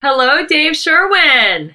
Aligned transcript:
Hello, 0.00 0.46
Dave 0.46 0.76
Sherwin. 0.76 1.74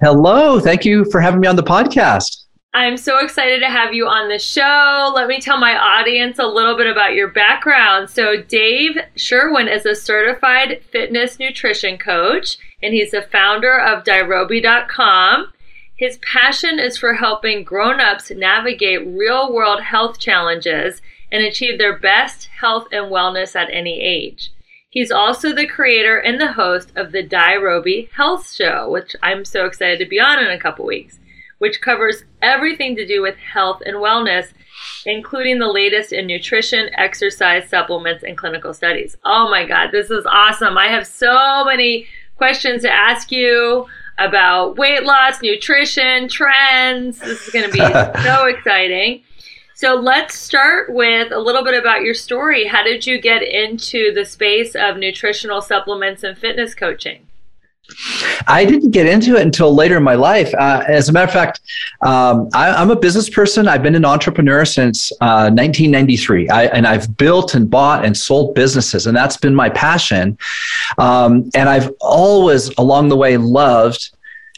Hello. 0.00 0.58
Thank 0.58 0.86
you 0.86 1.04
for 1.10 1.20
having 1.20 1.40
me 1.40 1.48
on 1.48 1.56
the 1.56 1.62
podcast. 1.62 2.44
I'm 2.72 2.96
so 2.96 3.18
excited 3.18 3.60
to 3.60 3.68
have 3.68 3.92
you 3.92 4.06
on 4.06 4.30
the 4.30 4.38
show. 4.38 5.12
Let 5.14 5.28
me 5.28 5.38
tell 5.38 5.58
my 5.58 5.76
audience 5.76 6.38
a 6.38 6.46
little 6.46 6.78
bit 6.78 6.86
about 6.86 7.12
your 7.12 7.28
background. 7.28 8.08
So, 8.08 8.42
Dave 8.42 8.96
Sherwin 9.16 9.68
is 9.68 9.84
a 9.84 9.94
certified 9.94 10.82
fitness 10.90 11.38
nutrition 11.38 11.98
coach, 11.98 12.56
and 12.82 12.94
he's 12.94 13.10
the 13.10 13.28
founder 13.30 13.78
of 13.78 14.04
Dirobi.com. 14.04 15.52
His 15.94 16.18
passion 16.18 16.78
is 16.78 16.96
for 16.96 17.12
helping 17.12 17.64
grown-ups 17.64 18.30
navigate 18.30 19.06
real-world 19.06 19.82
health 19.82 20.18
challenges 20.18 21.02
and 21.30 21.44
achieve 21.44 21.76
their 21.76 21.98
best 21.98 22.46
health 22.60 22.88
and 22.92 23.12
wellness 23.12 23.54
at 23.54 23.68
any 23.70 24.00
age. 24.00 24.52
He's 24.96 25.10
also 25.10 25.52
the 25.52 25.66
creator 25.66 26.16
and 26.18 26.40
the 26.40 26.52
host 26.52 26.90
of 26.96 27.12
the 27.12 27.22
Dirobi 27.22 28.10
Health 28.12 28.50
Show, 28.50 28.88
which 28.90 29.14
I'm 29.22 29.44
so 29.44 29.66
excited 29.66 29.98
to 29.98 30.06
be 30.06 30.18
on 30.18 30.38
in 30.38 30.50
a 30.50 30.58
couple 30.58 30.86
weeks 30.86 31.18
which 31.58 31.80
covers 31.80 32.24
everything 32.42 32.96
to 32.96 33.06
do 33.06 33.22
with 33.22 33.36
health 33.36 33.82
and 33.86 33.96
wellness, 33.96 34.48
including 35.04 35.58
the 35.58 35.66
latest 35.66 36.12
in 36.12 36.26
nutrition, 36.26 36.90
exercise, 36.94 37.68
supplements, 37.68 38.24
and 38.24 38.36
clinical 38.36 38.74
studies. 38.74 39.16
Oh 39.24 39.48
my 39.50 39.64
God, 39.64 39.90
this 39.90 40.10
is 40.10 40.26
awesome. 40.26 40.76
I 40.76 40.88
have 40.88 41.06
so 41.06 41.64
many 41.64 42.06
questions 42.36 42.82
to 42.82 42.92
ask 42.92 43.32
you 43.32 43.86
about 44.18 44.76
weight 44.76 45.04
loss, 45.04 45.40
nutrition, 45.42 46.28
trends. 46.28 47.18
This 47.18 47.46
is 47.46 47.52
going 47.52 47.66
to 47.66 47.72
be 47.72 47.78
so 48.22 48.46
exciting. 48.46 49.22
So 49.76 49.94
let's 49.94 50.34
start 50.34 50.90
with 50.90 51.32
a 51.32 51.38
little 51.38 51.62
bit 51.62 51.78
about 51.78 52.00
your 52.00 52.14
story. 52.14 52.64
How 52.64 52.82
did 52.82 53.06
you 53.06 53.20
get 53.20 53.42
into 53.42 54.10
the 54.14 54.24
space 54.24 54.74
of 54.74 54.96
nutritional 54.96 55.60
supplements 55.60 56.22
and 56.22 56.36
fitness 56.38 56.74
coaching? 56.74 57.26
I 58.46 58.64
didn't 58.64 58.92
get 58.92 59.04
into 59.04 59.36
it 59.36 59.42
until 59.42 59.74
later 59.74 59.98
in 59.98 60.02
my 60.02 60.14
life. 60.14 60.54
Uh, 60.54 60.82
as 60.88 61.10
a 61.10 61.12
matter 61.12 61.26
of 61.26 61.32
fact, 61.34 61.60
um, 62.00 62.48
I, 62.54 62.80
am 62.80 62.90
a 62.90 62.96
business 62.96 63.28
person. 63.28 63.68
I've 63.68 63.82
been 63.82 63.94
an 63.94 64.06
entrepreneur 64.06 64.64
since 64.64 65.12
uh, 65.20 65.52
1993, 65.52 66.48
I, 66.48 66.64
and 66.68 66.86
I've 66.86 67.14
built 67.18 67.54
and 67.54 67.68
bought 67.68 68.02
and 68.02 68.16
sold 68.16 68.54
businesses, 68.54 69.06
and 69.06 69.14
that's 69.14 69.36
been 69.36 69.54
my 69.54 69.68
passion. 69.68 70.38
Um, 70.96 71.50
and 71.54 71.68
I've 71.68 71.92
always, 72.00 72.70
along 72.78 73.10
the 73.10 73.16
way, 73.16 73.36
loved 73.36 74.08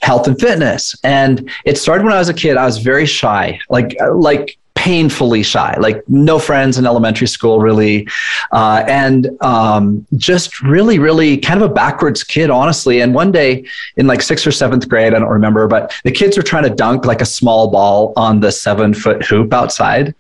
health 0.00 0.28
and 0.28 0.38
fitness. 0.38 0.94
And 1.02 1.50
it 1.64 1.76
started 1.76 2.04
when 2.04 2.12
I 2.12 2.18
was 2.18 2.28
a 2.28 2.34
kid. 2.34 2.56
I 2.56 2.66
was 2.66 2.78
very 2.78 3.04
shy, 3.04 3.58
like 3.68 3.96
like 4.12 4.56
painfully 4.88 5.43
shy, 5.43 5.76
like 5.78 6.03
no 6.09 6.38
friends 6.38 6.78
in 6.78 6.87
elementary 6.87 7.26
school, 7.26 7.60
really. 7.60 8.09
Uh, 8.53 8.82
and 8.88 9.28
um, 9.43 10.06
just 10.16 10.62
really, 10.62 10.99
really 10.99 11.37
kind 11.37 11.62
of 11.62 11.71
a 11.71 11.75
backwards 11.75 12.25
kid, 12.25 12.49
honestly. 12.49 13.03
And 13.03 13.12
one 13.15 13.31
day 13.31 13.66
in 13.99 14.06
like 14.06 14.22
sixth 14.22 14.47
or 14.47 14.50
seventh 14.50 14.88
grade, 14.88 15.12
I 15.12 15.19
don't 15.19 15.28
remember, 15.28 15.69
but 15.69 15.94
the 16.04 16.10
kids 16.10 16.38
were 16.38 16.43
trying 16.43 16.62
to 16.62 16.71
dunk 16.71 17.04
like 17.04 17.21
a 17.21 17.26
small 17.26 17.71
ball 17.71 18.15
on 18.16 18.41
the 18.41 18.50
seven 18.50 18.94
foot 18.94 19.22
hoop 19.26 19.53
outside, 19.53 20.15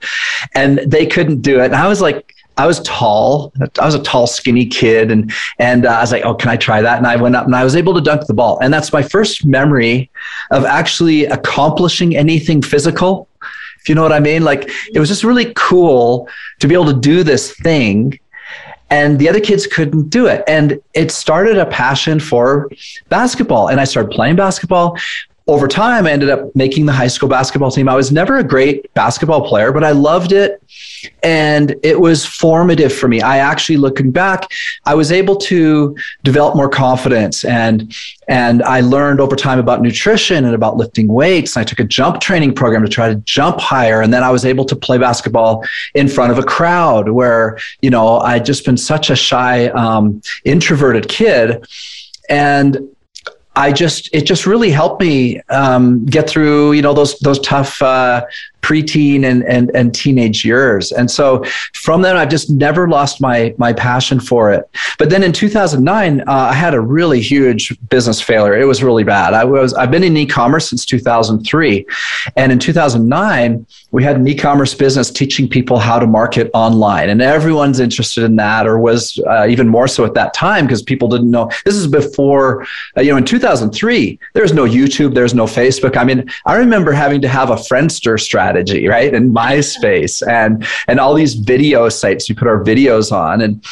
and 0.54 0.80
they 0.80 1.06
couldn't 1.06 1.40
do 1.40 1.60
it. 1.60 1.66
And 1.72 1.76
I 1.76 1.88
was 1.88 2.02
like, 2.02 2.34
I 2.58 2.66
was 2.66 2.80
tall. 2.80 3.54
I 3.80 3.86
was 3.86 3.94
a 3.94 4.02
tall, 4.02 4.26
skinny 4.26 4.66
kid, 4.66 5.10
and 5.10 5.32
and 5.58 5.86
uh, 5.86 5.92
I 5.92 6.00
was 6.00 6.12
like, 6.12 6.24
"Oh, 6.26 6.34
can 6.34 6.50
I 6.50 6.56
try 6.56 6.82
that?" 6.82 6.98
And 6.98 7.06
I 7.06 7.14
went 7.14 7.36
up, 7.36 7.46
and 7.46 7.54
I 7.54 7.62
was 7.64 7.76
able 7.76 7.94
to 7.94 8.00
dunk 8.00 8.26
the 8.26 8.34
ball. 8.34 8.58
And 8.60 8.74
that's 8.74 8.92
my 8.92 9.00
first 9.00 9.46
memory 9.46 10.10
of 10.50 10.64
actually 10.64 11.24
accomplishing 11.26 12.16
anything 12.16 12.60
physical 12.60 13.28
if 13.80 13.88
you 13.88 13.94
know 13.94 14.02
what 14.02 14.12
I 14.12 14.20
mean. 14.20 14.42
Like 14.42 14.70
it 14.92 14.98
was 14.98 15.08
just 15.08 15.24
really 15.24 15.52
cool 15.56 16.28
to 16.60 16.68
be 16.68 16.74
able 16.74 16.86
to 16.86 16.98
do 16.98 17.22
this 17.22 17.52
thing 17.56 18.18
and 18.90 19.18
the 19.18 19.28
other 19.28 19.40
kids 19.40 19.66
couldn't 19.66 20.08
do 20.08 20.26
it. 20.26 20.42
And 20.48 20.80
it 20.94 21.10
started 21.10 21.58
a 21.58 21.66
passion 21.66 22.20
for 22.20 22.70
basketball. 23.08 23.68
And 23.68 23.80
I 23.80 23.84
started 23.84 24.10
playing 24.10 24.36
basketball 24.36 24.96
over 25.48 25.66
time, 25.66 26.06
I 26.06 26.12
ended 26.12 26.28
up 26.28 26.54
making 26.54 26.84
the 26.84 26.92
high 26.92 27.06
school 27.06 27.26
basketball 27.26 27.70
team. 27.70 27.88
I 27.88 27.96
was 27.96 28.12
never 28.12 28.36
a 28.36 28.44
great 28.44 28.92
basketball 28.92 29.48
player, 29.48 29.72
but 29.72 29.82
I 29.82 29.92
loved 29.92 30.32
it. 30.32 30.62
And 31.22 31.74
it 31.82 31.98
was 31.98 32.26
formative 32.26 32.92
for 32.92 33.08
me. 33.08 33.22
I 33.22 33.38
actually, 33.38 33.78
looking 33.78 34.10
back, 34.10 34.52
I 34.84 34.94
was 34.94 35.10
able 35.10 35.36
to 35.36 35.96
develop 36.22 36.54
more 36.54 36.68
confidence 36.68 37.46
and, 37.46 37.94
and 38.28 38.62
I 38.62 38.80
learned 38.80 39.20
over 39.20 39.36
time 39.36 39.58
about 39.58 39.80
nutrition 39.80 40.44
and 40.44 40.54
about 40.54 40.76
lifting 40.76 41.08
weights. 41.08 41.56
And 41.56 41.62
I 41.62 41.64
took 41.64 41.80
a 41.80 41.84
jump 41.84 42.20
training 42.20 42.54
program 42.54 42.82
to 42.82 42.88
try 42.88 43.08
to 43.08 43.14
jump 43.14 43.58
higher. 43.58 44.02
And 44.02 44.12
then 44.12 44.22
I 44.22 44.30
was 44.30 44.44
able 44.44 44.66
to 44.66 44.76
play 44.76 44.98
basketball 44.98 45.64
in 45.94 46.08
front 46.08 46.30
of 46.30 46.38
a 46.38 46.42
crowd 46.42 47.08
where, 47.08 47.58
you 47.80 47.88
know, 47.88 48.18
I'd 48.18 48.44
just 48.44 48.66
been 48.66 48.76
such 48.76 49.08
a 49.08 49.16
shy, 49.16 49.68
um, 49.68 50.20
introverted 50.44 51.08
kid. 51.08 51.66
And 52.28 52.90
I 53.58 53.72
just 53.72 54.08
it 54.12 54.22
just 54.22 54.46
really 54.46 54.70
helped 54.70 55.00
me 55.00 55.40
um, 55.48 56.04
get 56.04 56.30
through 56.30 56.72
you 56.74 56.82
know 56.82 56.94
those 56.94 57.18
those 57.18 57.40
tough 57.40 57.82
uh, 57.82 58.24
preteen 58.62 59.24
and, 59.24 59.44
and, 59.44 59.70
and 59.74 59.94
teenage 59.94 60.44
years. 60.44 60.92
And 60.92 61.10
so 61.10 61.44
from 61.74 62.02
then, 62.02 62.16
I've 62.16 62.28
just 62.28 62.50
never 62.50 62.88
lost 62.88 63.20
my, 63.20 63.54
my 63.58 63.72
passion 63.72 64.20
for 64.20 64.52
it. 64.52 64.68
But 64.98 65.10
then 65.10 65.22
in 65.22 65.32
2009, 65.32 66.20
uh, 66.20 66.24
I 66.26 66.52
had 66.52 66.74
a 66.74 66.80
really 66.80 67.20
huge 67.20 67.76
business 67.88 68.20
failure. 68.20 68.58
It 68.58 68.64
was 68.64 68.82
really 68.82 69.04
bad. 69.04 69.34
I 69.34 69.44
was, 69.44 69.74
I've 69.74 69.90
been 69.90 70.04
in 70.04 70.16
e-commerce 70.16 70.68
since 70.68 70.84
2003. 70.84 71.86
And 72.36 72.52
in 72.52 72.58
2009, 72.58 73.66
we 73.90 74.04
had 74.04 74.16
an 74.16 74.26
e-commerce 74.28 74.74
business 74.74 75.10
teaching 75.10 75.48
people 75.48 75.78
how 75.78 75.98
to 75.98 76.06
market 76.06 76.50
online 76.52 77.08
and 77.08 77.22
everyone's 77.22 77.80
interested 77.80 78.24
in 78.24 78.36
that 78.36 78.66
or 78.66 78.78
was 78.78 79.18
uh, 79.26 79.46
even 79.48 79.68
more 79.68 79.88
so 79.88 80.04
at 80.04 80.14
that 80.14 80.34
time 80.34 80.66
because 80.66 80.82
people 80.82 81.08
didn't 81.08 81.30
know 81.30 81.50
this 81.64 81.74
is 81.74 81.86
before 81.86 82.66
uh, 82.96 83.00
you 83.00 83.10
know 83.10 83.16
in 83.16 83.24
2003 83.24 84.18
there's 84.34 84.52
no 84.52 84.64
youtube 84.64 85.14
there's 85.14 85.34
no 85.34 85.44
facebook 85.44 85.96
i 85.96 86.04
mean 86.04 86.28
i 86.46 86.56
remember 86.56 86.92
having 86.92 87.20
to 87.20 87.28
have 87.28 87.50
a 87.50 87.56
friendster 87.56 88.20
strategy 88.20 88.47
right 88.88 89.14
and 89.14 89.34
myspace 89.34 90.26
and 90.26 90.66
and 90.86 91.00
all 91.00 91.14
these 91.14 91.34
video 91.34 91.88
sites 91.88 92.28
we 92.28 92.34
put 92.34 92.48
our 92.48 92.62
videos 92.62 93.12
on 93.12 93.40
and 93.40 93.64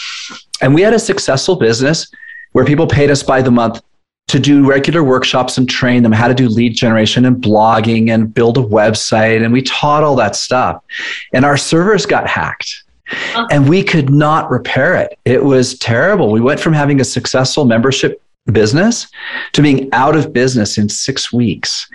and 0.61 0.75
we 0.75 0.83
had 0.83 0.95
a 0.95 0.99
successful 0.99 1.57
business 1.57 2.09
where 2.53 2.65
people 2.65 2.87
paid 2.87 3.11
us 3.11 3.23
by 3.23 3.43
the 3.43 3.51
month 3.51 3.83
to 4.29 4.41
do 4.41 4.67
regular 4.67 5.05
workshops 5.05 5.57
and 5.57 5.69
train 5.69 6.03
them 6.03 6.13
how 6.13 6.27
to 6.27 6.35
do 6.35 6.49
lead 6.49 6.75
generation 6.75 7.25
and 7.25 7.37
blogging 7.37 8.11
and 8.11 8.35
build 8.35 8.59
a 8.59 8.63
website. 8.63 9.45
And 9.45 9.53
we 9.53 9.63
taught 9.63 10.03
all 10.03 10.17
that 10.17 10.35
stuff. 10.35 10.83
And 11.33 11.45
our 11.45 11.57
servers 11.57 12.07
got 12.07 12.27
hacked. 12.27 12.83
Uh-huh. 13.09 13.47
And 13.53 13.69
we 13.69 13.85
could 13.85 14.11
not 14.11 14.51
repair 14.51 14.97
it. 14.97 15.17
It 15.25 15.45
was 15.45 15.79
terrible. 15.79 16.33
We 16.33 16.41
went 16.41 16.59
from 16.59 16.73
having 16.73 17.01
a 17.01 17.05
successful 17.05 17.65
membership 17.65 18.21
business 18.51 19.07
to 19.53 19.63
being 19.63 19.89
out 19.93 20.17
of 20.17 20.33
business 20.33 20.77
in 20.77 20.89
six 20.89 21.33
weeks. 21.33 21.89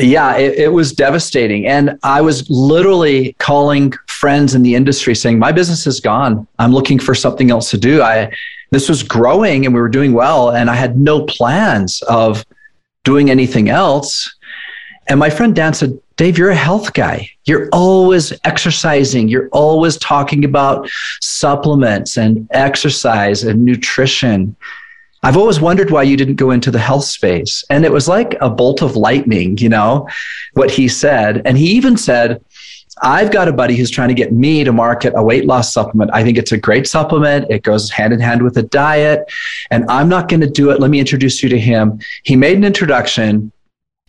Yeah, 0.00 0.36
it, 0.36 0.58
it, 0.58 0.72
was 0.72 0.92
devastating. 0.92 1.66
And 1.66 1.98
I 2.02 2.20
was 2.20 2.48
literally 2.50 3.34
calling 3.38 3.92
friends 4.06 4.54
in 4.54 4.62
the 4.62 4.74
industry 4.74 5.14
saying, 5.14 5.38
My 5.38 5.52
business 5.52 5.86
is 5.86 6.00
gone. 6.00 6.46
I'm 6.58 6.72
looking 6.72 6.98
for 6.98 7.14
something 7.14 7.50
else 7.50 7.70
to 7.70 7.78
do. 7.78 8.02
I 8.02 8.30
this 8.70 8.88
was 8.88 9.02
growing 9.02 9.64
and 9.64 9.74
we 9.74 9.80
were 9.80 9.88
doing 9.88 10.12
well. 10.12 10.50
And 10.50 10.70
I 10.70 10.74
had 10.74 10.98
no 10.98 11.24
plans 11.24 12.02
of 12.02 12.44
doing 13.04 13.30
anything 13.30 13.68
else. 13.68 14.34
And 15.08 15.18
my 15.18 15.30
friend 15.30 15.56
Dan 15.56 15.72
said, 15.72 15.98
Dave, 16.16 16.36
you're 16.36 16.50
a 16.50 16.54
health 16.54 16.92
guy. 16.92 17.30
You're 17.44 17.68
always 17.72 18.32
exercising. 18.44 19.28
You're 19.28 19.48
always 19.50 19.96
talking 19.98 20.44
about 20.44 20.88
supplements 21.20 22.18
and 22.18 22.46
exercise 22.50 23.44
and 23.44 23.64
nutrition. 23.64 24.54
I've 25.22 25.36
always 25.36 25.60
wondered 25.60 25.90
why 25.90 26.04
you 26.04 26.16
didn't 26.16 26.36
go 26.36 26.50
into 26.50 26.70
the 26.70 26.78
health 26.78 27.04
space. 27.04 27.64
And 27.70 27.84
it 27.84 27.92
was 27.92 28.08
like 28.08 28.36
a 28.40 28.48
bolt 28.48 28.82
of 28.82 28.96
lightning, 28.96 29.58
you 29.58 29.68
know, 29.68 30.08
what 30.54 30.70
he 30.70 30.88
said. 30.88 31.42
And 31.44 31.58
he 31.58 31.66
even 31.72 31.96
said, 31.96 32.44
I've 33.02 33.30
got 33.30 33.48
a 33.48 33.52
buddy 33.52 33.76
who's 33.76 33.90
trying 33.90 34.08
to 34.08 34.14
get 34.14 34.32
me 34.32 34.64
to 34.64 34.72
market 34.72 35.12
a 35.16 35.22
weight 35.22 35.44
loss 35.44 35.72
supplement. 35.72 36.10
I 36.12 36.22
think 36.22 36.38
it's 36.38 36.52
a 36.52 36.58
great 36.58 36.86
supplement. 36.86 37.50
It 37.50 37.62
goes 37.62 37.90
hand 37.90 38.12
in 38.12 38.20
hand 38.20 38.42
with 38.42 38.56
a 38.56 38.62
diet. 38.62 39.30
And 39.70 39.84
I'm 39.88 40.08
not 40.08 40.28
going 40.28 40.40
to 40.40 40.50
do 40.50 40.70
it. 40.70 40.80
Let 40.80 40.90
me 40.90 41.00
introduce 41.00 41.42
you 41.42 41.48
to 41.48 41.58
him. 41.58 42.00
He 42.24 42.36
made 42.36 42.56
an 42.56 42.64
introduction. 42.64 43.52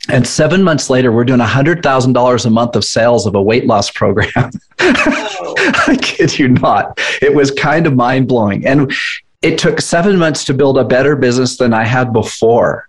And 0.08 0.26
seven 0.26 0.64
months 0.64 0.90
later, 0.90 1.12
we're 1.12 1.26
doing 1.26 1.42
$100,000 1.42 2.46
a 2.46 2.50
month 2.50 2.76
of 2.76 2.86
sales 2.86 3.26
of 3.28 3.36
a 3.36 3.42
weight 3.42 3.68
loss 3.68 3.92
program. 3.92 4.50
I 4.80 5.98
kid 6.02 6.40
you 6.40 6.48
not. 6.48 7.00
It 7.22 7.36
was 7.36 7.52
kind 7.52 7.86
of 7.86 7.96
mind 7.96 8.28
blowing. 8.28 8.66
And 8.66 8.92
it 9.42 9.58
took 9.58 9.82
seven 9.82 10.18
months 10.18 10.44
to 10.46 10.54
build 10.54 10.78
a 10.78 10.84
better 10.84 11.16
business 11.16 11.58
than 11.58 11.74
I 11.74 11.84
had 11.84 12.12
before 12.12 12.88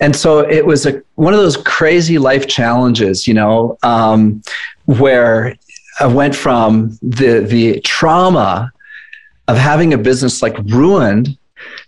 and 0.00 0.14
so 0.14 0.40
it 0.40 0.64
was 0.66 0.86
a 0.86 1.02
one 1.14 1.32
of 1.32 1.40
those 1.40 1.56
crazy 1.56 2.18
life 2.18 2.46
challenges, 2.46 3.28
you 3.28 3.34
know, 3.34 3.78
um, 3.82 4.42
where 4.86 5.56
I 6.00 6.06
went 6.06 6.34
from 6.34 6.98
the 7.00 7.40
the 7.40 7.80
trauma 7.80 8.72
of 9.46 9.56
having 9.56 9.94
a 9.94 9.98
business 9.98 10.42
like 10.42 10.56
ruined 10.64 11.38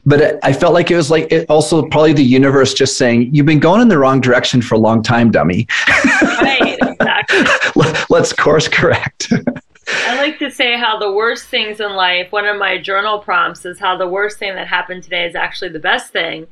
but 0.04 0.38
I 0.44 0.52
felt 0.52 0.72
like 0.72 0.90
it 0.90 0.96
was 0.96 1.10
like 1.10 1.30
it 1.32 1.50
also 1.50 1.82
probably 1.88 2.12
the 2.12 2.24
universe 2.24 2.72
just 2.72 2.96
saying, 2.96 3.34
"You've 3.34 3.46
been 3.46 3.58
going 3.58 3.82
in 3.82 3.88
the 3.88 3.98
wrong 3.98 4.20
direction 4.20 4.62
for 4.62 4.76
a 4.76 4.78
long 4.78 5.02
time, 5.02 5.30
dummy." 5.30 5.66
Right, 6.40 6.78
exactly. 6.80 7.92
Let's 8.08 8.32
course 8.32 8.68
correct. 8.68 9.32
I 9.88 10.16
like 10.16 10.38
to 10.40 10.50
say 10.50 10.76
how 10.76 10.98
the 10.98 11.12
worst 11.12 11.46
things 11.46 11.80
in 11.80 11.92
life. 11.92 12.32
One 12.32 12.46
of 12.46 12.58
my 12.58 12.78
journal 12.78 13.20
prompts 13.20 13.64
is 13.64 13.78
how 13.78 13.96
the 13.96 14.08
worst 14.08 14.38
thing 14.38 14.54
that 14.54 14.66
happened 14.66 15.04
today 15.04 15.26
is 15.26 15.34
actually 15.34 15.70
the 15.70 15.78
best 15.78 16.12
thing. 16.12 16.46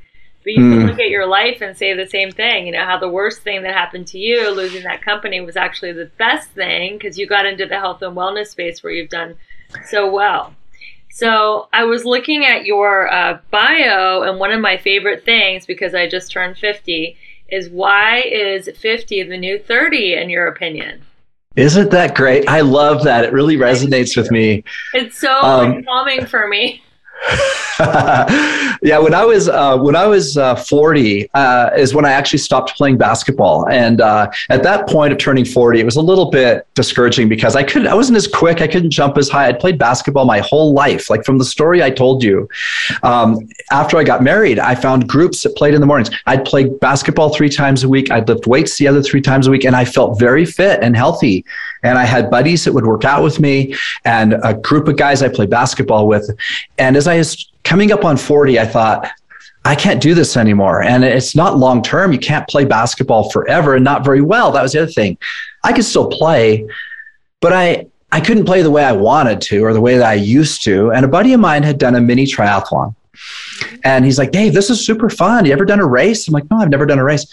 But 0.44 0.52
you 0.52 0.62
mm. 0.62 0.72
can 0.72 0.80
hmm. 0.82 0.86
look 0.88 1.00
at 1.00 1.08
your 1.08 1.26
life 1.26 1.62
and 1.62 1.76
say 1.76 1.94
the 1.94 2.06
same 2.06 2.30
thing. 2.30 2.66
You 2.66 2.72
know, 2.72 2.84
how 2.84 2.98
the 2.98 3.08
worst 3.08 3.42
thing 3.42 3.62
that 3.62 3.74
happened 3.74 4.06
to 4.08 4.18
you, 4.18 4.50
losing 4.50 4.82
that 4.84 5.02
company, 5.02 5.40
was 5.40 5.56
actually 5.56 5.92
the 5.92 6.10
best 6.18 6.50
thing 6.50 6.98
because 6.98 7.18
you 7.18 7.26
got 7.26 7.46
into 7.46 7.64
the 7.66 7.78
health 7.78 8.02
and 8.02 8.14
wellness 8.14 8.48
space 8.48 8.82
where 8.82 8.92
you've 8.92 9.08
done 9.08 9.36
so 9.86 10.10
well. 10.10 10.54
So 11.10 11.68
I 11.72 11.84
was 11.84 12.04
looking 12.04 12.44
at 12.44 12.66
your 12.66 13.10
uh, 13.10 13.38
bio, 13.50 14.22
and 14.22 14.38
one 14.38 14.52
of 14.52 14.60
my 14.60 14.76
favorite 14.76 15.24
things, 15.24 15.64
because 15.64 15.94
I 15.94 16.08
just 16.08 16.30
turned 16.30 16.58
50, 16.58 17.16
is 17.48 17.70
why 17.70 18.20
is 18.20 18.68
50 18.76 19.22
the 19.22 19.38
new 19.38 19.58
30 19.58 20.14
in 20.14 20.28
your 20.28 20.46
opinion? 20.46 21.04
Isn't 21.56 21.90
that 21.92 22.16
great? 22.16 22.48
I 22.48 22.62
love 22.62 23.04
that. 23.04 23.24
It 23.24 23.32
really 23.32 23.56
resonates 23.56 24.16
with 24.16 24.30
me. 24.30 24.64
It's 24.92 25.18
so 25.18 25.30
um, 25.30 25.84
calming 25.84 26.26
for 26.26 26.48
me. 26.48 26.82
yeah, 28.82 28.98
when 28.98 29.14
I 29.14 29.24
was 29.24 29.48
uh, 29.48 29.76
when 29.78 29.96
I 29.96 30.06
was 30.06 30.36
uh, 30.36 30.54
40 30.54 31.28
uh, 31.34 31.70
is 31.76 31.94
when 31.94 32.04
I 32.04 32.12
actually 32.12 32.38
stopped 32.38 32.76
playing 32.76 32.98
basketball, 32.98 33.68
and 33.68 34.00
uh, 34.00 34.30
at 34.48 34.62
that 34.62 34.86
point 34.88 35.12
of 35.12 35.18
turning 35.18 35.44
40, 35.44 35.80
it 35.80 35.84
was 35.84 35.96
a 35.96 36.02
little 36.02 36.30
bit 36.30 36.66
discouraging 36.74 37.28
because 37.28 37.56
I 37.56 37.62
couldn't, 37.62 37.88
I 37.88 37.94
wasn't 37.94 38.16
as 38.16 38.28
quick, 38.28 38.60
I 38.60 38.68
couldn't 38.68 38.90
jump 38.90 39.18
as 39.18 39.28
high. 39.28 39.48
I'd 39.48 39.58
played 39.58 39.78
basketball 39.78 40.24
my 40.24 40.40
whole 40.40 40.72
life, 40.72 41.10
like 41.10 41.24
from 41.24 41.38
the 41.38 41.44
story 41.44 41.82
I 41.82 41.90
told 41.90 42.22
you. 42.22 42.48
Um, 43.02 43.48
after 43.72 43.96
I 43.96 44.04
got 44.04 44.22
married, 44.22 44.58
I 44.58 44.74
found 44.74 45.08
groups 45.08 45.42
that 45.42 45.56
played 45.56 45.74
in 45.74 45.80
the 45.80 45.86
mornings. 45.86 46.10
I'd 46.26 46.44
play 46.44 46.68
basketball 46.68 47.34
three 47.34 47.48
times 47.48 47.82
a 47.82 47.88
week. 47.88 48.10
I'd 48.10 48.28
lift 48.28 48.46
weights 48.46 48.78
the 48.78 48.86
other 48.86 49.02
three 49.02 49.20
times 49.20 49.46
a 49.46 49.50
week, 49.50 49.64
and 49.64 49.74
I 49.74 49.84
felt 49.84 50.18
very 50.18 50.44
fit 50.44 50.80
and 50.82 50.96
healthy. 50.96 51.44
And 51.84 51.98
I 51.98 52.04
had 52.04 52.30
buddies 52.30 52.64
that 52.64 52.72
would 52.72 52.86
work 52.86 53.04
out 53.04 53.22
with 53.22 53.38
me, 53.38 53.74
and 54.04 54.34
a 54.42 54.54
group 54.54 54.88
of 54.88 54.96
guys 54.96 55.22
I 55.22 55.28
played 55.28 55.50
basketball 55.50 56.06
with. 56.08 56.28
And 56.78 56.96
as 56.96 57.06
I 57.06 57.18
was 57.18 57.50
coming 57.62 57.92
up 57.92 58.04
on 58.04 58.16
40, 58.16 58.58
I 58.58 58.66
thought, 58.66 59.10
I 59.66 59.74
can't 59.74 60.02
do 60.02 60.14
this 60.14 60.36
anymore. 60.36 60.82
And 60.82 61.04
it's 61.04 61.34
not 61.34 61.58
long 61.58 61.82
term. 61.82 62.12
You 62.12 62.18
can't 62.18 62.46
play 62.48 62.64
basketball 62.64 63.30
forever 63.30 63.74
and 63.74 63.84
not 63.84 64.04
very 64.04 64.20
well. 64.20 64.52
That 64.52 64.62
was 64.62 64.72
the 64.72 64.82
other 64.82 64.92
thing. 64.92 65.16
I 65.62 65.72
could 65.72 65.84
still 65.84 66.08
play, 66.08 66.68
but 67.40 67.52
I, 67.52 67.86
I 68.12 68.20
couldn't 68.20 68.44
play 68.44 68.60
the 68.60 68.70
way 68.70 68.84
I 68.84 68.92
wanted 68.92 69.40
to 69.42 69.64
or 69.64 69.72
the 69.72 69.80
way 69.80 69.96
that 69.96 70.06
I 70.06 70.14
used 70.14 70.64
to. 70.64 70.92
And 70.92 71.04
a 71.04 71.08
buddy 71.08 71.32
of 71.32 71.40
mine 71.40 71.62
had 71.62 71.78
done 71.78 71.94
a 71.94 72.00
mini 72.00 72.26
triathlon. 72.26 72.94
And 73.84 74.04
he's 74.04 74.18
like, 74.18 74.32
Dave, 74.32 74.52
this 74.52 74.70
is 74.70 74.84
super 74.84 75.08
fun. 75.08 75.46
You 75.46 75.52
ever 75.52 75.64
done 75.64 75.80
a 75.80 75.86
race? 75.86 76.28
I'm 76.28 76.34
like, 76.34 76.50
no, 76.50 76.58
I've 76.58 76.68
never 76.68 76.86
done 76.86 76.98
a 76.98 77.04
race. 77.04 77.26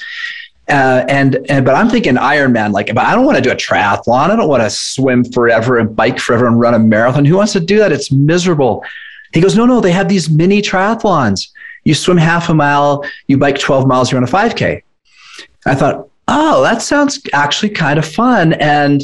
Uh, 0.70 1.03
and 1.10 1.46
and 1.50 1.65
but 1.65 1.75
I'm 1.75 1.89
thinking 1.89 2.15
Ironman. 2.15 2.72
Like, 2.72 2.88
but 2.88 3.03
I 3.06 3.13
don't 3.15 3.25
want 3.25 3.38
to 3.38 3.44
do 3.44 3.51
a 3.51 3.56
triathlon. 3.56 4.30
I 4.30 4.36
don't 4.36 4.48
want 4.48 4.63
to 4.63 4.70
swim 4.70 5.25
forever 5.25 5.80
and 5.80 5.94
bike 5.96 6.20
forever 6.20 6.48
and 6.48 6.60
run 6.60 6.74
a 6.74 6.80
marathon. 6.80 7.25
Who 7.25 7.38
wants 7.38 7.53
to 7.53 7.60
do 7.60 7.77
that? 7.80 7.91
It's 7.91 8.12
miserable. 8.12 8.86
He 9.34 9.41
goes, 9.41 9.56
no, 9.56 9.65
no, 9.65 9.80
they 9.80 9.91
have 9.91 10.10
these 10.10 10.30
mini 10.30 10.62
triathlons. 10.62 11.50
You 11.84 11.94
swim 11.94 12.18
half 12.18 12.50
a 12.50 12.53
mile, 12.53 13.03
you 13.27 13.38
bike 13.38 13.58
12 13.58 13.88
miles, 13.88 14.12
you 14.12 14.18
run 14.18 14.27
a 14.27 14.32
5K. 14.32 14.84
I 15.65 15.75
thought, 15.75 16.10
oh, 16.27 16.62
that 16.63 16.82
sounds 16.82 17.22
actually 17.34 17.70
kind 17.70 17.98
of 17.98 18.06
fun. 18.06 18.53
And, 18.53 19.01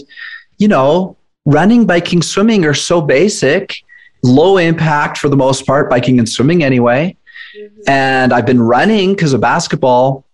you 0.58 0.68
know, 0.68 1.18
running, 1.46 1.86
biking, 1.86 2.22
swimming 2.22 2.66
are 2.66 2.74
so 2.74 3.02
basic, 3.02 3.76
low 4.24 4.58
impact 4.58 5.18
for 5.18 5.30
the 5.30 5.38
most 5.38 5.66
part, 5.66 5.90
biking 5.90 6.20
and 6.20 6.28
swimming 6.28 6.64
anyway. 6.64 7.16
Mm-hmm. 7.58 7.90
And 7.90 8.34
I've 8.34 8.46
been 8.46 8.62
running 8.62 9.14
because 9.14 9.34
of 9.34 9.42
basketball. 9.42 10.26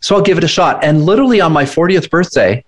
So 0.00 0.16
I'll 0.16 0.22
give 0.22 0.38
it 0.38 0.44
a 0.44 0.48
shot. 0.48 0.84
And 0.84 1.04
literally 1.04 1.40
on 1.40 1.52
my 1.52 1.64
40th 1.64 2.10
birthday, 2.10 2.64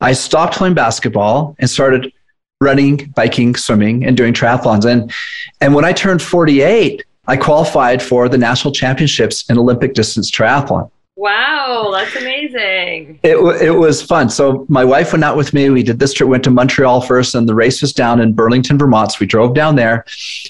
I 0.00 0.12
stopped 0.12 0.56
playing 0.56 0.74
basketball 0.74 1.56
and 1.58 1.68
started 1.68 2.12
running, 2.60 3.12
biking, 3.16 3.54
swimming, 3.56 4.04
and 4.04 4.16
doing 4.16 4.32
triathlons. 4.32 4.84
And 4.84 5.12
and 5.60 5.74
when 5.74 5.84
I 5.84 5.92
turned 5.92 6.22
48, 6.22 7.04
I 7.26 7.36
qualified 7.36 8.02
for 8.02 8.28
the 8.28 8.38
national 8.38 8.72
championships 8.72 9.48
in 9.50 9.58
Olympic 9.58 9.94
distance 9.94 10.30
triathlon. 10.30 10.90
Wow, 11.18 11.90
that's 11.92 12.14
amazing. 12.14 13.18
It, 13.24 13.38
it 13.60 13.72
was 13.72 14.00
fun. 14.00 14.30
So 14.30 14.64
my 14.68 14.84
wife 14.84 15.10
went 15.12 15.24
out 15.24 15.36
with 15.36 15.52
me. 15.52 15.68
We 15.68 15.82
did 15.82 15.98
this 15.98 16.12
trip, 16.12 16.28
went 16.28 16.44
to 16.44 16.50
Montreal 16.52 17.00
first, 17.00 17.34
and 17.34 17.48
the 17.48 17.56
race 17.56 17.82
was 17.82 17.92
down 17.92 18.20
in 18.20 18.34
Burlington, 18.34 18.78
Vermont. 18.78 19.10
So 19.10 19.16
we 19.18 19.26
drove 19.26 19.52
down 19.52 19.74
there 19.74 20.04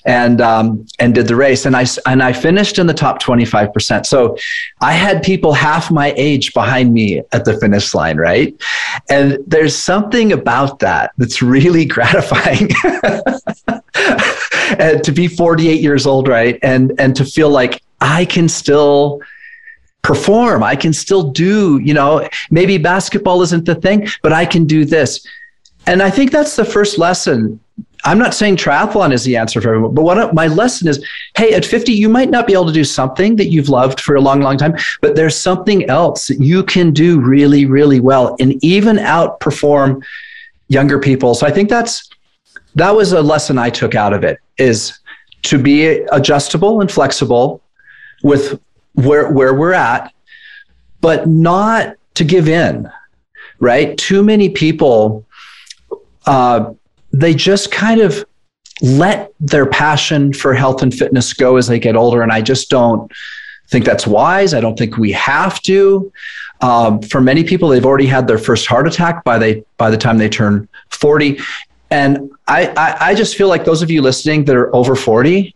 and 0.04 0.42
um, 0.42 0.86
and 0.98 1.14
did 1.14 1.26
the 1.26 1.36
race. 1.36 1.64
And 1.64 1.74
I 1.74 1.86
and 2.04 2.22
I 2.22 2.34
finished 2.34 2.78
in 2.78 2.86
the 2.86 2.92
top 2.92 3.22
25%. 3.22 4.04
So 4.04 4.36
I 4.82 4.92
had 4.92 5.22
people 5.22 5.54
half 5.54 5.90
my 5.90 6.12
age 6.18 6.52
behind 6.52 6.92
me 6.92 7.22
at 7.32 7.46
the 7.46 7.58
finish 7.58 7.94
line, 7.94 8.18
right? 8.18 8.54
And 9.08 9.38
there's 9.46 9.74
something 9.74 10.32
about 10.32 10.80
that 10.80 11.12
that's 11.16 11.40
really 11.40 11.84
gratifying. 11.94 12.68
to 15.02 15.12
be 15.14 15.28
48 15.28 15.80
years 15.80 16.06
old, 16.06 16.28
right? 16.28 16.58
And 16.62 16.92
and 16.98 17.16
to 17.16 17.24
feel 17.24 17.48
like 17.48 17.80
I 18.02 18.26
can 18.26 18.50
still 18.50 19.22
perform. 20.02 20.62
I 20.62 20.76
can 20.76 20.92
still 20.92 21.30
do, 21.30 21.78
you 21.78 21.94
know, 21.94 22.28
maybe 22.50 22.78
basketball 22.78 23.42
isn't 23.42 23.66
the 23.66 23.74
thing, 23.74 24.08
but 24.22 24.32
I 24.32 24.46
can 24.46 24.64
do 24.64 24.84
this. 24.84 25.26
And 25.86 26.02
I 26.02 26.10
think 26.10 26.30
that's 26.30 26.56
the 26.56 26.64
first 26.64 26.98
lesson. 26.98 27.60
I'm 28.04 28.18
not 28.18 28.32
saying 28.32 28.56
triathlon 28.56 29.12
is 29.12 29.24
the 29.24 29.36
answer 29.36 29.60
for 29.60 29.70
everyone, 29.70 29.94
but 29.94 30.02
what 30.02 30.34
my 30.34 30.46
lesson 30.46 30.86
is, 30.86 31.04
hey, 31.36 31.52
at 31.54 31.64
50, 31.64 31.92
you 31.92 32.08
might 32.08 32.30
not 32.30 32.46
be 32.46 32.52
able 32.52 32.66
to 32.66 32.72
do 32.72 32.84
something 32.84 33.36
that 33.36 33.46
you've 33.46 33.68
loved 33.68 34.00
for 34.00 34.14
a 34.14 34.20
long, 34.20 34.40
long 34.40 34.56
time, 34.56 34.76
but 35.00 35.16
there's 35.16 35.36
something 35.36 35.88
else 35.90 36.28
that 36.28 36.40
you 36.40 36.62
can 36.62 36.92
do 36.92 37.20
really, 37.20 37.66
really 37.66 37.98
well 37.98 38.36
and 38.38 38.62
even 38.62 38.96
outperform 38.96 40.02
younger 40.68 40.98
people. 40.98 41.34
So 41.34 41.46
I 41.46 41.50
think 41.50 41.68
that's 41.68 42.08
that 42.74 42.94
was 42.94 43.12
a 43.12 43.22
lesson 43.22 43.58
I 43.58 43.70
took 43.70 43.94
out 43.94 44.12
of 44.12 44.22
it 44.22 44.38
is 44.58 44.98
to 45.42 45.58
be 45.58 45.86
adjustable 46.12 46.80
and 46.80 46.90
flexible 46.90 47.60
with 48.22 48.60
where 48.94 49.30
where 49.30 49.54
we're 49.54 49.72
at, 49.72 50.12
but 51.00 51.26
not 51.26 51.96
to 52.14 52.24
give 52.24 52.48
in. 52.48 52.90
Right? 53.60 53.96
Too 53.98 54.22
many 54.22 54.50
people 54.50 55.26
uh, 56.28 56.74
they 57.12 57.34
just 57.34 57.72
kind 57.72 58.00
of 58.00 58.24
let 58.82 59.32
their 59.40 59.66
passion 59.66 60.32
for 60.32 60.54
health 60.54 60.82
and 60.82 60.92
fitness 60.94 61.32
go 61.32 61.56
as 61.56 61.66
they 61.66 61.78
get 61.78 61.96
older, 61.96 62.22
and 62.22 62.30
I 62.30 62.42
just 62.42 62.68
don't 62.68 63.10
think 63.68 63.84
that's 63.84 64.06
wise. 64.06 64.52
I 64.52 64.60
don't 64.60 64.78
think 64.78 64.98
we 64.98 65.12
have 65.12 65.60
to. 65.62 66.12
Um, 66.60 67.00
for 67.02 67.20
many 67.20 67.44
people, 67.44 67.68
they've 67.68 67.84
already 67.84 68.06
had 68.06 68.26
their 68.26 68.38
first 68.38 68.66
heart 68.66 68.86
attack 68.86 69.24
by 69.24 69.38
they 69.38 69.64
by 69.78 69.90
the 69.90 69.96
time 69.96 70.18
they 70.18 70.28
turn 70.28 70.68
40. 70.90 71.40
And 71.90 72.30
I, 72.46 72.66
I, 72.76 72.96
I 73.10 73.14
just 73.14 73.36
feel 73.36 73.48
like 73.48 73.64
those 73.64 73.80
of 73.80 73.90
you 73.90 74.02
listening 74.02 74.44
that 74.44 74.56
are 74.56 74.74
over 74.76 74.94
40, 74.94 75.54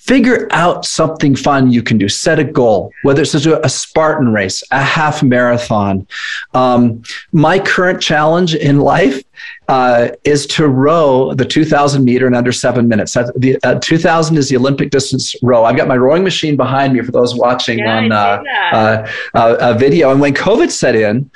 figure 0.00 0.48
out 0.50 0.84
something 0.84 1.36
fun 1.36 1.70
you 1.70 1.82
can 1.82 1.96
do. 1.96 2.08
Set 2.08 2.38
a 2.38 2.44
goal 2.44 2.92
whether 3.02 3.22
it's 3.22 3.34
a 3.34 3.68
spartan 3.68 4.32
race 4.32 4.62
a 4.70 4.82
half 4.82 5.22
marathon. 5.22 6.06
Um, 6.54 7.02
my 7.32 7.58
current 7.58 8.00
challenge 8.00 8.54
in 8.54 8.80
life 8.80 9.22
uh, 9.68 10.08
is 10.24 10.46
to 10.48 10.66
row 10.66 11.32
the 11.34 11.44
2000 11.44 12.04
meter 12.04 12.26
in 12.26 12.34
under 12.34 12.52
seven 12.52 12.88
minutes. 12.88 13.12
The 13.12 13.58
uh, 13.62 13.78
2000 13.78 14.36
is 14.36 14.48
the 14.48 14.56
olympic 14.56 14.90
distance 14.90 15.34
row. 15.42 15.64
I've 15.64 15.76
got 15.76 15.88
my 15.88 15.96
rowing 15.96 16.24
machine 16.24 16.56
behind 16.56 16.92
me 16.92 17.02
for 17.02 17.12
those 17.12 17.34
watching 17.34 17.78
yeah, 17.78 17.96
on 17.96 18.12
uh, 18.12 18.42
uh, 18.72 19.10
uh, 19.34 19.56
a 19.60 19.78
video. 19.78 20.10
And 20.10 20.20
when 20.20 20.34
covid 20.34 20.70
set 20.70 20.96
in 20.96 21.30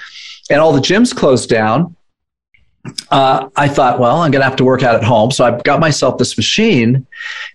and 0.51 0.61
all 0.61 0.73
the 0.73 0.81
gyms 0.81 1.15
closed 1.15 1.49
down 1.49 1.95
uh, 3.11 3.49
I 3.57 3.69
thought, 3.69 3.99
well, 3.99 4.21
I'm 4.21 4.31
going 4.31 4.41
to 4.41 4.49
have 4.49 4.57
to 4.57 4.65
work 4.65 4.83
out 4.83 4.95
at 4.95 5.05
home. 5.05 5.31
So 5.31 5.45
I 5.45 5.61
got 5.63 5.81
myself 5.81 6.19
this 6.19 6.37
machine 6.37 7.07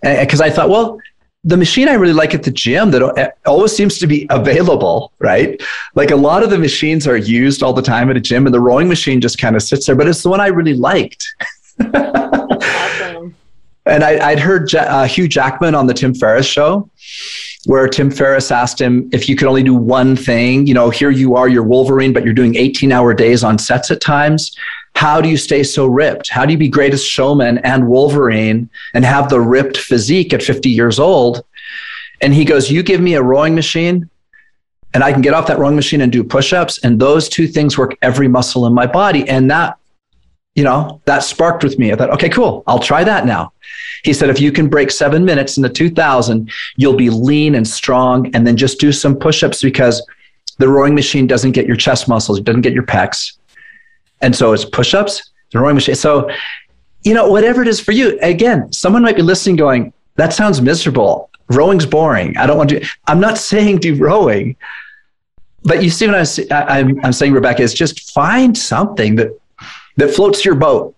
because 0.01 0.41
I 0.41 0.49
thought, 0.49 0.69
well, 0.69 0.99
the 1.43 1.57
machine 1.57 1.87
I 1.87 1.93
really 1.93 2.13
like 2.13 2.33
at 2.33 2.43
the 2.43 2.51
gym 2.51 2.91
that 2.91 3.37
always 3.45 3.75
seems 3.75 3.97
to 3.99 4.07
be 4.07 4.27
available, 4.29 5.13
right? 5.19 5.61
Like 5.95 6.11
a 6.11 6.15
lot 6.15 6.43
of 6.43 6.49
the 6.49 6.57
machines 6.57 7.07
are 7.07 7.15
used 7.15 7.63
all 7.63 7.73
the 7.73 7.81
time 7.81 8.09
at 8.09 8.17
a 8.17 8.19
gym, 8.19 8.45
and 8.45 8.53
the 8.53 8.59
rowing 8.59 8.89
machine 8.89 9.21
just 9.21 9.37
kind 9.37 9.55
of 9.55 9.63
sits 9.63 9.85
there, 9.85 9.95
but 9.95 10.07
it's 10.07 10.21
the 10.21 10.29
one 10.29 10.41
I 10.41 10.47
really 10.47 10.73
liked. 10.73 11.27
awesome. 11.93 13.35
And 13.85 14.03
I, 14.03 14.33
would 14.33 14.39
heard 14.39 14.75
uh, 14.75 15.05
Hugh 15.05 15.27
Jackman 15.27 15.73
on 15.73 15.87
the 15.87 15.95
Tim 15.95 16.13
Ferriss 16.13 16.45
show, 16.45 16.87
where 17.65 17.87
Tim 17.87 18.11
Ferriss 18.11 18.51
asked 18.51 18.79
him 18.79 19.09
if 19.11 19.27
you 19.27 19.35
could 19.35 19.47
only 19.47 19.63
do 19.63 19.73
one 19.73 20.15
thing. 20.15 20.67
You 20.67 20.75
know, 20.75 20.91
here 20.91 21.09
you 21.09 21.35
are, 21.35 21.47
you're 21.47 21.63
Wolverine, 21.63 22.13
but 22.13 22.23
you're 22.23 22.33
doing 22.33 22.55
18 22.55 22.91
hour 22.91 23.15
days 23.15 23.43
on 23.43 23.57
sets 23.57 23.89
at 23.89 23.99
times. 23.99 24.55
How 24.99 25.21
do 25.21 25.29
you 25.29 25.37
stay 25.37 25.63
so 25.63 25.85
ripped? 25.85 26.27
How 26.27 26.45
do 26.45 26.51
you 26.51 26.57
be 26.57 26.67
greatest 26.67 27.09
showman 27.09 27.59
and 27.59 27.87
Wolverine 27.87 28.69
and 28.93 29.05
have 29.05 29.29
the 29.29 29.39
ripped 29.39 29.77
physique 29.77 30.33
at 30.33 30.43
50 30.43 30.69
years 30.69 30.99
old? 30.99 31.45
And 32.19 32.33
he 32.33 32.43
goes, 32.43 32.69
You 32.69 32.83
give 32.83 32.99
me 32.99 33.13
a 33.13 33.23
rowing 33.23 33.55
machine, 33.55 34.09
and 34.93 35.01
I 35.01 35.13
can 35.13 35.21
get 35.21 35.33
off 35.33 35.47
that 35.47 35.57
rowing 35.57 35.77
machine 35.77 36.01
and 36.01 36.11
do 36.11 36.21
push 36.21 36.51
ups. 36.51 36.79
And 36.79 36.99
those 36.99 37.29
two 37.29 37.47
things 37.47 37.77
work 37.77 37.97
every 38.01 38.27
muscle 38.27 38.65
in 38.67 38.73
my 38.73 38.85
body. 38.85 39.25
And 39.29 39.49
that, 39.49 39.77
you 40.55 40.65
know, 40.65 40.99
that 41.05 41.23
sparked 41.23 41.63
with 41.63 41.79
me. 41.79 41.93
I 41.93 41.95
thought, 41.95 42.09
okay, 42.09 42.27
cool. 42.27 42.65
I'll 42.67 42.79
try 42.79 43.05
that 43.05 43.25
now. 43.25 43.53
He 44.03 44.11
said, 44.11 44.29
if 44.29 44.41
you 44.41 44.51
can 44.51 44.67
break 44.67 44.91
seven 44.91 45.23
minutes 45.23 45.55
in 45.55 45.63
the 45.63 45.69
2000, 45.69 46.51
you'll 46.75 46.97
be 46.97 47.09
lean 47.09 47.55
and 47.55 47.65
strong. 47.65 48.35
And 48.35 48.45
then 48.45 48.57
just 48.57 48.81
do 48.81 48.91
some 48.91 49.15
push 49.15 49.43
ups 49.43 49.61
because 49.61 50.05
the 50.57 50.67
rowing 50.67 50.93
machine 50.93 51.25
doesn't 51.25 51.53
get 51.53 51.67
your 51.67 51.77
chest 51.77 52.09
muscles, 52.09 52.39
it 52.39 52.43
doesn't 52.43 52.63
get 52.63 52.73
your 52.73 52.83
pecs. 52.83 53.38
And 54.21 54.35
so 54.35 54.53
it's 54.53 54.65
push 54.65 54.93
ups, 54.93 55.31
the 55.51 55.59
rowing 55.59 55.75
machine. 55.75 55.95
So, 55.95 56.29
you 57.03 57.13
know, 57.13 57.29
whatever 57.29 57.61
it 57.61 57.67
is 57.67 57.79
for 57.79 57.91
you, 57.91 58.19
again, 58.21 58.71
someone 58.71 59.01
might 59.03 59.15
be 59.15 59.21
listening 59.21 59.55
going, 59.55 59.93
that 60.15 60.33
sounds 60.33 60.61
miserable. 60.61 61.29
Rowing's 61.49 61.85
boring. 61.85 62.37
I 62.37 62.45
don't 62.45 62.57
want 62.57 62.69
to. 62.71 62.85
I'm 63.07 63.19
not 63.19 63.37
saying 63.37 63.77
do 63.77 63.95
rowing, 63.95 64.55
but 65.63 65.83
you 65.83 65.89
see 65.89 66.07
what 66.07 66.15
I 66.51 66.79
I'm, 66.79 67.03
I'm 67.03 67.13
saying, 67.13 67.33
Rebecca, 67.33 67.63
is 67.63 67.73
just 67.73 68.11
find 68.11 68.57
something 68.57 69.15
that 69.15 69.31
that 69.97 70.11
floats 70.11 70.45
your 70.45 70.55
boat, 70.55 70.95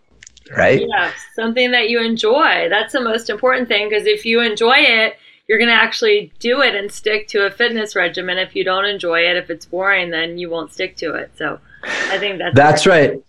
right? 0.56 0.82
Yeah, 0.88 1.12
something 1.36 1.72
that 1.72 1.90
you 1.90 2.02
enjoy. 2.04 2.68
That's 2.70 2.94
the 2.94 3.02
most 3.02 3.30
important 3.30 3.68
thing 3.68 3.90
because 3.90 4.06
if 4.06 4.26
you 4.26 4.42
enjoy 4.42 4.76
it, 4.78 5.18
you're 5.48 5.58
going 5.58 5.70
to 5.70 5.76
actually 5.76 6.32
do 6.40 6.62
it 6.62 6.76
and 6.76 6.92
stick 6.92 7.28
to 7.30 7.46
a 7.46 7.52
fitness 7.52 7.96
regimen. 7.96 8.38
If 8.38 8.56
you 8.56 8.64
don't 8.64 8.86
enjoy 8.86 9.22
it, 9.22 9.38
if 9.38 9.50
it's 9.50 9.66
boring, 9.66 10.10
then 10.10 10.38
you 10.38 10.50
won't 10.50 10.72
stick 10.72 10.96
to 10.98 11.14
it. 11.14 11.32
So 11.38 11.60
I 11.84 12.18
think 12.18 12.40
that's 12.40 12.56
that's 12.56 12.86
right. 12.86 13.20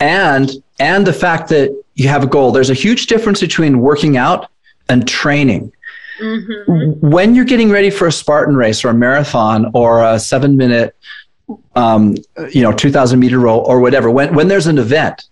And 0.00 0.50
and 0.78 1.06
the 1.06 1.12
fact 1.12 1.48
that 1.48 1.74
you 1.98 2.08
have 2.08 2.22
a 2.22 2.26
goal. 2.26 2.52
There's 2.52 2.70
a 2.70 2.74
huge 2.74 3.08
difference 3.08 3.40
between 3.40 3.80
working 3.80 4.16
out 4.16 4.50
and 4.88 5.06
training. 5.06 5.72
Mm-hmm. 6.20 7.06
When 7.06 7.34
you're 7.34 7.44
getting 7.44 7.70
ready 7.70 7.90
for 7.90 8.06
a 8.06 8.12
Spartan 8.12 8.56
race 8.56 8.84
or 8.84 8.88
a 8.88 8.94
marathon 8.94 9.70
or 9.74 10.04
a 10.04 10.18
seven 10.18 10.56
minute, 10.56 10.94
um, 11.74 12.16
you 12.52 12.62
know, 12.62 12.72
2000 12.72 13.18
meter 13.18 13.40
row 13.40 13.58
or 13.58 13.80
whatever, 13.80 14.10
when, 14.10 14.34
when 14.34 14.46
there's 14.46 14.68
an 14.68 14.78
event, 14.78 15.24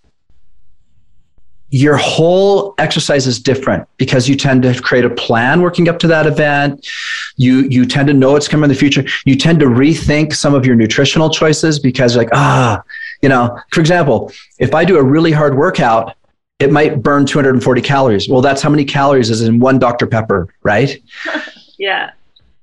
your 1.77 1.99
whole 1.99 2.75
exercise 2.79 3.27
is 3.27 3.39
different 3.39 3.87
because 3.99 4.27
you 4.27 4.35
tend 4.35 4.63
to 4.63 4.81
create 4.81 5.05
a 5.05 5.11
plan 5.11 5.61
working 5.61 5.91
up 5.91 5.99
to 5.99 6.07
that 6.07 6.27
event. 6.27 6.89
You 7.37 7.69
you 7.69 7.85
tend 7.85 8.09
to 8.09 8.15
know 8.15 8.33
what's 8.33 8.49
coming 8.49 8.65
in 8.65 8.71
the 8.71 8.75
future. 8.75 9.05
You 9.27 9.37
tend 9.37 9.61
to 9.61 9.67
rethink 9.67 10.35
some 10.35 10.55
of 10.55 10.65
your 10.65 10.75
nutritional 10.75 11.29
choices 11.29 11.79
because 11.79 12.17
like 12.17 12.31
ah, 12.33 12.83
you 13.21 13.29
know, 13.29 13.61
for 13.73 13.81
example, 13.81 14.33
if 14.59 14.75
I 14.75 14.87
do 14.87 14.97
a 14.97 15.03
really 15.03 15.33
hard 15.33 15.55
workout, 15.55 16.17
it 16.61 16.73
might 16.73 17.03
burn 17.03 17.27
240 17.27 17.83
calories. 17.83 18.27
Well, 18.27 18.41
that's 18.41 18.63
how 18.63 18.71
many 18.71 18.87
calories 18.87 19.29
is 19.29 19.43
in 19.43 19.59
one 19.59 19.79
Dr 19.79 20.07
Pepper, 20.07 20.49
right? 20.63 20.97
yeah. 21.79 22.13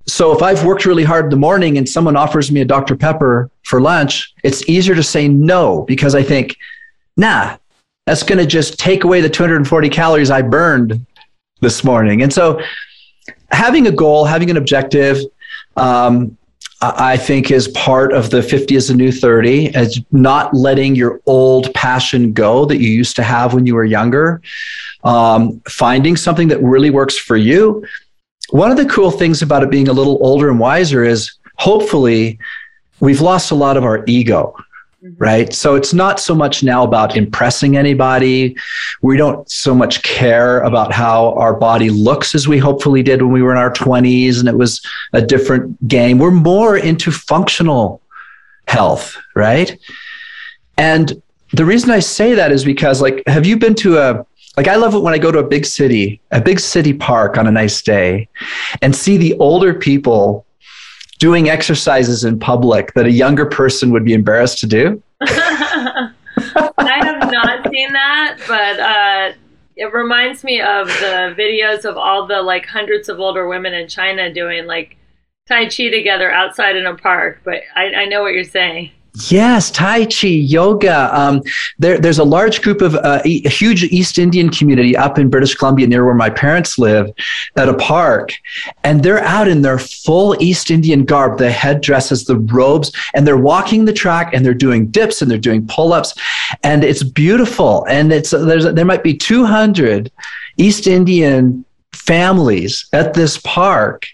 So 0.08 0.36
if 0.36 0.42
I've 0.42 0.66
worked 0.66 0.88
really 0.88 1.04
hard 1.04 1.26
in 1.26 1.30
the 1.30 1.38
morning 1.38 1.78
and 1.78 1.88
someone 1.88 2.18
offers 2.18 2.52
me 2.52 2.62
a 2.62 2.66
Dr 2.66 2.96
Pepper 2.96 3.52
for 3.62 3.80
lunch, 3.80 4.34
it's 4.44 4.68
easier 4.68 4.96
to 4.96 5.04
say 5.04 5.28
no 5.28 5.84
because 5.84 6.16
I 6.16 6.24
think, 6.24 6.58
nah, 7.16 7.58
that's 8.06 8.24
going 8.24 8.40
to 8.40 8.46
just 8.46 8.78
take 8.78 9.04
away 9.04 9.22
the 9.22 9.30
240 9.30 9.90
calories 9.90 10.30
I 10.30 10.42
burned 10.42 11.06
this 11.62 11.84
morning. 11.84 12.22
And 12.22 12.34
so 12.34 12.62
having 13.52 13.88
a 13.88 13.92
goal, 13.92 14.26
having 14.26 14.50
an 14.50 14.58
objective, 14.58 15.20
um, 15.78 16.38
I 16.82 17.16
think 17.16 17.50
is 17.50 17.70
part 17.70 18.12
of 18.12 18.30
the 18.30 18.44
50 18.44 18.76
is 18.76 18.90
a 18.90 18.96
new 18.96 19.10
30 19.10 19.74
as 19.74 20.02
not 20.12 20.54
letting 20.54 20.96
your 20.96 21.22
old 21.26 21.74
passion 21.74 22.34
go 22.34 22.66
that 22.66 22.80
you 22.80 22.90
used 22.90 23.16
to 23.16 23.24
have 23.24 23.54
when 23.54 23.66
you 23.66 23.76
were 23.76 23.86
younger. 23.86 24.42
Um, 25.06 25.62
finding 25.70 26.18
something 26.18 26.50
that 26.50 26.62
really 26.62 26.90
works 26.90 27.18
for 27.18 27.38
you. 27.38 27.86
One 28.50 28.70
of 28.70 28.76
the 28.76 28.86
cool 28.86 29.12
things 29.12 29.42
about 29.42 29.64
it 29.64 29.72
being 29.72 29.88
a 29.88 29.94
little 29.94 30.18
older 30.22 30.50
and 30.50 30.60
wiser 30.60 31.06
is 31.06 31.32
hopefully 31.58 32.38
we've 33.00 33.22
lost 33.22 33.52
a 33.52 33.56
lot 33.56 33.78
of 33.78 33.86
our 33.86 34.04
ego. 34.06 34.54
Mm-hmm. 35.04 35.22
right? 35.22 35.54
So 35.54 35.76
it's 35.76 35.94
not 35.94 36.18
so 36.18 36.34
much 36.34 36.64
now 36.64 36.84
about 36.86 37.18
impressing 37.18 37.76
anybody. 37.76 38.56
We 39.02 39.18
don't 39.18 39.50
so 39.52 39.76
much 39.76 40.02
care 40.02 40.62
about 40.62 40.94
how 40.94 41.34
our 41.34 41.54
body 41.54 41.90
looks 41.90 42.34
as 42.34 42.48
we 42.48 42.58
hopefully 42.58 43.04
did 43.04 43.22
when 43.22 43.34
we 43.34 43.42
were 43.42 43.52
in 43.52 43.58
our 43.58 43.74
20s 43.74 44.40
and 44.40 44.48
it 44.48 44.58
was 44.58 44.82
a 45.12 45.22
different 45.22 45.90
game. 45.90 46.20
We're 46.20 46.32
more 46.32 46.78
into 46.78 47.12
functional 47.12 48.02
health, 48.70 49.18
right? 49.36 49.78
And 50.78 51.22
the 51.52 51.66
reason 51.66 51.92
I 51.92 52.00
say 52.00 52.34
that 52.36 52.54
is 52.54 52.64
because, 52.64 53.02
like, 53.02 53.24
have 53.28 53.46
you 53.46 53.58
been 53.58 53.76
to 53.76 53.98
a 53.98 54.26
like 54.56 54.70
I 54.70 54.76
love 54.76 54.94
it 54.94 55.00
when 55.00 55.14
I 55.14 55.18
go 55.18 55.32
to 55.32 55.40
a 55.40 55.48
big 55.48 55.66
city, 55.66 56.22
a 56.32 56.40
big 56.40 56.60
city 56.60 56.94
park 56.94 57.38
on 57.38 57.48
a 57.48 57.52
nice 57.52 57.82
day 57.82 58.30
and 58.82 58.96
see 58.96 59.18
the 59.18 59.34
older 59.40 59.74
people 59.74 60.46
doing 61.24 61.50
exercises 61.50 62.26
in 62.26 62.38
public 62.38 62.94
that 62.96 63.06
a 63.06 63.12
younger 63.12 63.46
person 63.46 63.92
would 63.92 64.04
be 64.04 64.12
embarrassed 64.12 64.60
to 64.60 64.68
do? 64.68 65.02
I 65.22 66.12
have 66.38 67.32
not 67.32 67.72
seen 67.72 67.94
that, 67.94 68.40
but 68.46 68.78
uh, 68.78 69.32
it 69.78 69.94
reminds 69.94 70.44
me 70.44 70.60
of 70.60 70.88
the 70.88 71.34
videos 71.40 71.86
of 71.86 71.96
all 71.96 72.28
the 72.28 72.42
like 72.42 72.66
hundreds 72.66 73.08
of 73.08 73.22
older 73.22 73.48
women 73.48 73.74
in 73.74 73.88
China 73.88 74.34
doing 74.34 74.66
like 74.66 74.98
Tai 75.48 75.70
Chi 75.70 75.90
together 75.90 76.30
outside 76.30 76.76
in 76.76 76.86
a 76.86 76.98
park. 76.98 77.40
But 77.46 77.62
I, 77.74 77.94
I 77.94 78.06
know 78.06 78.22
what 78.22 78.34
you're 78.34 78.44
saying. 78.44 78.92
Yes, 79.30 79.70
Tai 79.70 80.06
Chi, 80.06 80.28
yoga. 80.28 81.16
Um, 81.16 81.44
there, 81.78 82.00
there's 82.00 82.18
a 82.18 82.24
large 82.24 82.64
group 82.64 82.82
of 82.82 82.96
uh, 82.96 83.22
a 83.24 83.50
huge 83.50 83.84
East 83.84 84.18
Indian 84.18 84.50
community 84.50 84.98
up 84.98 85.20
in 85.20 85.30
British 85.30 85.54
Columbia 85.54 85.86
near 85.86 86.04
where 86.04 86.16
my 86.16 86.32
parents 86.32 86.80
live 86.80 87.12
at 87.56 87.70
a 87.70 87.76
park. 87.76 88.34
And 88.84 89.04
they're 89.04 89.24
out 89.24 89.48
in 89.48 89.62
their 89.62 89.78
full 89.78 90.36
East 90.42 90.72
Indian 90.72 91.06
garb, 91.06 91.38
the 91.38 91.52
headdresses, 91.52 92.26
the 92.26 92.38
robes, 92.38 92.92
and 93.14 93.28
they're 93.28 93.38
walking 93.38 93.86
the 93.86 93.94
track 93.94 94.34
and 94.34 94.44
they're 94.44 94.56
doing 94.56 94.88
dips 94.88 95.22
and 95.22 95.30
they're 95.30 95.38
doing 95.38 95.68
pull 95.68 95.94
ups. 95.94 96.16
And 96.64 96.84
it's 96.84 97.04
beautiful. 97.04 97.86
And 97.86 98.12
it's, 98.12 98.32
there's, 98.32 98.66
there 98.74 98.86
might 98.86 99.04
be 99.04 99.16
200 99.16 100.12
East 100.58 100.88
Indian 100.88 101.66
families 101.92 102.88
at 102.94 103.14
this 103.14 103.38
park 103.38 104.08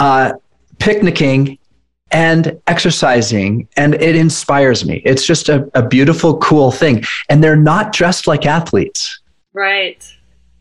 uh, 0.00 0.32
picnicking 0.80 1.58
and 2.10 2.60
exercising 2.66 3.68
and 3.76 3.94
it 3.94 4.16
inspires 4.16 4.84
me. 4.84 5.02
It's 5.04 5.26
just 5.26 5.48
a, 5.48 5.68
a 5.74 5.86
beautiful 5.86 6.38
cool 6.38 6.70
thing. 6.70 7.04
And 7.28 7.42
they're 7.42 7.56
not 7.56 7.92
dressed 7.92 8.26
like 8.26 8.46
athletes. 8.46 9.20
Right. 9.52 9.98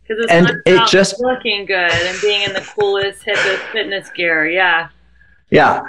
Because 0.02 0.24
it's 0.24 0.32
and 0.32 0.62
it 0.66 0.88
just 0.88 1.20
looking 1.20 1.66
good 1.66 1.92
and 1.92 2.22
being 2.22 2.44
in 2.44 2.54
the 2.54 2.62
coolest 2.62 3.24
hippest 3.24 3.72
fitness 3.72 4.10
gear. 4.12 4.48
Yeah. 4.50 4.90
Yeah. 5.50 5.82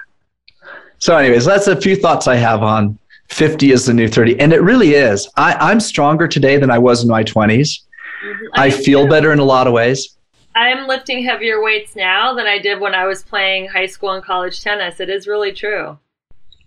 So 0.98 1.16
anyways 1.16 1.44
that's 1.44 1.68
a 1.68 1.80
few 1.80 1.94
thoughts 1.94 2.26
i 2.26 2.34
have 2.34 2.62
on 2.62 2.98
50 3.28 3.70
is 3.70 3.86
the 3.86 3.94
new 3.94 4.08
30 4.08 4.40
and 4.40 4.52
it 4.52 4.62
really 4.62 4.94
is. 4.94 5.28
I, 5.36 5.54
i'm 5.54 5.78
stronger 5.78 6.26
today 6.26 6.56
than 6.56 6.70
i 6.70 6.78
was 6.78 7.04
in 7.04 7.08
my 7.08 7.22
20s 7.22 7.46
mm-hmm. 7.48 8.46
I, 8.54 8.64
I 8.64 8.70
feel 8.70 9.06
better 9.06 9.32
in 9.32 9.38
a 9.38 9.44
lot 9.44 9.68
of 9.68 9.72
ways 9.72 10.17
I'm 10.58 10.88
lifting 10.88 11.22
heavier 11.22 11.62
weights 11.62 11.94
now 11.94 12.34
than 12.34 12.48
I 12.48 12.58
did 12.58 12.80
when 12.80 12.92
I 12.92 13.06
was 13.06 13.22
playing 13.22 13.68
high 13.68 13.86
school 13.86 14.10
and 14.10 14.24
college 14.24 14.60
tennis. 14.60 14.98
It 14.98 15.08
is 15.08 15.28
really 15.28 15.52
true. 15.52 15.96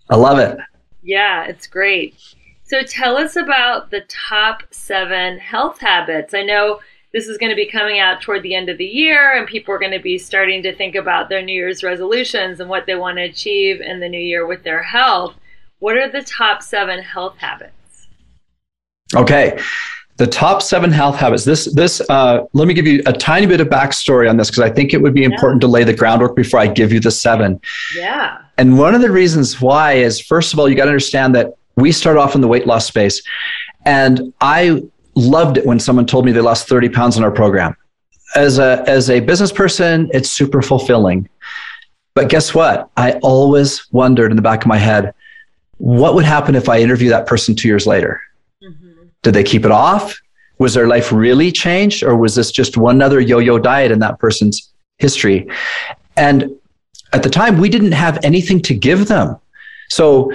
I 0.08 0.16
love 0.16 0.38
it. 0.38 0.56
Yeah, 1.02 1.44
it's 1.44 1.66
great. 1.66 2.14
So 2.62 2.80
tell 2.84 3.18
us 3.18 3.36
about 3.36 3.90
the 3.90 4.00
top 4.08 4.62
seven 4.70 5.38
health 5.38 5.78
habits. 5.78 6.32
I 6.32 6.40
know 6.40 6.80
this 7.12 7.28
is 7.28 7.36
going 7.36 7.50
to 7.50 7.56
be 7.56 7.70
coming 7.70 7.98
out 7.98 8.22
toward 8.22 8.42
the 8.42 8.54
end 8.54 8.70
of 8.70 8.78
the 8.78 8.86
year, 8.86 9.36
and 9.36 9.46
people 9.46 9.74
are 9.74 9.78
going 9.78 9.92
to 9.92 10.00
be 10.00 10.16
starting 10.16 10.62
to 10.62 10.74
think 10.74 10.94
about 10.94 11.28
their 11.28 11.42
New 11.42 11.52
Year's 11.52 11.84
resolutions 11.84 12.60
and 12.60 12.70
what 12.70 12.86
they 12.86 12.94
want 12.94 13.18
to 13.18 13.24
achieve 13.24 13.82
in 13.82 14.00
the 14.00 14.08
new 14.08 14.18
year 14.18 14.46
with 14.46 14.62
their 14.62 14.82
health. 14.82 15.34
What 15.80 15.98
are 15.98 16.10
the 16.10 16.22
top 16.22 16.62
seven 16.62 17.02
health 17.02 17.36
habits? 17.36 18.08
Okay 19.14 19.58
the 20.22 20.28
top 20.28 20.62
seven 20.62 20.92
health 20.92 21.16
habits. 21.16 21.44
This, 21.44 21.64
this, 21.74 22.00
uh, 22.08 22.44
let 22.52 22.68
me 22.68 22.74
give 22.74 22.86
you 22.86 23.02
a 23.06 23.12
tiny 23.12 23.44
bit 23.44 23.60
of 23.60 23.66
backstory 23.66 24.30
on 24.30 24.36
this 24.36 24.50
because 24.50 24.62
I 24.62 24.70
think 24.70 24.94
it 24.94 25.02
would 25.02 25.14
be 25.14 25.24
important 25.24 25.60
yeah. 25.60 25.66
to 25.66 25.72
lay 25.72 25.82
the 25.82 25.92
groundwork 25.92 26.36
before 26.36 26.60
I 26.60 26.68
give 26.68 26.92
you 26.92 27.00
the 27.00 27.10
seven. 27.10 27.60
Yeah. 27.96 28.40
And 28.56 28.78
one 28.78 28.94
of 28.94 29.00
the 29.00 29.10
reasons 29.10 29.60
why 29.60 29.94
is, 29.94 30.20
first 30.20 30.52
of 30.52 30.60
all, 30.60 30.68
you 30.68 30.76
got 30.76 30.84
to 30.84 30.90
understand 30.90 31.34
that 31.34 31.56
we 31.74 31.90
start 31.90 32.18
off 32.18 32.36
in 32.36 32.40
the 32.40 32.46
weight 32.46 32.68
loss 32.68 32.86
space, 32.86 33.20
and 33.84 34.32
I 34.40 34.84
loved 35.16 35.56
it 35.56 35.66
when 35.66 35.80
someone 35.80 36.06
told 36.06 36.24
me 36.24 36.30
they 36.30 36.40
lost 36.40 36.68
30 36.68 36.90
pounds 36.90 37.16
in 37.16 37.24
our 37.24 37.32
program. 37.32 37.76
As 38.36 38.60
a 38.60 38.84
as 38.86 39.10
a 39.10 39.18
business 39.18 39.50
person, 39.50 40.08
it's 40.12 40.30
super 40.30 40.62
fulfilling. 40.62 41.28
But 42.14 42.28
guess 42.28 42.54
what? 42.54 42.90
I 42.96 43.14
always 43.22 43.90
wondered 43.90 44.30
in 44.30 44.36
the 44.36 44.42
back 44.42 44.60
of 44.60 44.68
my 44.68 44.78
head, 44.78 45.14
what 45.78 46.14
would 46.14 46.24
happen 46.24 46.54
if 46.54 46.68
I 46.68 46.78
interview 46.78 47.08
that 47.08 47.26
person 47.26 47.56
two 47.56 47.66
years 47.66 47.88
later? 47.88 48.22
Did 49.22 49.34
they 49.34 49.44
keep 49.44 49.64
it 49.64 49.70
off? 49.70 50.20
Was 50.58 50.74
their 50.74 50.86
life 50.86 51.12
really 51.12 51.50
changed, 51.50 52.02
or 52.02 52.16
was 52.16 52.34
this 52.34 52.50
just 52.50 52.76
one 52.76 53.02
other 53.02 53.20
yo 53.20 53.38
yo 53.38 53.58
diet 53.58 53.90
in 53.90 53.98
that 54.00 54.18
person's 54.18 54.72
history? 54.98 55.48
And 56.16 56.50
at 57.12 57.22
the 57.22 57.30
time, 57.30 57.58
we 57.58 57.68
didn't 57.68 57.92
have 57.92 58.18
anything 58.22 58.60
to 58.62 58.74
give 58.74 59.08
them. 59.08 59.38
So 59.88 60.32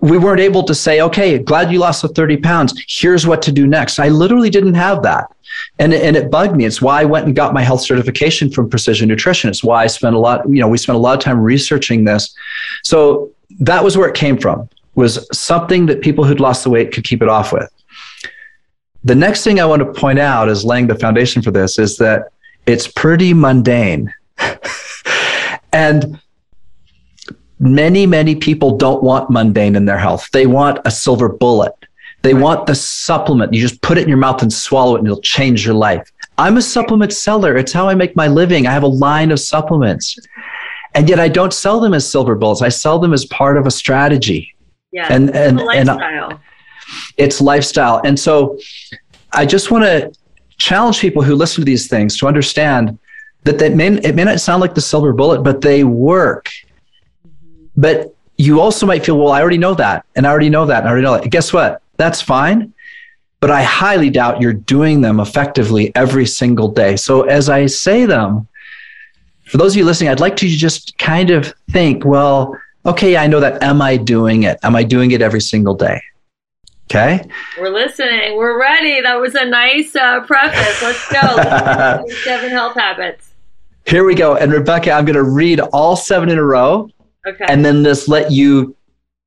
we 0.00 0.18
weren't 0.18 0.40
able 0.40 0.62
to 0.64 0.74
say, 0.74 1.00
okay, 1.00 1.38
glad 1.38 1.72
you 1.72 1.78
lost 1.78 2.02
the 2.02 2.08
30 2.08 2.36
pounds. 2.38 2.74
Here's 2.86 3.26
what 3.26 3.40
to 3.42 3.52
do 3.52 3.66
next. 3.66 3.98
I 3.98 4.08
literally 4.08 4.50
didn't 4.50 4.74
have 4.74 5.02
that. 5.02 5.34
And, 5.78 5.94
and 5.94 6.16
it 6.16 6.30
bugged 6.30 6.54
me. 6.54 6.64
It's 6.64 6.82
why 6.82 7.00
I 7.00 7.04
went 7.04 7.26
and 7.26 7.34
got 7.34 7.54
my 7.54 7.62
health 7.62 7.80
certification 7.80 8.50
from 8.50 8.68
Precision 8.68 9.08
Nutrition. 9.08 9.48
It's 9.48 9.64
why 9.64 9.84
I 9.84 9.86
spent 9.86 10.14
a 10.14 10.18
lot, 10.18 10.48
you 10.48 10.60
know, 10.60 10.68
we 10.68 10.78
spent 10.78 10.96
a 10.96 11.00
lot 11.00 11.16
of 11.16 11.24
time 11.24 11.40
researching 11.40 12.04
this. 12.04 12.34
So 12.84 13.32
that 13.60 13.82
was 13.82 13.96
where 13.96 14.08
it 14.08 14.14
came 14.14 14.36
from, 14.36 14.68
was 14.96 15.26
something 15.36 15.86
that 15.86 16.02
people 16.02 16.24
who'd 16.24 16.40
lost 16.40 16.64
the 16.64 16.70
weight 16.70 16.92
could 16.92 17.04
keep 17.04 17.22
it 17.22 17.28
off 17.28 17.52
with. 17.52 17.70
The 19.06 19.14
next 19.14 19.44
thing 19.44 19.60
I 19.60 19.64
want 19.66 19.80
to 19.82 20.00
point 20.00 20.18
out 20.18 20.48
as 20.48 20.64
laying 20.64 20.88
the 20.88 20.96
foundation 20.96 21.40
for 21.40 21.52
this 21.52 21.78
is 21.78 21.96
that 21.98 22.32
it's 22.66 22.88
pretty 22.88 23.32
mundane. 23.32 24.12
and 25.72 26.20
many, 27.60 28.04
many 28.04 28.34
people 28.34 28.76
don't 28.76 29.04
want 29.04 29.30
mundane 29.30 29.76
in 29.76 29.84
their 29.84 29.96
health. 29.96 30.28
They 30.32 30.48
want 30.48 30.80
a 30.84 30.90
silver 30.90 31.28
bullet. 31.28 31.72
They 32.22 32.34
want 32.34 32.66
the 32.66 32.74
supplement. 32.74 33.54
You 33.54 33.60
just 33.60 33.80
put 33.80 33.96
it 33.96 34.02
in 34.02 34.08
your 34.08 34.18
mouth 34.18 34.42
and 34.42 34.52
swallow 34.52 34.96
it 34.96 34.98
and 34.98 35.06
it'll 35.06 35.20
change 35.20 35.64
your 35.64 35.76
life. 35.76 36.10
I'm 36.36 36.56
a 36.56 36.62
supplement 36.62 37.12
seller. 37.12 37.56
It's 37.56 37.72
how 37.72 37.88
I 37.88 37.94
make 37.94 38.16
my 38.16 38.26
living. 38.26 38.66
I 38.66 38.72
have 38.72 38.82
a 38.82 38.88
line 38.88 39.30
of 39.30 39.38
supplements. 39.38 40.18
And 40.96 41.08
yet 41.08 41.20
I 41.20 41.28
don't 41.28 41.54
sell 41.54 41.78
them 41.78 41.94
as 41.94 42.10
silver 42.10 42.34
bullets. 42.34 42.60
I 42.60 42.70
sell 42.70 42.98
them 42.98 43.12
as 43.12 43.24
part 43.26 43.56
of 43.56 43.68
a 43.68 43.70
strategy. 43.70 44.56
Yeah. 44.90 45.06
And 45.08 45.30
and, 45.30 45.60
and 45.60 45.90
it's 47.16 47.40
lifestyle. 47.40 48.00
And 48.04 48.18
so 48.18 48.58
I 49.32 49.46
just 49.46 49.70
want 49.70 49.84
to 49.84 50.12
challenge 50.58 51.00
people 51.00 51.22
who 51.22 51.34
listen 51.34 51.62
to 51.62 51.64
these 51.64 51.88
things 51.88 52.16
to 52.18 52.26
understand 52.26 52.98
that 53.44 53.58
they 53.58 53.68
may, 53.68 53.88
it 53.98 54.14
may 54.14 54.24
not 54.24 54.40
sound 54.40 54.60
like 54.60 54.74
the 54.74 54.80
silver 54.80 55.12
bullet, 55.12 55.42
but 55.42 55.60
they 55.60 55.84
work. 55.84 56.50
Mm-hmm. 57.26 57.66
But 57.76 58.14
you 58.36 58.60
also 58.60 58.86
might 58.86 59.04
feel, 59.04 59.18
well, 59.18 59.32
I 59.32 59.40
already 59.40 59.58
know 59.58 59.74
that, 59.74 60.04
and 60.14 60.26
I 60.26 60.30
already 60.30 60.50
know 60.50 60.66
that, 60.66 60.80
and 60.80 60.88
I 60.88 60.90
already 60.90 61.04
know 61.04 61.18
that. 61.18 61.30
Guess 61.30 61.52
what? 61.52 61.82
That's 61.96 62.20
fine. 62.20 62.72
But 63.40 63.50
I 63.50 63.62
highly 63.62 64.10
doubt 64.10 64.40
you're 64.40 64.52
doing 64.52 65.00
them 65.00 65.20
effectively 65.20 65.94
every 65.94 66.26
single 66.26 66.68
day. 66.68 66.96
So 66.96 67.22
as 67.22 67.48
I 67.48 67.66
say 67.66 68.06
them, 68.06 68.48
for 69.44 69.58
those 69.58 69.74
of 69.74 69.78
you 69.78 69.84
listening, 69.84 70.10
I'd 70.10 70.20
like 70.20 70.36
to 70.36 70.48
just 70.48 70.98
kind 70.98 71.30
of 71.30 71.54
think, 71.70 72.04
well, 72.04 72.58
okay, 72.84 73.16
I 73.16 73.26
know 73.26 73.40
that. 73.40 73.62
Am 73.62 73.80
I 73.80 73.96
doing 73.96 74.42
it? 74.42 74.58
Am 74.62 74.74
I 74.74 74.82
doing 74.82 75.12
it 75.12 75.22
every 75.22 75.40
single 75.40 75.74
day? 75.74 76.02
Okay. 76.88 77.28
We're 77.58 77.70
listening. 77.70 78.36
We're 78.36 78.58
ready. 78.60 79.00
That 79.00 79.16
was 79.20 79.34
a 79.34 79.44
nice 79.44 79.96
uh, 79.96 80.20
preface. 80.20 80.82
Let's 80.82 81.12
go. 81.12 82.04
seven 82.24 82.50
health 82.50 82.74
habits. 82.74 83.34
Here 83.86 84.04
we 84.04 84.14
go. 84.14 84.36
And 84.36 84.52
Rebecca, 84.52 84.92
I'm 84.92 85.04
going 85.04 85.16
to 85.16 85.24
read 85.24 85.60
all 85.60 85.96
seven 85.96 86.28
in 86.28 86.38
a 86.38 86.44
row. 86.44 86.88
Okay. 87.26 87.44
And 87.48 87.64
then 87.64 87.82
just 87.82 88.08
let 88.08 88.30
you 88.30 88.76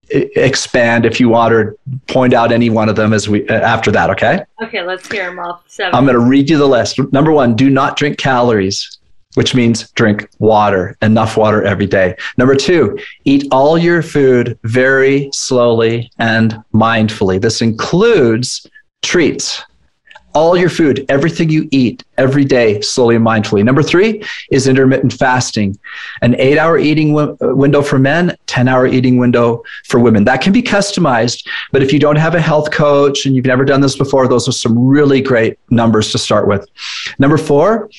expand 0.10 1.06
if 1.06 1.20
you 1.20 1.30
want 1.30 1.54
or 1.54 1.78
point 2.08 2.34
out 2.34 2.52
any 2.52 2.70
one 2.70 2.88
of 2.90 2.96
them 2.96 3.12
as 3.14 3.28
we 3.28 3.48
uh, 3.50 3.56
after 3.56 3.92
that. 3.92 4.10
Okay. 4.10 4.44
Okay. 4.64 4.82
Let's 4.84 5.12
hear 5.12 5.30
them 5.30 5.40
all. 5.40 5.62
Seven. 5.68 5.94
I'm 5.94 6.06
going 6.06 6.16
to 6.16 6.26
read 6.26 6.50
you 6.50 6.58
the 6.58 6.68
list. 6.68 6.98
Number 7.12 7.34
one: 7.34 7.56
Do 7.56 7.70
not 7.70 7.98
drink 7.98 8.18
calories 8.18 8.99
which 9.36 9.54
means 9.54 9.92
drink 9.92 10.28
water, 10.40 10.98
enough 11.02 11.38
water 11.38 11.64
every 11.64 11.86
day. 11.86 12.16
Number 12.38 12.56
two, 12.56 12.98
eat 13.26 13.48
all 13.52 13.78
your 13.78 14.02
food 14.02 14.58
very 14.64 15.30
slowly 15.34 16.12
and 16.18 16.58
mindfully. 16.74 17.40
This 17.40 17.62
includes 17.62 18.66
treats. 19.02 19.64
All 20.34 20.56
your 20.56 20.70
food, 20.70 21.06
everything 21.10 21.50
you 21.50 21.68
eat 21.72 22.04
every 22.18 22.46
day, 22.46 22.82
slowly 22.82 23.16
and 23.16 23.26
mindfully. 23.26 23.64
Number 23.64 23.82
three 23.82 24.24
is 24.52 24.68
intermittent 24.68 25.14
fasting, 25.14 25.78
an 26.22 26.36
eight 26.36 26.58
hour 26.58 26.78
eating 26.78 27.16
w- 27.16 27.38
uh, 27.42 27.56
window 27.56 27.82
for 27.82 27.98
men, 27.98 28.36
10 28.46 28.68
hour 28.68 28.86
eating 28.86 29.18
window 29.18 29.64
for 29.88 30.00
women. 30.00 30.24
That 30.26 30.42
can 30.42 30.54
be 30.54 30.62
customized, 30.62 31.48
but 31.72 31.82
if 31.82 31.92
you 31.92 32.00
don't 32.00 32.16
have 32.18 32.36
a 32.36 32.42
health 32.42 32.72
coach 32.72 33.26
and 33.26 33.36
you've 33.36 33.46
never 33.46 33.66
done 33.66 33.82
this 33.82 33.98
before, 33.98 34.28
those 34.28 34.48
are 34.48 34.52
some 34.52 34.78
really 34.78 35.22
great 35.22 35.58
numbers 35.72 36.12
to 36.12 36.18
start 36.20 36.48
with. 36.48 36.68
Number 37.18 37.38
four 37.38 37.90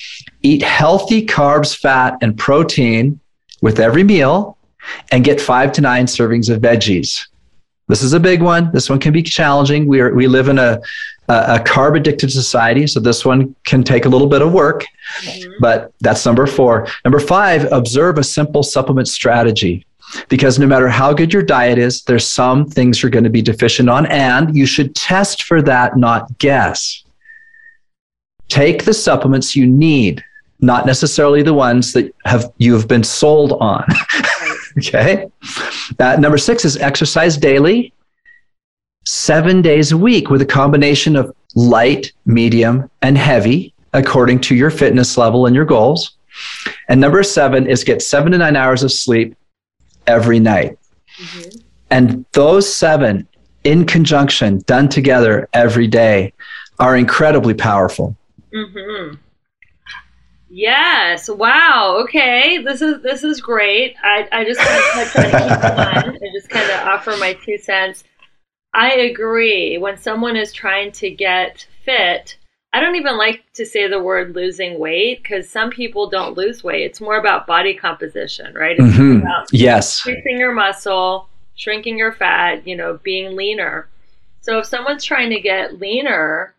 eat 0.43 0.62
healthy 0.62 1.27
carbs, 1.27 1.77
fat, 1.77 2.16
and 2.23 2.38
protein 2.38 3.19
with 3.61 3.81
every 3.81 4.05
meal, 4.05 4.57
and 5.11 5.25
get 5.25 5.40
five 5.40 5.73
to 5.73 5.81
nine 5.81 6.07
servings 6.07 6.49
of 6.49 6.62
veggies. 6.62 7.27
This 7.90 8.05
is 8.05 8.12
a 8.12 8.21
big 8.21 8.40
one. 8.40 8.71
This 8.73 8.88
one 8.88 9.01
can 9.01 9.12
be 9.12 9.21
challenging. 9.21 9.88
We 9.88 10.01
are, 10.01 10.14
we 10.14 10.29
live 10.29 10.47
in 10.47 10.61
a, 10.61 10.81
a, 11.31 11.61
carb 11.64 11.97
addicted 11.97 12.31
society, 12.31 12.87
so 12.87 13.01
this 13.01 13.25
one 13.25 13.55
can 13.64 13.83
take 13.83 14.05
a 14.05 14.09
little 14.09 14.27
bit 14.27 14.43
of 14.43 14.53
work, 14.53 14.85
mm-hmm. 15.23 15.51
but 15.61 15.93
that's 16.01 16.25
number 16.27 16.47
four. 16.47 16.87
Number 17.05 17.21
five, 17.21 17.71
observe 17.73 18.19
a 18.19 18.25
simple 18.25 18.62
supplement 18.62 19.09
strategy. 19.09 19.87
Because 20.29 20.59
no 20.59 20.66
matter 20.66 20.88
how 20.88 21.12
good 21.12 21.33
your 21.33 21.45
diet 21.45 21.79
is, 21.79 22.03
there's 22.03 22.27
some 22.27 22.66
things 22.66 23.01
you're 23.01 23.11
going 23.11 23.25
to 23.25 23.31
be 23.31 23.43
deficient 23.43 23.88
on, 23.88 24.07
and 24.07 24.57
you 24.57 24.66
should 24.66 24.95
test 24.97 25.45
for 25.45 25.62
that, 25.62 25.97
not 25.97 26.37
guess. 26.38 27.05
Take 28.49 28.85
the 28.85 28.95
supplements 28.95 29.55
you 29.55 29.69
need 29.69 30.25
not 30.61 30.87
necessarily 30.87 31.43
the 31.43 31.55
ones 31.55 31.93
that 31.93 32.14
have 32.25 32.53
you 32.59 32.75
have 32.75 32.87
been 32.87 33.05
sold 33.05 33.53
on. 33.61 33.85
okay. 34.79 35.27
Uh, 35.99 36.16
number 36.16 36.38
six 36.38 36.64
is 36.64 36.77
exercise 36.77 37.37
daily, 37.37 37.93
seven 39.04 39.62
days 39.62 39.92
a 39.92 39.96
week 39.96 40.30
with 40.30 40.42
a 40.42 40.46
combination 40.46 41.16
of 41.16 41.34
light, 41.54 42.12
medium, 42.26 42.90
and 43.02 43.16
heavy 43.16 43.74
according 43.92 44.40
to 44.40 44.54
your 44.54 44.70
fitness 44.70 45.16
level 45.16 45.46
and 45.46 45.54
your 45.54 45.64
goals. 45.64 46.16
And 46.88 47.00
number 47.00 47.22
seven 47.22 47.66
is 47.66 47.82
get 47.82 48.02
seven 48.02 48.32
to 48.32 48.38
nine 48.38 48.56
hours 48.56 48.82
of 48.82 48.92
sleep 48.92 49.36
every 50.06 50.38
night. 50.38 50.78
Mm-hmm. 51.18 51.58
And 51.90 52.24
those 52.32 52.72
seven 52.72 53.26
in 53.64 53.84
conjunction, 53.84 54.58
done 54.66 54.88
together 54.88 55.48
every 55.52 55.86
day, 55.86 56.32
are 56.78 56.96
incredibly 56.96 57.54
powerful. 57.54 58.16
Mm-hmm. 58.54 59.16
Yes. 60.48 61.28
Wow. 61.28 61.98
Okay. 62.02 62.58
This 62.58 62.82
is 62.82 63.02
this 63.02 63.22
is 63.22 63.40
great. 63.40 63.94
I, 64.02 64.26
I 64.32 64.44
just 64.44 64.58
want 64.58 64.70
to 64.70 65.12
touch 65.12 65.32
on 65.32 66.04
each 66.04 66.06
one 66.06 66.16
and 66.16 66.34
just 66.34 66.48
kind 66.48 66.68
of 66.70 66.88
offer 66.88 67.16
my 67.18 67.34
two 67.44 67.56
cents. 67.58 68.02
I 68.72 68.92
agree. 68.92 69.78
When 69.78 69.96
someone 69.96 70.37
is 70.37 70.52
trying 70.52 70.92
to 70.92 71.11
get 71.11 71.66
fit, 71.85 72.37
I 72.72 72.80
don't 72.80 72.94
even 72.94 73.16
like 73.16 73.42
to 73.54 73.66
say 73.66 73.88
the 73.88 74.00
word 74.00 74.37
losing 74.37 74.78
weight 74.78 75.22
because 75.22 75.50
some 75.50 75.70
people 75.70 76.09
don't 76.09 76.37
lose 76.37 76.62
weight. 76.62 76.85
It's 76.85 77.00
more 77.00 77.18
about 77.18 77.46
body 77.46 77.74
composition, 77.74 78.54
right? 78.54 78.78
It's 78.78 78.96
mm-hmm. 78.96 79.22
about 79.22 79.48
yes. 79.52 80.06
increasing 80.06 80.38
your 80.38 80.52
muscle, 80.52 81.28
shrinking 81.56 81.98
your 81.98 82.12
fat, 82.12 82.66
you 82.66 82.76
know, 82.76 83.00
being 83.02 83.35
leaner. 83.35 83.88
So 84.40 84.59
if 84.59 84.66
someone's 84.66 85.04
trying 85.04 85.30
to 85.30 85.40
get 85.40 85.80
leaner, 85.80 86.54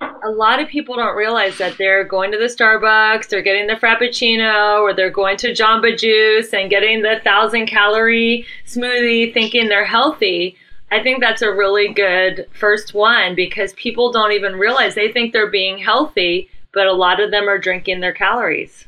a 0.00 0.30
lot 0.30 0.60
of 0.60 0.68
people 0.68 0.96
don't 0.96 1.16
realize 1.16 1.58
that 1.58 1.76
they're 1.76 2.04
going 2.04 2.30
to 2.30 2.38
the 2.38 2.44
Starbucks, 2.44 3.28
they're 3.28 3.42
getting 3.42 3.66
the 3.66 3.74
Frappuccino, 3.74 4.80
or 4.80 4.94
they're 4.94 5.10
going 5.10 5.36
to 5.38 5.52
Jamba 5.52 5.98
Juice 5.98 6.54
and 6.54 6.70
getting 6.70 7.02
the 7.02 7.20
thousand 7.24 7.66
calorie 7.66 8.46
smoothie 8.66 9.34
thinking 9.34 9.68
they're 9.68 9.84
healthy. 9.84 10.56
I 10.90 11.02
think 11.02 11.20
that's 11.20 11.42
a 11.42 11.52
really 11.52 11.92
good 11.92 12.46
first 12.52 12.94
one 12.94 13.34
because 13.34 13.72
people 13.74 14.10
don't 14.12 14.32
even 14.32 14.54
realize 14.54 14.94
they 14.94 15.12
think 15.12 15.32
they're 15.32 15.50
being 15.50 15.78
healthy, 15.78 16.50
but 16.72 16.86
a 16.86 16.92
lot 16.92 17.20
of 17.20 17.30
them 17.30 17.48
are 17.48 17.58
drinking 17.58 18.00
their 18.00 18.12
calories. 18.12 18.86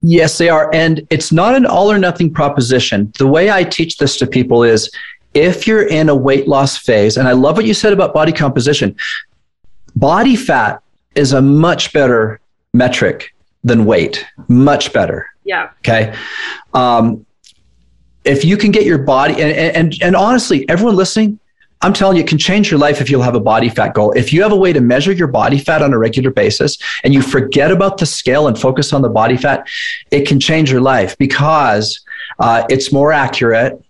Yes, 0.00 0.38
they 0.38 0.48
are. 0.48 0.68
And 0.74 1.06
it's 1.10 1.30
not 1.30 1.54
an 1.54 1.64
all 1.64 1.90
or 1.90 1.98
nothing 1.98 2.32
proposition. 2.32 3.12
The 3.18 3.26
way 3.26 3.50
I 3.50 3.62
teach 3.62 3.98
this 3.98 4.16
to 4.18 4.26
people 4.26 4.64
is 4.64 4.90
if 5.34 5.66
you're 5.66 5.86
in 5.86 6.08
a 6.08 6.14
weight 6.14 6.48
loss 6.48 6.76
phase, 6.76 7.16
and 7.16 7.28
I 7.28 7.32
love 7.32 7.56
what 7.56 7.64
you 7.64 7.74
said 7.74 7.92
about 7.92 8.12
body 8.12 8.32
composition, 8.32 8.96
body 9.94 10.34
fat 10.34 10.82
is 11.14 11.32
a 11.32 11.40
much 11.40 11.92
better 11.92 12.40
metric 12.74 13.32
than 13.62 13.84
weight, 13.84 14.26
much 14.48 14.92
better. 14.92 15.26
Yeah. 15.44 15.70
Okay. 15.78 16.14
Um, 16.74 17.24
if 18.24 18.44
you 18.44 18.56
can 18.56 18.70
get 18.70 18.84
your 18.84 18.98
body 18.98 19.34
and, 19.42 19.76
and 19.76 19.94
and 20.02 20.16
honestly, 20.16 20.68
everyone 20.68 20.96
listening, 20.96 21.38
I'm 21.82 21.92
telling 21.92 22.16
you, 22.16 22.22
it 22.22 22.28
can 22.28 22.38
change 22.38 22.70
your 22.70 22.78
life 22.78 23.00
if 23.00 23.10
you'll 23.10 23.22
have 23.22 23.34
a 23.34 23.40
body 23.40 23.68
fat 23.68 23.94
goal. 23.94 24.12
If 24.12 24.32
you 24.32 24.42
have 24.42 24.52
a 24.52 24.56
way 24.56 24.72
to 24.72 24.80
measure 24.80 25.12
your 25.12 25.26
body 25.26 25.58
fat 25.58 25.82
on 25.82 25.92
a 25.92 25.98
regular 25.98 26.30
basis 26.30 26.78
and 27.02 27.12
you 27.12 27.22
forget 27.22 27.72
about 27.72 27.98
the 27.98 28.06
scale 28.06 28.46
and 28.46 28.58
focus 28.58 28.92
on 28.92 29.02
the 29.02 29.08
body 29.08 29.36
fat, 29.36 29.66
it 30.12 30.26
can 30.26 30.38
change 30.38 30.70
your 30.70 30.80
life 30.80 31.18
because 31.18 32.00
uh, 32.38 32.64
it's 32.70 32.92
more 32.92 33.12
accurate. 33.12 33.82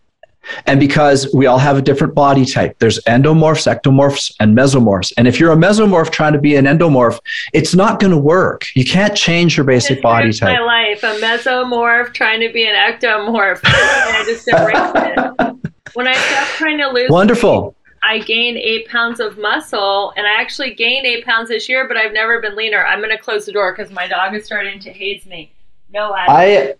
And 0.66 0.80
because 0.80 1.32
we 1.34 1.46
all 1.46 1.58
have 1.58 1.76
a 1.76 1.82
different 1.82 2.14
body 2.14 2.44
type, 2.44 2.78
there's 2.78 3.00
endomorphs, 3.00 3.66
ectomorphs, 3.72 4.32
and 4.40 4.56
mesomorphs. 4.56 5.12
And 5.16 5.26
if 5.28 5.38
you're 5.38 5.52
a 5.52 5.56
mesomorph 5.56 6.10
trying 6.10 6.32
to 6.32 6.38
be 6.38 6.56
an 6.56 6.64
endomorph, 6.64 7.18
it's 7.52 7.74
not 7.74 8.00
going 8.00 8.10
to 8.10 8.18
work. 8.18 8.66
You 8.74 8.84
can't 8.84 9.16
change 9.16 9.56
your 9.56 9.64
basic 9.64 10.02
body 10.02 10.32
type. 10.32 10.58
My 10.58 10.64
life, 10.64 11.02
a 11.02 11.14
mesomorph 11.20 12.12
trying 12.14 12.40
to 12.40 12.52
be 12.52 12.66
an 12.66 12.74
ectomorph. 12.74 13.60
I 13.64 14.24
just 14.26 14.48
it. 14.48 15.72
When 15.94 16.06
I 16.06 16.14
stopped 16.14 16.50
trying 16.52 16.78
to 16.78 16.88
lose 16.88 17.10
wonderful. 17.10 17.64
Weight, 17.64 17.74
I 18.02 18.18
gained 18.18 18.56
eight 18.56 18.88
pounds 18.88 19.20
of 19.20 19.38
muscle, 19.38 20.12
and 20.16 20.26
I 20.26 20.40
actually 20.40 20.74
gained 20.74 21.06
eight 21.06 21.24
pounds 21.24 21.50
this 21.50 21.68
year, 21.68 21.86
but 21.86 21.96
I've 21.96 22.12
never 22.12 22.40
been 22.40 22.56
leaner. 22.56 22.84
I'm 22.84 22.98
going 22.98 23.16
to 23.16 23.22
close 23.22 23.46
the 23.46 23.52
door 23.52 23.72
because 23.72 23.92
my 23.92 24.08
dog 24.08 24.34
is 24.34 24.44
starting 24.44 24.80
to 24.80 24.92
haze 24.92 25.24
me. 25.26 25.52
No, 25.92 26.12
I. 26.12 26.74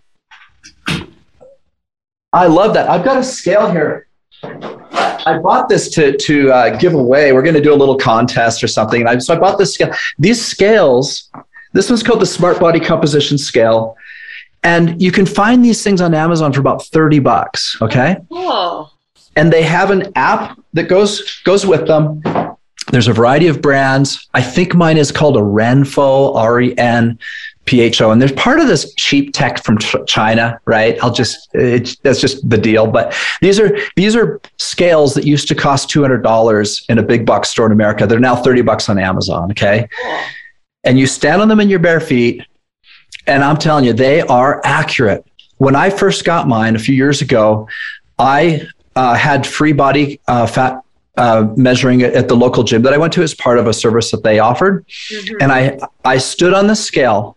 I 2.33 2.47
love 2.47 2.75
that. 2.75 2.89
I've 2.89 3.05
got 3.05 3.19
a 3.19 3.25
scale 3.25 3.71
here. 3.71 4.07
I 4.43 5.39
bought 5.43 5.69
this 5.69 5.89
to 5.91 6.17
to 6.17 6.53
uh, 6.53 6.77
give 6.79 6.95
away. 6.95 7.33
We're 7.33 7.43
going 7.43 7.55
to 7.55 7.61
do 7.63 7.73
a 7.73 7.77
little 7.77 7.97
contest 7.97 8.65
or 8.65 8.69
something. 8.69 9.03
And 9.03 9.09
I, 9.09 9.19
so 9.19 9.35
I 9.35 9.39
bought 9.39 9.59
this 9.59 9.75
scale. 9.75 9.95
These 10.19 10.45
scales. 10.45 11.31
This 11.75 11.89
one's 11.89 12.03
called 12.03 12.21
the 12.21 12.27
Smart 12.27 12.61
Body 12.61 12.81
Composition 12.81 13.39
Scale, 13.39 13.97
and 14.63 15.01
you 15.01 15.13
can 15.13 15.25
find 15.25 15.65
these 15.65 15.83
things 15.83 16.01
on 16.01 16.13
Amazon 16.15 16.53
for 16.53 16.61
about 16.61 16.85
thirty 16.87 17.19
bucks. 17.19 17.77
Okay. 17.81 18.17
Cool. 18.29 18.91
And 19.37 19.53
they 19.53 19.63
have 19.63 19.91
an 19.91 20.13
app 20.17 20.59
that 20.75 20.89
goes 20.89 21.41
goes 21.45 21.65
with 21.65 21.87
them. 21.87 22.21
There's 22.91 23.09
a 23.09 23.13
variety 23.13 23.47
of 23.47 23.63
brands. 23.63 24.29
I 24.35 24.43
think 24.43 24.75
mine 24.75 24.99
is 24.99 25.13
called 25.13 25.37
a 25.37 25.41
Renpho 25.41 26.35
R 26.37 26.61
E 26.61 26.77
N 26.77 27.19
PHO, 27.67 28.11
and 28.11 28.21
there's 28.21 28.33
part 28.33 28.61
of 28.61 28.67
this 28.67 28.93
cheap 28.95 29.33
tech 29.33 29.63
from 29.63 29.79
China, 30.07 30.61
right? 30.65 30.99
I'll 31.03 31.13
just 31.13 31.49
it's 31.53 31.97
that's 31.99 32.21
just 32.21 32.49
the 32.49 32.59
deal. 32.59 32.87
But 32.87 33.17
these 33.41 33.61
are 33.61 33.79
these 33.97 34.17
are 34.17 34.41
scales 34.59 35.15
that 35.15 35.25
used 35.25 35.49
to 35.49 35.55
cost 35.55 35.89
two 35.89 36.03
hundred 36.03 36.23
dollars 36.23 36.85
in 36.89 36.99
a 36.99 37.03
big 37.03 37.25
box 37.25 37.51
store 37.51 37.67
in 37.67 37.73
America. 37.73 38.07
They're 38.07 38.21
now 38.21 38.37
thirty 38.37 38.63
bucks 38.63 38.89
on 38.89 38.99
Amazon. 38.99 39.51
Okay, 39.53 39.89
and 40.85 40.99
you 40.99 41.07
stand 41.07 41.41
on 41.41 41.49
them 41.49 41.61
in 41.61 41.69
your 41.69 41.79
bare 41.79 42.01
feet, 42.01 42.45
and 43.27 43.45
I'm 43.45 43.57
telling 43.57 43.85
you, 43.85 43.93
they 43.93 44.23
are 44.23 44.61
accurate. 44.65 45.25
When 45.59 45.77
I 45.77 45.91
first 45.91 46.25
got 46.25 46.49
mine 46.49 46.75
a 46.75 46.81
few 46.81 46.95
years 46.95 47.23
ago, 47.23 47.69
I 48.19 48.67
uh, 48.97 49.15
had 49.15 49.47
free 49.47 49.73
body 49.73 50.21
uh, 50.27 50.47
fat 50.47 50.83
uh, 51.17 51.47
measuring 51.57 52.03
at 52.03 52.29
the 52.29 52.35
local 52.35 52.63
gym 52.63 52.83
that 52.83 52.93
I 52.93 52.97
went 52.97 53.13
to 53.15 53.23
as 53.23 53.35
part 53.35 53.59
of 53.59 53.67
a 53.67 53.73
service 53.73 54.11
that 54.11 54.23
they 54.23 54.39
offered. 54.39 54.87
Mm-hmm. 54.87 55.37
And 55.41 55.53
I, 55.53 55.79
I 56.05 56.19
stood 56.19 56.55
on 56.55 56.67
the 56.67 56.75
scale, 56.75 57.37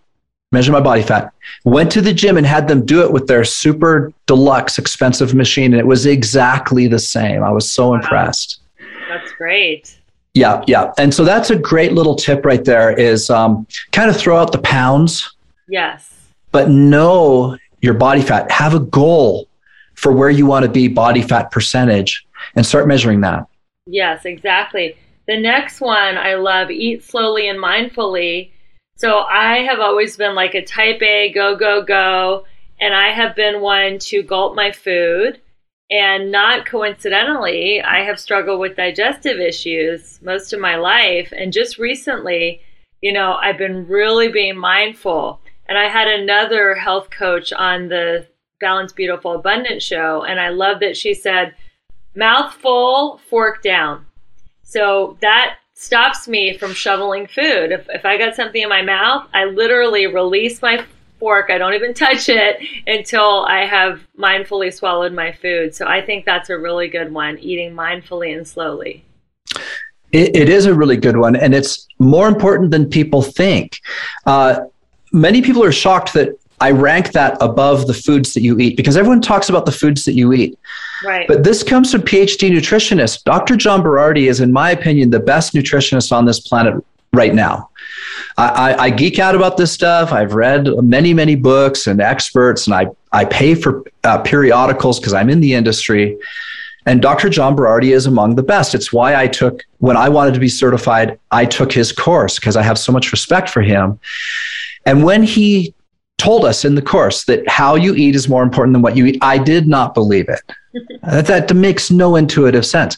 measured 0.51 0.73
my 0.73 0.79
body 0.79 1.01
fat, 1.01 1.33
went 1.63 1.91
to 1.91 2.01
the 2.01 2.13
gym 2.13 2.37
and 2.37 2.45
had 2.45 2.67
them 2.67 2.85
do 2.85 3.01
it 3.01 3.11
with 3.11 3.27
their 3.27 3.43
super 3.43 4.13
deluxe 4.25 4.77
expensive 4.77 5.33
machine. 5.33 5.73
And 5.73 5.79
it 5.79 5.87
was 5.87 6.05
exactly 6.05 6.87
the 6.87 6.99
same. 6.99 7.43
I 7.43 7.51
was 7.51 7.69
so 7.69 7.89
wow. 7.89 7.95
impressed. 7.95 8.61
That's 9.09 9.31
great. 9.33 9.99
Yeah, 10.33 10.63
yeah. 10.67 10.91
And 10.97 11.13
so 11.13 11.23
that's 11.23 11.49
a 11.49 11.55
great 11.55 11.93
little 11.93 12.15
tip 12.15 12.45
right 12.45 12.63
there 12.63 12.91
is 12.91 13.29
um, 13.29 13.65
kind 13.91 14.09
of 14.09 14.17
throw 14.17 14.37
out 14.37 14.51
the 14.51 14.59
pounds. 14.59 15.33
Yes. 15.69 16.13
But 16.51 16.69
know 16.69 17.57
your 17.81 17.93
body 17.93 18.21
fat. 18.21 18.51
Have 18.51 18.73
a 18.73 18.79
goal 18.79 19.47
for 19.93 20.11
where 20.11 20.29
you 20.29 20.45
want 20.45 20.65
to 20.65 20.71
be 20.71 20.87
body 20.87 21.21
fat 21.21 21.51
percentage 21.51 22.25
and 22.55 22.65
start 22.65 22.87
measuring 22.87 23.21
that. 23.21 23.47
Yes, 23.87 24.25
exactly. 24.25 24.97
The 25.27 25.39
next 25.39 25.79
one 25.81 26.17
I 26.17 26.35
love 26.35 26.69
eat 26.69 27.03
slowly 27.03 27.47
and 27.47 27.59
mindfully. 27.59 28.51
So 28.97 29.19
I 29.19 29.57
have 29.57 29.79
always 29.79 30.15
been 30.15 30.35
like 30.35 30.55
a 30.55 30.63
type 30.63 31.01
A, 31.01 31.31
go, 31.33 31.55
go, 31.55 31.83
go. 31.83 32.45
And 32.79 32.93
I 32.93 33.11
have 33.11 33.35
been 33.35 33.61
one 33.61 33.99
to 33.99 34.23
gulp 34.23 34.55
my 34.55 34.71
food. 34.71 35.41
And 35.91 36.31
not 36.31 36.65
coincidentally, 36.65 37.81
I 37.81 38.03
have 38.03 38.19
struggled 38.19 38.59
with 38.59 38.75
digestive 38.75 39.39
issues 39.39 40.19
most 40.23 40.51
of 40.51 40.59
my 40.59 40.77
life. 40.77 41.31
And 41.35 41.53
just 41.53 41.77
recently, 41.77 42.61
you 43.01 43.13
know, 43.13 43.33
I've 43.33 43.57
been 43.57 43.87
really 43.87 44.29
being 44.29 44.57
mindful. 44.57 45.41
And 45.67 45.77
I 45.77 45.87
had 45.87 46.07
another 46.07 46.73
health 46.73 47.09
coach 47.11 47.53
on 47.53 47.89
the 47.89 48.27
Balance 48.59 48.93
Beautiful 48.93 49.33
Abundant 49.33 49.83
show. 49.83 50.23
And 50.23 50.39
I 50.39 50.49
love 50.49 50.79
that 50.79 50.97
she 50.97 51.13
said, 51.13 51.53
mouthful, 52.15 53.19
fork 53.29 53.61
down. 53.61 54.05
So 54.63 55.17
that 55.21 55.57
stops 55.75 56.27
me 56.27 56.57
from 56.57 56.73
shoveling 56.73 57.27
food. 57.27 57.71
If, 57.71 57.87
if 57.89 58.05
I 58.05 58.17
got 58.17 58.35
something 58.35 58.61
in 58.61 58.69
my 58.69 58.81
mouth, 58.81 59.27
I 59.33 59.45
literally 59.45 60.07
release 60.07 60.61
my 60.61 60.83
fork. 61.19 61.49
I 61.49 61.57
don't 61.57 61.73
even 61.73 61.93
touch 62.05 62.29
it 62.29 62.57
until 62.87 63.45
I 63.45 63.65
have 63.65 64.01
mindfully 64.17 64.73
swallowed 64.73 65.13
my 65.13 65.31
food. 65.31 65.75
So 65.75 65.85
I 65.85 66.01
think 66.01 66.25
that's 66.25 66.49
a 66.49 66.57
really 66.57 66.87
good 66.87 67.13
one, 67.13 67.37
eating 67.39 67.75
mindfully 67.75 68.35
and 68.35 68.47
slowly. 68.47 69.03
it, 70.11 70.35
it 70.35 70.49
is 70.49 70.65
a 70.65 70.73
really 70.73 70.97
good 70.97 71.17
one. 71.17 71.35
And 71.35 71.53
it's 71.53 71.87
more 71.99 72.27
important 72.27 72.71
than 72.71 72.89
people 72.89 73.21
think. 73.21 73.79
Uh, 74.25 74.61
many 75.11 75.41
people 75.41 75.63
are 75.63 75.73
shocked 75.73 76.13
that 76.13 76.29
I 76.61 76.71
rank 76.71 77.11
that 77.11 77.37
above 77.41 77.85
the 77.85 77.93
foods 77.93 78.33
that 78.33 78.41
you 78.41 78.57
eat 78.59 78.77
because 78.77 78.95
everyone 78.95 79.21
talks 79.21 79.49
about 79.49 79.65
the 79.65 79.73
foods 79.73 80.05
that 80.05 80.13
you 80.13 80.31
eat. 80.31 80.57
Right. 81.05 81.27
But 81.27 81.43
this 81.43 81.63
comes 81.63 81.91
from 81.91 82.01
PhD 82.01 82.49
nutritionists. 82.49 83.23
Dr. 83.23 83.55
John 83.55 83.81
Berardi 83.83 84.29
is, 84.29 84.41
in 84.41 84.51
my 84.51 84.71
opinion, 84.71 85.09
the 85.09 85.19
best 85.19 85.53
nutritionist 85.53 86.11
on 86.11 86.25
this 86.25 86.39
planet 86.39 86.83
right 87.13 87.33
now. 87.33 87.69
I, 88.37 88.47
I, 88.47 88.83
I, 88.85 88.89
geek 88.89 89.19
out 89.19 89.35
about 89.35 89.55
this 89.55 89.71
stuff. 89.71 90.11
I've 90.11 90.33
read 90.33 90.67
many, 90.83 91.13
many 91.13 91.35
books 91.35 91.87
and 91.87 92.01
experts, 92.01 92.67
and 92.67 92.75
I, 92.75 92.87
I 93.11 93.23
pay 93.25 93.55
for 93.55 93.83
uh, 94.03 94.17
periodicals 94.19 94.99
because 94.99 95.13
I'm 95.13 95.29
in 95.29 95.39
the 95.39 95.53
industry. 95.53 96.17
And 96.85 97.01
Dr. 97.01 97.29
John 97.29 97.55
Berardi 97.55 97.93
is 97.93 98.05
among 98.05 98.35
the 98.35 98.43
best. 98.43 98.75
It's 98.75 98.91
why 98.91 99.15
I 99.15 99.27
took, 99.27 99.63
when 99.77 99.95
I 99.95 100.09
wanted 100.09 100.33
to 100.33 100.39
be 100.39 100.49
certified, 100.49 101.17
I 101.31 101.45
took 101.45 101.71
his 101.71 101.91
course 101.91 102.37
because 102.37 102.57
I 102.57 102.63
have 102.63 102.77
so 102.77 102.91
much 102.91 103.11
respect 103.11 103.49
for 103.49 103.61
him. 103.61 103.99
And 104.85 105.03
when 105.03 105.23
he 105.23 105.73
told 106.17 106.45
us 106.45 106.63
in 106.65 106.75
the 106.75 106.81
course 106.81 107.25
that 107.25 107.47
how 107.47 107.75
you 107.75 107.95
eat 107.95 108.15
is 108.15 108.29
more 108.29 108.43
important 108.43 108.73
than 108.73 108.81
what 108.81 108.95
you 108.95 109.05
eat. 109.05 109.17
I 109.21 109.37
did 109.37 109.67
not 109.67 109.93
believe 109.93 110.29
it. 110.29 110.41
That, 111.03 111.27
that 111.27 111.53
makes 111.53 111.91
no 111.91 112.15
intuitive 112.15 112.65
sense. 112.65 112.97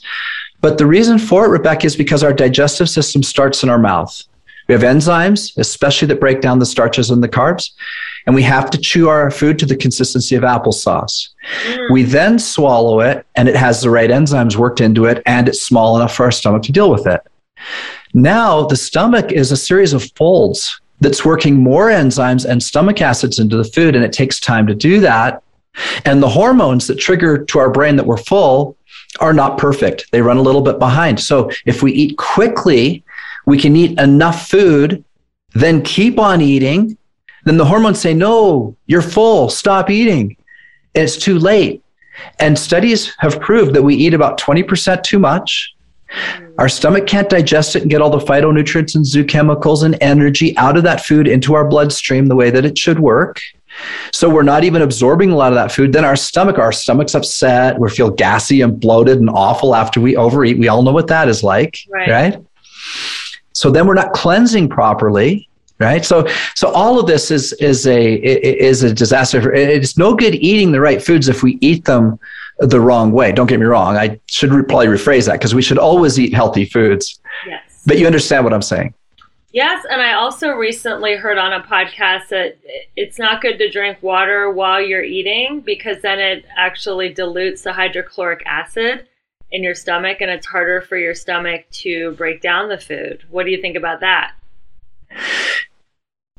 But 0.61 0.77
the 0.77 0.85
reason 0.85 1.19
for 1.19 1.45
it, 1.45 1.49
Rebecca, 1.49 1.85
is 1.85 1.95
because 1.95 2.23
our 2.23 2.33
digestive 2.33 2.89
system 2.89 3.23
starts 3.23 3.63
in 3.63 3.69
our 3.69 3.77
mouth. 3.77 4.23
We 4.67 4.73
have 4.73 4.81
enzymes, 4.81 5.57
especially 5.57 6.07
that 6.09 6.19
break 6.19 6.41
down 6.41 6.59
the 6.59 6.65
starches 6.65 7.09
and 7.09 7.23
the 7.23 7.29
carbs. 7.29 7.71
and 8.27 8.35
we 8.35 8.43
have 8.43 8.69
to 8.69 8.77
chew 8.77 9.07
our 9.07 9.31
food 9.31 9.57
to 9.57 9.65
the 9.65 9.75
consistency 9.75 10.35
of 10.35 10.43
applesauce. 10.43 11.29
Mm. 11.65 11.91
We 11.91 12.03
then 12.03 12.37
swallow 12.37 12.99
it, 12.99 13.25
and 13.35 13.47
it 13.47 13.55
has 13.55 13.81
the 13.81 13.89
right 13.89 14.09
enzymes 14.09 14.57
worked 14.57 14.81
into 14.81 15.05
it, 15.05 15.23
and 15.25 15.47
it's 15.47 15.61
small 15.61 15.95
enough 15.95 16.13
for 16.13 16.25
our 16.25 16.31
stomach 16.31 16.63
to 16.63 16.73
deal 16.73 16.91
with 16.91 17.07
it. 17.07 17.21
Now, 18.13 18.65
the 18.65 18.75
stomach 18.75 19.31
is 19.31 19.51
a 19.51 19.57
series 19.57 19.93
of 19.93 20.11
folds 20.17 20.79
that's 20.99 21.23
working 21.23 21.55
more 21.55 21.87
enzymes 21.87 22.43
and 22.45 22.61
stomach 22.61 23.01
acids 23.01 23.39
into 23.39 23.55
the 23.55 23.63
food, 23.63 23.95
and 23.95 24.03
it 24.03 24.11
takes 24.11 24.41
time 24.41 24.67
to 24.67 24.75
do 24.75 24.99
that. 24.99 25.41
And 26.05 26.21
the 26.21 26.29
hormones 26.29 26.87
that 26.87 26.95
trigger 26.95 27.43
to 27.45 27.59
our 27.59 27.69
brain 27.69 27.95
that 27.95 28.05
we're 28.05 28.17
full 28.17 28.77
are 29.19 29.33
not 29.33 29.57
perfect. 29.57 30.11
They 30.11 30.21
run 30.21 30.37
a 30.37 30.41
little 30.41 30.61
bit 30.61 30.79
behind. 30.79 31.19
So 31.19 31.49
if 31.65 31.83
we 31.83 31.93
eat 31.93 32.17
quickly, 32.17 33.03
we 33.45 33.57
can 33.57 33.75
eat 33.75 33.99
enough 33.99 34.47
food, 34.47 35.03
then 35.53 35.81
keep 35.81 36.19
on 36.19 36.41
eating. 36.41 36.97
Then 37.45 37.57
the 37.57 37.65
hormones 37.65 37.99
say, 37.99 38.13
no, 38.13 38.75
you're 38.87 39.01
full, 39.01 39.49
stop 39.49 39.89
eating. 39.89 40.35
It's 40.93 41.17
too 41.17 41.39
late. 41.39 41.83
And 42.39 42.57
studies 42.57 43.13
have 43.19 43.39
proved 43.39 43.73
that 43.75 43.83
we 43.83 43.95
eat 43.95 44.13
about 44.13 44.39
20% 44.39 45.03
too 45.03 45.19
much. 45.19 45.73
Our 46.57 46.69
stomach 46.69 47.05
can't 47.05 47.29
digest 47.29 47.75
it 47.75 47.83
and 47.83 47.91
get 47.91 48.01
all 48.01 48.09
the 48.09 48.25
phytonutrients 48.25 48.95
and 48.95 49.05
zoochemicals 49.05 49.83
and 49.83 49.97
energy 50.01 50.57
out 50.57 50.77
of 50.77 50.83
that 50.83 51.05
food 51.05 51.27
into 51.27 51.53
our 51.53 51.67
bloodstream 51.67 52.27
the 52.27 52.35
way 52.35 52.49
that 52.49 52.65
it 52.65 52.77
should 52.77 52.99
work. 52.99 53.39
So 54.11 54.29
we're 54.29 54.43
not 54.43 54.63
even 54.63 54.81
absorbing 54.81 55.31
a 55.31 55.35
lot 55.35 55.51
of 55.51 55.55
that 55.55 55.71
food. 55.71 55.93
Then 55.93 56.05
our 56.05 56.15
stomach, 56.15 56.57
our 56.57 56.71
stomach's 56.71 57.15
upset. 57.15 57.79
We 57.79 57.89
feel 57.89 58.09
gassy 58.09 58.61
and 58.61 58.79
bloated 58.79 59.19
and 59.19 59.29
awful 59.29 59.75
after 59.75 60.01
we 60.01 60.15
overeat. 60.15 60.57
We 60.57 60.67
all 60.67 60.81
know 60.81 60.91
what 60.91 61.07
that 61.07 61.27
is 61.27 61.43
like, 61.43 61.77
right? 61.89 62.09
right? 62.09 62.45
So 63.53 63.71
then 63.71 63.87
we're 63.87 63.95
not 63.95 64.13
cleansing 64.13 64.69
properly, 64.69 65.49
right? 65.79 66.05
So 66.05 66.27
so 66.55 66.71
all 66.71 66.99
of 66.99 67.07
this 67.07 67.31
is 67.31 67.53
is 67.53 67.87
a 67.87 68.15
is 68.15 68.83
a 68.83 68.93
disaster. 68.93 69.53
It's 69.53 69.97
no 69.97 70.15
good 70.15 70.35
eating 70.35 70.71
the 70.71 70.81
right 70.81 71.01
foods 71.01 71.27
if 71.27 71.43
we 71.43 71.57
eat 71.61 71.85
them 71.85 72.19
the 72.59 72.79
wrong 72.79 73.11
way. 73.11 73.31
Don't 73.31 73.47
get 73.47 73.59
me 73.59 73.65
wrong. 73.65 73.97
I 73.97 74.19
should 74.27 74.49
probably 74.49 74.87
rephrase 74.87 75.25
that 75.27 75.33
because 75.33 75.53
we 75.53 75.61
should 75.61 75.77
always 75.77 76.19
eat 76.19 76.33
healthy 76.33 76.65
foods. 76.65 77.19
Yes. 77.47 77.83
But 77.85 77.99
you 77.99 78.05
understand 78.05 78.43
what 78.43 78.53
I'm 78.53 78.61
saying. 78.61 78.93
Yes, 79.51 79.85
and 79.89 80.01
I 80.01 80.13
also 80.13 80.49
recently 80.49 81.15
heard 81.15 81.37
on 81.37 81.53
a 81.53 81.63
podcast 81.63 82.27
that 82.29 82.57
it's 82.95 83.17
not 83.17 83.41
good 83.41 83.57
to 83.59 83.69
drink 83.69 84.03
water 84.03 84.51
while 84.51 84.81
you're 84.81 85.03
eating 85.03 85.61
because 85.61 86.01
then 86.01 86.19
it 86.19 86.45
actually 86.55 87.13
dilutes 87.13 87.61
the 87.61 87.71
hydrochloric 87.71 88.43
acid 88.45 89.07
in 89.51 89.63
your 89.63 89.75
stomach 89.75 90.17
and 90.19 90.29
it's 90.29 90.45
harder 90.45 90.81
for 90.81 90.97
your 90.97 91.13
stomach 91.13 91.65
to 91.71 92.11
break 92.13 92.41
down 92.41 92.67
the 92.67 92.77
food. 92.77 93.23
What 93.29 93.45
do 93.45 93.51
you 93.51 93.61
think 93.61 93.77
about 93.77 94.01
that? 94.01 94.33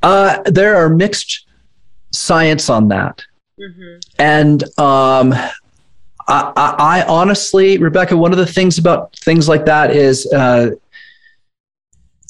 Uh, 0.02 0.42
there 0.44 0.76
are 0.76 0.90
mixed 0.90 1.46
science 2.12 2.68
on 2.68 2.88
that. 2.88 3.24
Mm-hmm. 3.58 3.98
And 4.18 4.62
um, 4.78 5.32
I, 6.28 6.52
I, 6.56 6.74
I, 6.78 7.04
honestly, 7.06 7.78
Rebecca, 7.78 8.16
one 8.16 8.32
of 8.32 8.38
the 8.38 8.46
things 8.46 8.78
about 8.78 9.16
things 9.16 9.48
like 9.48 9.64
that 9.64 9.96
is 9.96 10.30
uh, 10.32 10.72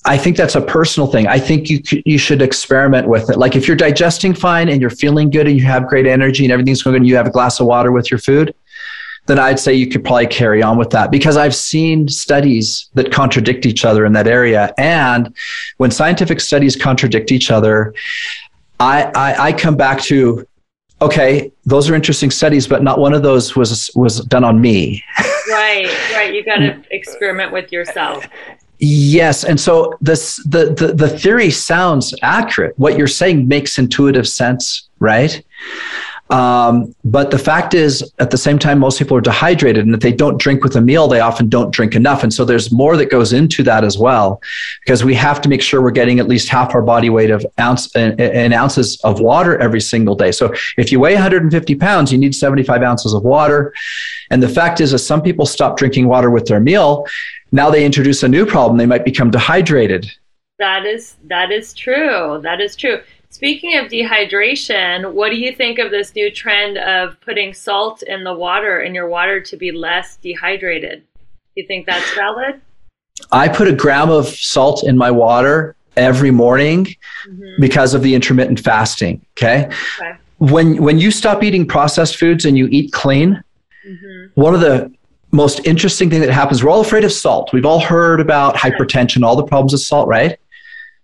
I 0.08 0.16
think 0.16 0.38
that's 0.38 0.54
a 0.54 0.62
personal 0.62 1.06
thing. 1.06 1.26
I 1.26 1.38
think 1.38 1.68
you 1.68 1.82
you 2.06 2.16
should 2.16 2.40
experiment 2.40 3.06
with 3.08 3.28
it. 3.28 3.36
Like 3.36 3.54
if 3.56 3.68
you're 3.68 3.76
digesting 3.76 4.32
fine 4.32 4.70
and 4.70 4.80
you're 4.80 4.88
feeling 4.88 5.28
good 5.28 5.46
and 5.46 5.54
you 5.54 5.66
have 5.66 5.86
great 5.86 6.06
energy 6.06 6.44
and 6.44 6.52
everything's 6.52 6.82
going, 6.82 6.96
and 6.96 7.06
you 7.06 7.14
have 7.14 7.26
a 7.26 7.30
glass 7.30 7.60
of 7.60 7.66
water 7.66 7.92
with 7.92 8.10
your 8.10 8.18
food, 8.18 8.54
then 9.26 9.38
I'd 9.38 9.60
say 9.60 9.74
you 9.74 9.86
could 9.86 10.02
probably 10.02 10.26
carry 10.26 10.62
on 10.62 10.78
with 10.78 10.88
that 10.90 11.10
because 11.10 11.36
I've 11.36 11.54
seen 11.54 12.08
studies 12.08 12.88
that 12.94 13.12
contradict 13.12 13.66
each 13.66 13.84
other 13.84 14.06
in 14.06 14.14
that 14.14 14.26
area. 14.26 14.72
And 14.78 15.36
when 15.76 15.90
scientific 15.90 16.40
studies 16.40 16.74
contradict 16.74 17.30
each 17.30 17.50
other, 17.50 17.92
I, 18.80 19.12
I, 19.14 19.46
I 19.48 19.52
come 19.52 19.76
back 19.76 20.00
to 20.04 20.46
okay, 21.02 21.52
those 21.66 21.88
are 21.90 21.94
interesting 21.94 22.30
studies, 22.30 22.66
but 22.66 22.82
not 22.82 22.98
one 22.98 23.12
of 23.12 23.22
those 23.22 23.54
was 23.54 23.90
was 23.94 24.20
done 24.24 24.42
on 24.42 24.58
me. 24.58 25.04
right, 25.50 25.86
right. 26.14 26.32
You 26.32 26.42
got 26.44 26.56
to 26.56 26.82
experiment 26.90 27.52
with 27.52 27.70
yourself. 27.70 28.26
Yes, 28.78 29.44
and 29.44 29.58
so 29.58 29.94
this 30.00 30.36
the, 30.44 30.72
the 30.72 30.92
the 30.94 31.08
theory 31.08 31.50
sounds 31.50 32.14
accurate. 32.22 32.78
What 32.78 32.96
you're 32.96 33.08
saying 33.08 33.48
makes 33.48 33.78
intuitive 33.78 34.28
sense, 34.28 34.88
right? 35.00 35.42
Um, 36.30 36.94
but 37.04 37.30
the 37.30 37.38
fact 37.38 37.72
is, 37.72 38.12
at 38.18 38.30
the 38.30 38.36
same 38.36 38.58
time, 38.58 38.78
most 38.78 38.98
people 38.98 39.16
are 39.16 39.22
dehydrated, 39.22 39.84
and 39.86 39.94
if 39.94 40.00
they 40.00 40.12
don't 40.12 40.38
drink 40.38 40.62
with 40.62 40.76
a 40.76 40.80
meal, 40.80 41.08
they 41.08 41.20
often 41.20 41.48
don't 41.48 41.70
drink 41.70 41.94
enough. 41.94 42.22
And 42.22 42.32
so 42.32 42.44
there's 42.44 42.70
more 42.70 42.96
that 42.98 43.10
goes 43.10 43.32
into 43.32 43.62
that 43.62 43.82
as 43.82 43.96
well, 43.96 44.40
because 44.84 45.04
we 45.04 45.14
have 45.14 45.40
to 45.40 45.48
make 45.48 45.62
sure 45.62 45.80
we're 45.80 45.90
getting 45.90 46.20
at 46.20 46.28
least 46.28 46.48
half 46.48 46.74
our 46.74 46.82
body 46.82 47.08
weight 47.08 47.30
of 47.30 47.46
ounce 47.58 47.94
in, 47.96 48.20
in 48.20 48.52
ounces 48.52 49.00
of 49.02 49.20
water 49.20 49.58
every 49.58 49.80
single 49.80 50.14
day. 50.14 50.30
So 50.30 50.52
if 50.76 50.92
you 50.92 51.00
weigh 51.00 51.14
150 51.14 51.74
pounds, 51.76 52.12
you 52.12 52.18
need 52.18 52.34
75 52.34 52.82
ounces 52.82 53.14
of 53.14 53.24
water. 53.24 53.72
And 54.30 54.42
the 54.42 54.48
fact 54.48 54.80
is, 54.82 54.92
as 54.92 55.06
some 55.06 55.22
people 55.22 55.46
stop 55.46 55.78
drinking 55.78 56.08
water 56.08 56.30
with 56.30 56.46
their 56.46 56.60
meal, 56.60 57.06
now 57.52 57.70
they 57.70 57.84
introduce 57.84 58.22
a 58.22 58.28
new 58.28 58.44
problem. 58.46 58.78
They 58.78 58.87
might 58.87 59.04
become 59.04 59.30
dehydrated. 59.30 60.11
That 60.58 60.84
is 60.87 61.16
that 61.24 61.50
is 61.50 61.72
true. 61.72 62.40
That 62.42 62.61
is 62.61 62.74
true. 62.74 63.00
Speaking 63.30 63.76
of 63.76 63.87
dehydration, 63.87 65.12
what 65.12 65.30
do 65.30 65.37
you 65.37 65.54
think 65.54 65.78
of 65.78 65.90
this 65.90 66.14
new 66.14 66.30
trend 66.30 66.78
of 66.78 67.20
putting 67.20 67.52
salt 67.52 68.02
in 68.02 68.24
the 68.24 68.34
water 68.34 68.80
in 68.80 68.94
your 68.94 69.08
water 69.08 69.40
to 69.40 69.56
be 69.56 69.70
less 69.70 70.16
dehydrated? 70.16 71.00
Do 71.00 71.62
you 71.62 71.66
think 71.66 71.87
that's 71.87 72.14
valid? 72.14 72.61
I 73.30 73.48
put 73.48 73.68
a 73.68 73.74
gram 73.74 74.11
of 74.11 74.28
salt 74.28 74.82
in 74.82 74.96
my 74.96 75.11
water 75.11 75.76
every 75.96 76.30
morning 76.30 76.87
mm-hmm. 76.87 77.61
because 77.61 77.92
of 77.94 78.02
the 78.02 78.14
intermittent 78.14 78.61
fasting. 78.61 79.24
Okay? 79.37 79.66
okay. 79.66 80.12
When 80.38 80.82
when 80.82 80.98
you 80.98 81.11
stop 81.11 81.42
eating 81.42 81.66
processed 81.66 82.16
foods 82.16 82.44
and 82.44 82.56
you 82.56 82.68
eat 82.70 82.92
clean, 82.92 83.42
mm-hmm. 83.87 84.40
one 84.40 84.54
of 84.54 84.61
the 84.61 84.92
most 85.30 85.66
interesting 85.66 86.08
thing 86.10 86.20
that 86.20 86.30
happens, 86.30 86.64
we're 86.64 86.70
all 86.70 86.80
afraid 86.80 87.04
of 87.04 87.12
salt. 87.12 87.52
We've 87.52 87.66
all 87.66 87.80
heard 87.80 88.20
about 88.20 88.54
hypertension, 88.56 89.22
all 89.22 89.36
the 89.36 89.44
problems 89.44 89.72
with 89.72 89.82
salt, 89.82 90.08
right? 90.08 90.38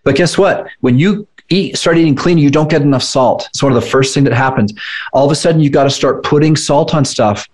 But 0.02 0.16
guess 0.16 0.38
what? 0.38 0.66
When 0.80 0.98
you 0.98 1.26
eat, 1.50 1.76
start 1.76 1.98
eating 1.98 2.14
clean, 2.14 2.38
you 2.38 2.50
don't 2.50 2.70
get 2.70 2.82
enough 2.82 3.02
salt. 3.02 3.46
It's 3.50 3.62
one 3.62 3.72
of 3.72 3.82
the 3.82 3.88
first 3.88 4.14
thing 4.14 4.24
that 4.24 4.32
happens. 4.32 4.72
All 5.12 5.26
of 5.26 5.32
a 5.32 5.34
sudden, 5.34 5.60
you 5.60 5.70
got 5.70 5.84
to 5.84 5.90
start 5.90 6.24
putting 6.24 6.56
salt 6.56 6.94
on 6.94 7.04
stuff, 7.04 7.48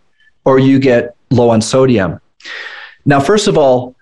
or 0.44 0.58
you 0.58 0.78
get 0.78 1.16
low 1.30 1.50
on 1.50 1.60
sodium. 1.60 2.20
Now, 3.04 3.20
first 3.20 3.48
of 3.48 3.56
all, 3.58 3.94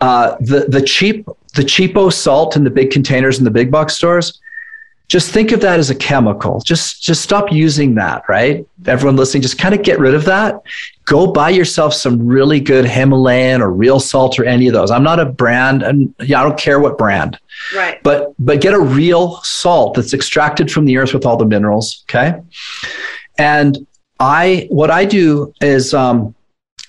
uh, 0.00 0.36
the 0.40 0.66
the 0.68 0.82
cheap 0.82 1.26
the 1.54 1.62
cheapo 1.62 2.12
salt 2.12 2.56
in 2.56 2.64
the 2.64 2.70
big 2.70 2.90
containers 2.90 3.38
in 3.38 3.44
the 3.44 3.50
big 3.50 3.70
box 3.70 3.94
stores 3.94 4.40
just 5.08 5.30
think 5.30 5.52
of 5.52 5.60
that 5.60 5.78
as 5.78 5.90
a 5.90 5.94
chemical. 5.94 6.60
Just 6.60 7.02
just 7.02 7.22
stop 7.22 7.52
using 7.52 7.94
that, 7.96 8.22
right? 8.28 8.66
Everyone 8.86 9.16
listening, 9.16 9.42
just 9.42 9.58
kind 9.58 9.74
of 9.74 9.82
get 9.82 9.98
rid 9.98 10.14
of 10.14 10.24
that. 10.24 10.62
Go 11.04 11.30
buy 11.30 11.50
yourself 11.50 11.92
some 11.92 12.26
really 12.26 12.60
good 12.60 12.86
Himalayan 12.86 13.60
or 13.60 13.70
real 13.70 14.00
salt 14.00 14.38
or 14.38 14.44
any 14.44 14.68
of 14.68 14.72
those. 14.72 14.90
I'm 14.90 15.02
not 15.02 15.20
a 15.20 15.26
brand 15.26 15.82
and 15.82 16.14
yeah, 16.20 16.40
I 16.40 16.44
don't 16.44 16.58
care 16.58 16.80
what 16.80 16.96
brand. 16.96 17.38
Right. 17.74 18.02
But 18.02 18.34
but 18.38 18.60
get 18.60 18.74
a 18.74 18.80
real 18.80 19.40
salt 19.42 19.94
that's 19.94 20.14
extracted 20.14 20.70
from 20.70 20.86
the 20.86 20.96
earth 20.96 21.12
with 21.12 21.26
all 21.26 21.36
the 21.36 21.46
minerals, 21.46 22.04
okay? 22.08 22.40
And 23.38 23.86
I 24.18 24.66
what 24.70 24.90
I 24.90 25.04
do 25.04 25.52
is 25.60 25.92
um 25.92 26.34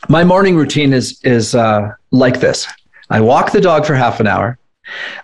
my 0.08 0.24
morning 0.24 0.56
routine 0.56 0.94
is 0.94 1.20
is 1.24 1.56
uh 1.56 1.92
like 2.12 2.40
this. 2.40 2.68
I 3.10 3.20
walk 3.22 3.52
the 3.52 3.62
dog 3.62 3.86
for 3.86 3.96
half 3.96 4.20
an 4.20 4.28
hour. 4.28 4.58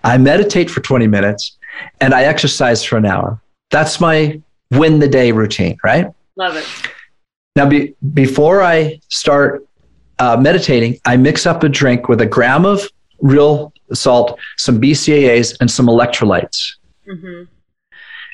I 0.04 0.18
meditate 0.18 0.70
for 0.70 0.82
20 0.82 1.08
minutes 1.08 1.58
and 2.02 2.14
I 2.14 2.24
exercise 2.24 2.84
for 2.84 2.98
an 2.98 3.06
hour. 3.06 3.42
That's 3.70 4.00
my 4.00 4.42
win 4.72 5.00
the 5.00 5.08
day 5.08 5.32
routine, 5.32 5.78
right? 5.84 6.08
Love 6.36 6.56
it. 6.56 6.66
Now, 7.56 7.68
be, 7.68 7.96
before 8.14 8.62
I 8.62 9.00
start 9.10 9.68
uh, 10.20 10.38
meditating, 10.38 11.00
I 11.06 11.18
mix 11.18 11.46
up 11.46 11.64
a 11.64 11.70
drink 11.70 12.08
with 12.08 12.22
a 12.22 12.26
gram 12.26 12.66
of 12.66 12.82
real 13.20 13.74
salt, 13.94 14.40
some 14.58 14.80
BCAAs, 14.80 15.58
and 15.60 15.70
some 15.70 15.88
electrolytes. 15.88 16.76
Mm-hmm. 17.08 17.44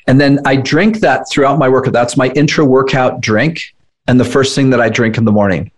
And 0.06 0.20
then 0.20 0.38
I 0.44 0.56
drink 0.56 1.00
that 1.00 1.28
throughout 1.28 1.58
my 1.58 1.68
workout. 1.68 1.92
That's 1.92 2.16
my 2.16 2.28
intra 2.30 2.64
workout 2.64 3.20
drink 3.20 3.60
and 4.06 4.20
the 4.20 4.24
first 4.24 4.54
thing 4.54 4.70
that 4.70 4.80
I 4.80 4.88
drink 4.88 5.18
in 5.18 5.24
the 5.24 5.32
morning. 5.32 5.72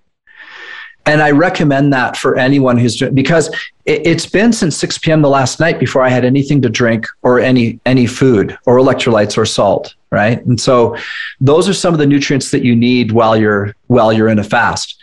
And 1.08 1.22
I 1.22 1.30
recommend 1.30 1.90
that 1.94 2.18
for 2.18 2.36
anyone 2.36 2.76
who's 2.76 2.96
doing 2.96 3.14
because 3.14 3.48
it, 3.86 4.06
has 4.06 4.26
been 4.26 4.52
since 4.52 4.76
6 4.76 4.98
p.m. 4.98 5.22
the 5.22 5.30
last 5.30 5.58
night 5.58 5.80
before 5.80 6.02
I 6.02 6.10
had 6.10 6.22
anything 6.22 6.60
to 6.60 6.68
drink 6.68 7.06
or 7.22 7.40
any 7.40 7.80
any 7.86 8.06
food 8.06 8.58
or 8.66 8.76
electrolytes 8.76 9.38
or 9.38 9.46
salt, 9.46 9.94
right? 10.12 10.44
And 10.44 10.60
so 10.60 10.98
those 11.40 11.66
are 11.66 11.72
some 11.72 11.94
of 11.94 11.98
the 11.98 12.06
nutrients 12.06 12.50
that 12.50 12.62
you 12.62 12.76
need 12.76 13.12
while 13.12 13.38
you're 13.38 13.74
while 13.86 14.12
you're 14.12 14.28
in 14.28 14.38
a 14.38 14.44
fast. 14.44 15.00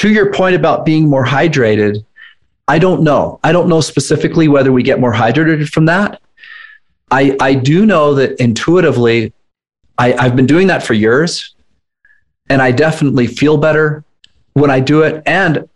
To 0.00 0.10
your 0.10 0.32
point 0.32 0.56
about 0.56 0.86
being 0.86 1.10
more 1.10 1.26
hydrated, 1.26 2.02
I 2.66 2.78
don't 2.78 3.02
know. 3.02 3.38
I 3.44 3.52
don't 3.52 3.68
know 3.68 3.82
specifically 3.82 4.48
whether 4.48 4.72
we 4.72 4.82
get 4.82 4.98
more 4.98 5.12
hydrated 5.12 5.68
from 5.68 5.84
that. 5.86 6.22
I 7.10 7.36
I 7.38 7.52
do 7.52 7.84
know 7.84 8.14
that 8.14 8.40
intuitively, 8.40 9.34
I, 9.98 10.14
I've 10.14 10.36
been 10.36 10.46
doing 10.46 10.68
that 10.68 10.82
for 10.82 10.94
years, 10.94 11.54
and 12.48 12.62
I 12.62 12.72
definitely 12.72 13.26
feel 13.26 13.58
better 13.58 14.06
when 14.54 14.70
I 14.70 14.80
do 14.80 15.02
it. 15.02 15.22
And 15.26 15.68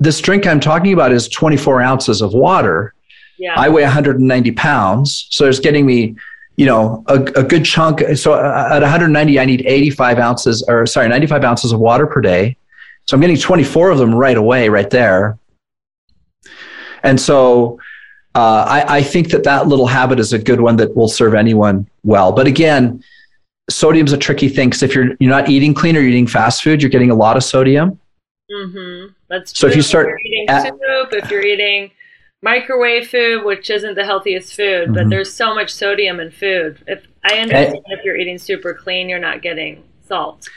this 0.00 0.20
drink 0.20 0.46
I'm 0.46 0.60
talking 0.60 0.92
about 0.92 1.12
is 1.12 1.28
24 1.28 1.82
ounces 1.82 2.22
of 2.22 2.32
water. 2.32 2.94
Yeah. 3.38 3.54
I 3.56 3.68
weigh 3.68 3.82
190 3.82 4.52
pounds. 4.52 5.26
So 5.30 5.48
it's 5.48 5.60
getting 5.60 5.84
me 5.86 6.16
you 6.56 6.66
know, 6.66 7.02
a, 7.08 7.20
a 7.20 7.42
good 7.42 7.64
chunk. 7.64 8.00
So 8.16 8.34
uh, 8.34 8.68
at 8.72 8.82
190, 8.82 9.40
I 9.40 9.44
need 9.44 9.64
85 9.66 10.18
ounces, 10.18 10.62
or 10.68 10.86
sorry, 10.86 11.08
95 11.08 11.44
ounces 11.44 11.72
of 11.72 11.80
water 11.80 12.06
per 12.06 12.20
day. 12.20 12.56
So 13.06 13.16
I'm 13.16 13.20
getting 13.20 13.36
24 13.36 13.90
of 13.90 13.98
them 13.98 14.14
right 14.14 14.36
away, 14.36 14.68
right 14.68 14.88
there. 14.88 15.38
And 17.02 17.20
so 17.20 17.78
uh, 18.34 18.64
I, 18.68 18.98
I 18.98 19.02
think 19.02 19.30
that 19.30 19.44
that 19.44 19.66
little 19.66 19.86
habit 19.86 20.18
is 20.18 20.32
a 20.32 20.38
good 20.38 20.60
one 20.60 20.76
that 20.76 20.96
will 20.96 21.08
serve 21.08 21.34
anyone 21.34 21.88
well. 22.02 22.32
But 22.32 22.46
again, 22.46 23.02
sodium's 23.68 24.12
a 24.12 24.18
tricky 24.18 24.48
thing 24.48 24.68
because 24.68 24.82
if 24.82 24.94
you're 24.94 25.14
you're 25.20 25.30
not 25.30 25.48
eating 25.48 25.74
clean 25.74 25.96
or 25.96 26.00
eating 26.00 26.26
fast 26.26 26.62
food, 26.62 26.82
you're 26.82 26.90
getting 26.90 27.10
a 27.10 27.14
lot 27.14 27.36
of 27.36 27.44
sodium. 27.44 27.98
Mm-hmm. 28.50 29.12
That's 29.28 29.52
true. 29.52 29.68
So 29.68 29.70
if 29.70 29.76
you 29.76 29.82
start 29.82 30.08
if 30.08 30.26
eating 30.26 30.48
at, 30.48 30.62
soup, 30.64 31.12
if 31.12 31.30
you're 31.30 31.44
eating 31.44 31.90
microwave 32.42 33.08
food, 33.08 33.44
which 33.44 33.70
isn't 33.70 33.94
the 33.94 34.04
healthiest 34.04 34.54
food, 34.54 34.84
mm-hmm. 34.84 34.94
but 34.94 35.08
there's 35.08 35.32
so 35.32 35.54
much 35.54 35.70
sodium 35.70 36.20
in 36.20 36.30
food. 36.30 36.82
If 36.86 37.06
I 37.24 37.38
understand, 37.38 37.76
and, 37.76 37.98
if 37.98 38.04
you're 38.04 38.16
eating 38.16 38.38
super 38.38 38.74
clean, 38.74 39.08
you're 39.08 39.18
not 39.18 39.42
getting 39.42 39.82
salt. 40.06 40.48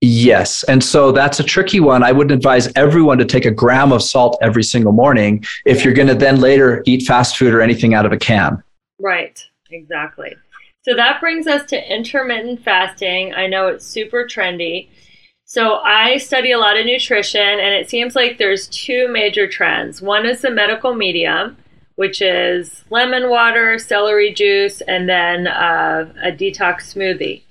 Yes. 0.00 0.62
And 0.62 0.82
so 0.82 1.12
that's 1.12 1.40
a 1.40 1.44
tricky 1.44 1.78
one. 1.78 2.02
I 2.02 2.10
wouldn't 2.10 2.32
advise 2.32 2.72
everyone 2.74 3.18
to 3.18 3.26
take 3.26 3.44
a 3.44 3.50
gram 3.50 3.92
of 3.92 4.02
salt 4.02 4.38
every 4.40 4.62
single 4.62 4.92
morning 4.92 5.44
if 5.66 5.84
you're 5.84 5.92
going 5.92 6.08
to 6.08 6.14
then 6.14 6.40
later 6.40 6.82
eat 6.86 7.02
fast 7.02 7.36
food 7.36 7.52
or 7.52 7.60
anything 7.60 7.92
out 7.92 8.06
of 8.06 8.12
a 8.12 8.16
can. 8.16 8.62
Right. 8.98 9.46
Exactly. 9.70 10.34
So 10.82 10.96
that 10.96 11.20
brings 11.20 11.46
us 11.46 11.66
to 11.66 11.94
intermittent 11.94 12.64
fasting. 12.64 13.34
I 13.34 13.46
know 13.46 13.66
it's 13.68 13.84
super 13.84 14.24
trendy. 14.24 14.88
So 15.50 15.78
I 15.78 16.18
study 16.18 16.52
a 16.52 16.60
lot 16.60 16.78
of 16.78 16.86
nutrition, 16.86 17.40
and 17.40 17.74
it 17.74 17.90
seems 17.90 18.14
like 18.14 18.38
there's 18.38 18.68
two 18.68 19.08
major 19.08 19.48
trends. 19.48 20.00
One 20.00 20.24
is 20.24 20.42
the 20.42 20.50
medical 20.52 20.94
medium, 20.94 21.56
which 21.96 22.22
is 22.22 22.84
lemon 22.88 23.28
water, 23.28 23.76
celery 23.76 24.32
juice, 24.32 24.80
and 24.82 25.08
then 25.08 25.48
uh, 25.48 26.12
a 26.22 26.30
detox 26.30 26.94
smoothie. 26.94 27.42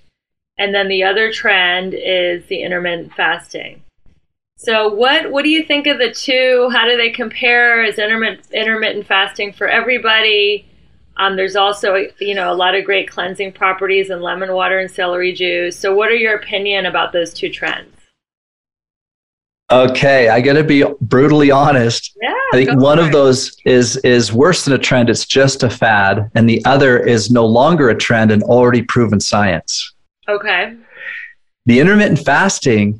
And 0.57 0.73
then 0.73 0.87
the 0.87 1.03
other 1.03 1.29
trend 1.29 1.93
is 1.93 2.45
the 2.45 2.63
intermittent 2.63 3.15
fasting. 3.15 3.83
So 4.55 4.87
what 4.87 5.29
what 5.33 5.43
do 5.43 5.49
you 5.49 5.65
think 5.65 5.85
of 5.85 5.97
the 5.97 6.13
two? 6.13 6.69
How 6.71 6.85
do 6.85 6.95
they 6.95 7.09
compare? 7.09 7.83
Is 7.83 7.99
intermittent 7.99 8.49
intermittent 8.53 9.07
fasting 9.07 9.51
for 9.51 9.67
everybody? 9.67 10.68
Um, 11.19 11.35
there's 11.35 11.57
also, 11.57 12.07
you 12.19 12.33
know, 12.33 12.51
a 12.51 12.55
lot 12.55 12.75
of 12.75 12.85
great 12.85 13.09
cleansing 13.09 13.51
properties 13.51 14.09
in 14.09 14.21
lemon 14.21 14.53
water 14.53 14.79
and 14.79 14.89
celery 14.89 15.33
juice. 15.33 15.77
So, 15.77 15.93
what 15.93 16.09
are 16.09 16.15
your 16.15 16.35
opinion 16.35 16.85
about 16.85 17.11
those 17.11 17.33
two 17.33 17.49
trends? 17.49 17.93
Okay, 19.69 20.29
I 20.29 20.41
got 20.41 20.53
to 20.53 20.63
be 20.63 20.83
brutally 21.01 21.51
honest. 21.51 22.17
Yeah, 22.21 22.33
I 22.53 22.65
think 22.65 22.81
one 22.81 22.97
of 22.97 23.11
those 23.11 23.55
is 23.65 23.97
is 23.97 24.33
worse 24.33 24.65
than 24.65 24.73
a 24.73 24.79
trend. 24.79 25.09
It's 25.09 25.25
just 25.25 25.61
a 25.61 25.69
fad, 25.69 26.31
and 26.35 26.49
the 26.49 26.63
other 26.65 26.97
is 26.97 27.29
no 27.29 27.45
longer 27.45 27.89
a 27.89 27.95
trend 27.95 28.31
and 28.31 28.41
already 28.43 28.81
proven 28.81 29.19
science. 29.19 29.93
Okay 30.27 30.75
the 31.69 31.79
intermittent 31.79 32.19
fasting 32.19 32.99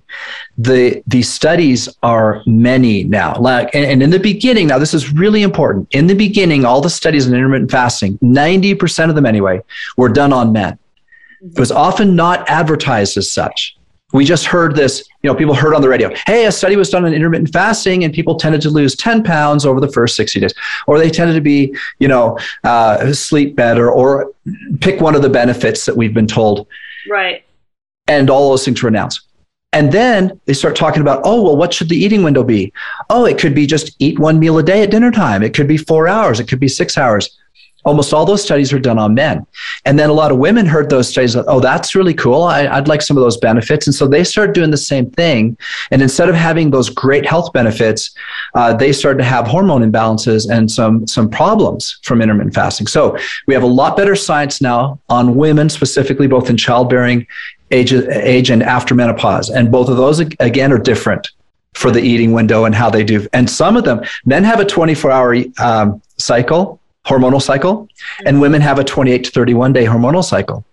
the 0.57 1.01
the 1.07 1.21
studies 1.23 1.89
are 2.03 2.43
many 2.45 3.03
now. 3.03 3.35
Like 3.39 3.73
and, 3.73 3.85
and, 3.85 4.03
in 4.03 4.09
the 4.11 4.19
beginning 4.19 4.67
now 4.67 4.77
this 4.77 4.93
is 4.93 5.11
really 5.11 5.41
important. 5.41 5.87
In 5.91 6.07
the 6.07 6.13
beginning 6.13 6.65
all 6.65 6.81
the 6.81 6.89
studies 6.89 7.27
on 7.27 7.33
intermittent 7.33 7.71
fasting 7.71 8.17
90% 8.19 9.09
of 9.09 9.15
them 9.15 9.25
anyway 9.25 9.61
were 9.97 10.09
done 10.09 10.31
on 10.31 10.51
men. 10.51 10.77
It 11.41 11.57
was 11.57 11.71
often 11.71 12.15
not 12.15 12.47
advertised 12.49 13.17
as 13.17 13.31
such. 13.31 13.75
We 14.11 14.25
just 14.25 14.45
heard 14.45 14.75
this 14.75 15.07
you 15.23 15.29
know 15.29 15.35
people 15.35 15.55
heard 15.55 15.73
on 15.73 15.81
the 15.81 15.89
radio 15.89 16.13
hey 16.27 16.45
a 16.45 16.51
study 16.51 16.75
was 16.75 16.89
done 16.89 17.05
on 17.05 17.13
intermittent 17.13 17.51
fasting 17.51 18.03
and 18.03 18.13
people 18.13 18.35
tended 18.35 18.61
to 18.61 18.69
lose 18.69 18.95
10 18.95 19.23
pounds 19.23 19.65
over 19.65 19.79
the 19.79 19.91
first 19.91 20.15
60 20.15 20.41
days. 20.41 20.53
Or 20.85 20.99
they 20.99 21.09
tended 21.09 21.35
to 21.35 21.41
be 21.41 21.75
you 21.97 22.07
know 22.07 22.37
uh, 22.63 23.13
sleep 23.13 23.55
better 23.55 23.89
or 23.89 24.31
pick 24.79 25.01
one 25.01 25.15
of 25.15 25.23
the 25.23 25.29
benefits 25.29 25.85
that 25.85 25.97
we've 25.97 26.13
been 26.13 26.27
told. 26.27 26.67
Right 27.09 27.43
and 28.09 28.29
all 28.29 28.49
those 28.49 28.65
things 28.65 28.83
were 28.83 28.89
announced. 28.89 29.21
And 29.71 29.91
then 29.91 30.41
they 30.45 30.53
start 30.53 30.75
talking 30.75 31.01
about, 31.01 31.21
oh, 31.23 31.43
well, 31.43 31.55
what 31.55 31.73
should 31.73 31.89
the 31.89 31.95
eating 31.95 32.23
window 32.23 32.43
be? 32.43 32.73
Oh, 33.09 33.25
it 33.25 33.37
could 33.37 33.53
be 33.53 33.67
just 33.67 33.95
eat 33.99 34.17
one 34.17 34.39
meal 34.39 34.57
a 34.57 34.63
day 34.63 34.81
at 34.81 34.89
dinner 34.89 35.11
time. 35.11 35.43
It 35.43 35.53
could 35.53 35.67
be 35.67 35.77
four 35.77 36.07
hours. 36.07 36.39
It 36.39 36.47
could 36.47 36.59
be 36.59 36.67
six 36.67 36.97
hours. 36.97 37.37
Almost 37.85 38.11
all 38.11 38.25
those 38.25 38.43
studies 38.43 38.73
were 38.73 38.79
done 38.79 38.99
on 38.99 39.13
men. 39.13 39.45
And 39.85 39.97
then 39.97 40.09
a 40.09 40.13
lot 40.13 40.31
of 40.31 40.37
women 40.37 40.65
heard 40.65 40.89
those 40.89 41.07
studies, 41.07 41.35
oh, 41.35 41.59
that's 41.61 41.95
really 41.95 42.13
cool. 42.13 42.43
I, 42.43 42.77
would 42.77 42.89
like 42.89 43.01
some 43.01 43.15
of 43.15 43.21
those 43.21 43.37
benefits. 43.37 43.87
And 43.87 43.95
so 43.95 44.05
they 44.05 44.23
started 44.23 44.53
doing 44.53 44.69
the 44.69 44.75
same 44.75 45.09
thing. 45.11 45.57
And 45.91 46.01
instead 46.01 46.27
of 46.27 46.35
having 46.35 46.71
those 46.71 46.89
great 46.89 47.25
health 47.25 47.53
benefits, 47.53 48.11
uh, 48.55 48.73
they 48.73 48.91
started 48.91 49.19
to 49.19 49.23
have 49.23 49.47
hormone 49.47 49.89
imbalances 49.89 50.49
and 50.51 50.69
some, 50.69 51.07
some 51.07 51.29
problems 51.29 51.99
from 52.03 52.21
intermittent 52.21 52.53
fasting. 52.53 52.87
So 52.87 53.17
we 53.47 53.53
have 53.53 53.63
a 53.63 53.67
lot 53.67 53.95
better 53.95 54.15
science 54.15 54.61
now 54.61 54.99
on 55.07 55.35
women, 55.35 55.69
specifically 55.69 56.27
both 56.27 56.49
in 56.49 56.57
childbearing 56.57 57.27
age, 57.71 57.93
age 57.93 58.49
and 58.49 58.63
after 58.63 58.95
menopause. 58.95 59.49
And 59.49 59.71
both 59.71 59.89
of 59.89 59.97
those, 59.97 60.19
again, 60.19 60.71
are 60.71 60.77
different 60.77 61.29
for 61.73 61.91
the 61.91 62.01
eating 62.01 62.31
window 62.31 62.65
and 62.65 62.73
how 62.73 62.89
they 62.89 63.03
do. 63.03 63.27
And 63.33 63.49
some 63.49 63.77
of 63.77 63.83
them, 63.83 64.01
men 64.25 64.43
have 64.43 64.59
a 64.59 64.65
24 64.65 65.11
hour 65.11 65.35
um, 65.59 66.01
cycle, 66.17 66.79
hormonal 67.05 67.41
cycle, 67.41 67.87
and 68.25 68.41
women 68.41 68.61
have 68.61 68.79
a 68.79 68.83
28 68.83 69.23
to 69.25 69.31
31 69.31 69.73
day 69.73 69.85
hormonal 69.85 70.23
cycle. 70.23 70.65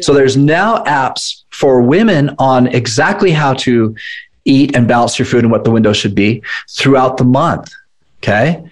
So 0.00 0.14
there's 0.14 0.36
now 0.36 0.84
apps 0.84 1.42
for 1.50 1.80
women 1.80 2.34
on 2.38 2.66
exactly 2.68 3.30
how 3.32 3.54
to 3.54 3.94
eat 4.44 4.74
and 4.76 4.88
balance 4.88 5.18
your 5.18 5.26
food 5.26 5.44
and 5.44 5.52
what 5.52 5.64
the 5.64 5.70
window 5.70 5.92
should 5.92 6.14
be 6.14 6.42
throughout 6.70 7.16
the 7.16 7.24
month. 7.24 7.72
Okay. 8.18 8.64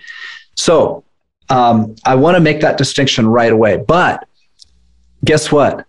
So 0.55 1.05
um, 1.49 1.97
I 2.05 2.15
want 2.15 2.37
to 2.37 2.41
make 2.41 2.61
that 2.61 2.79
distinction 2.79 3.27
right 3.27 3.53
away. 3.53 3.77
But 3.77 4.27
guess 5.25 5.51
what? 5.51 5.87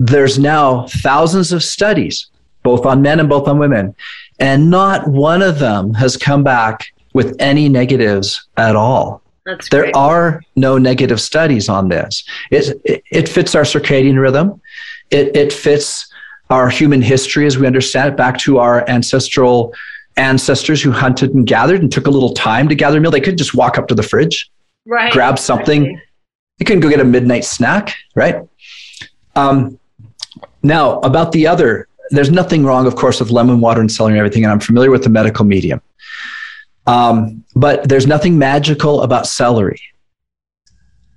There's 0.00 0.38
now 0.38 0.86
thousands 0.86 1.52
of 1.52 1.62
studies, 1.62 2.30
both 2.62 2.86
on 2.86 3.02
men 3.02 3.20
and 3.20 3.28
both 3.28 3.46
on 3.46 3.58
women, 3.58 3.94
and 4.38 4.70
not 4.70 5.06
one 5.06 5.42
of 5.42 5.58
them 5.58 5.92
has 5.94 6.16
come 6.16 6.42
back 6.42 6.92
with 7.12 7.36
any 7.38 7.68
negatives 7.68 8.48
at 8.56 8.74
all. 8.74 9.22
That's 9.44 9.68
there 9.68 9.82
great. 9.82 9.96
are 9.96 10.42
no 10.56 10.78
negative 10.78 11.20
studies 11.20 11.68
on 11.68 11.88
this. 11.88 12.24
It, 12.50 12.80
it, 12.84 13.02
it 13.10 13.28
fits 13.28 13.54
our 13.54 13.62
circadian 13.62 14.20
rhythm. 14.20 14.60
It, 15.10 15.36
it 15.36 15.52
fits 15.52 16.10
our 16.48 16.70
human 16.70 17.02
history 17.02 17.46
as 17.46 17.58
we 17.58 17.66
understand 17.66 18.08
it 18.08 18.16
back 18.16 18.38
to 18.38 18.58
our 18.58 18.88
ancestral 18.88 19.74
ancestors 20.16 20.82
who 20.82 20.92
hunted 20.92 21.34
and 21.34 21.46
gathered 21.46 21.82
and 21.82 21.92
took 21.92 22.06
a 22.06 22.10
little 22.10 22.32
time 22.32 22.68
to 22.68 22.74
gather 22.74 22.98
a 22.98 23.00
meal. 23.00 23.10
They 23.10 23.20
couldn't 23.20 23.38
just 23.38 23.54
walk 23.54 23.76
up 23.76 23.86
to 23.88 23.94
the 23.94 24.02
fridge, 24.02 24.50
right, 24.86 25.12
grab 25.12 25.38
something. 25.38 25.82
Exactly. 25.82 26.02
You 26.58 26.66
can 26.66 26.80
go 26.80 26.88
get 26.88 27.00
a 27.00 27.04
midnight 27.04 27.44
snack, 27.44 27.96
right? 28.14 28.36
Um, 29.34 29.79
now, 30.62 31.00
about 31.00 31.32
the 31.32 31.46
other, 31.46 31.88
there's 32.10 32.30
nothing 32.30 32.64
wrong, 32.64 32.86
of 32.86 32.96
course, 32.96 33.20
with 33.20 33.30
lemon 33.30 33.60
water 33.60 33.80
and 33.80 33.90
celery 33.90 34.12
and 34.12 34.18
everything, 34.18 34.44
and 34.44 34.52
I'm 34.52 34.60
familiar 34.60 34.90
with 34.90 35.04
the 35.04 35.10
medical 35.10 35.44
medium. 35.44 35.80
Um, 36.86 37.44
but 37.54 37.88
there's 37.88 38.06
nothing 38.06 38.38
magical 38.38 39.02
about 39.02 39.26
celery. 39.26 39.80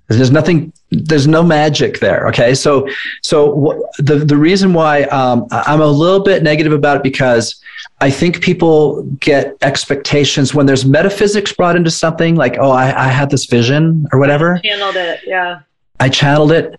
There's 0.08 0.30
nothing. 0.30 0.72
There's 0.90 1.26
no 1.26 1.42
magic 1.42 1.98
there. 1.98 2.28
Okay, 2.28 2.54
so 2.54 2.86
so 3.22 3.88
the 3.98 4.16
the 4.16 4.36
reason 4.36 4.74
why 4.74 5.04
um, 5.04 5.46
I'm 5.50 5.80
a 5.80 5.86
little 5.86 6.22
bit 6.22 6.42
negative 6.42 6.74
about 6.74 6.98
it 6.98 7.02
because 7.02 7.56
I 8.00 8.10
think 8.10 8.42
people 8.42 9.02
get 9.18 9.56
expectations 9.62 10.54
when 10.54 10.66
there's 10.66 10.84
metaphysics 10.84 11.52
brought 11.52 11.74
into 11.74 11.90
something 11.90 12.34
like, 12.34 12.56
oh, 12.58 12.70
I, 12.70 13.06
I 13.06 13.08
had 13.08 13.30
this 13.30 13.46
vision 13.46 14.06
or 14.12 14.18
whatever. 14.18 14.56
I 14.56 14.60
channeled 14.60 14.96
it, 14.96 15.20
yeah. 15.26 15.60
I 16.00 16.08
channeled 16.10 16.52
it 16.52 16.78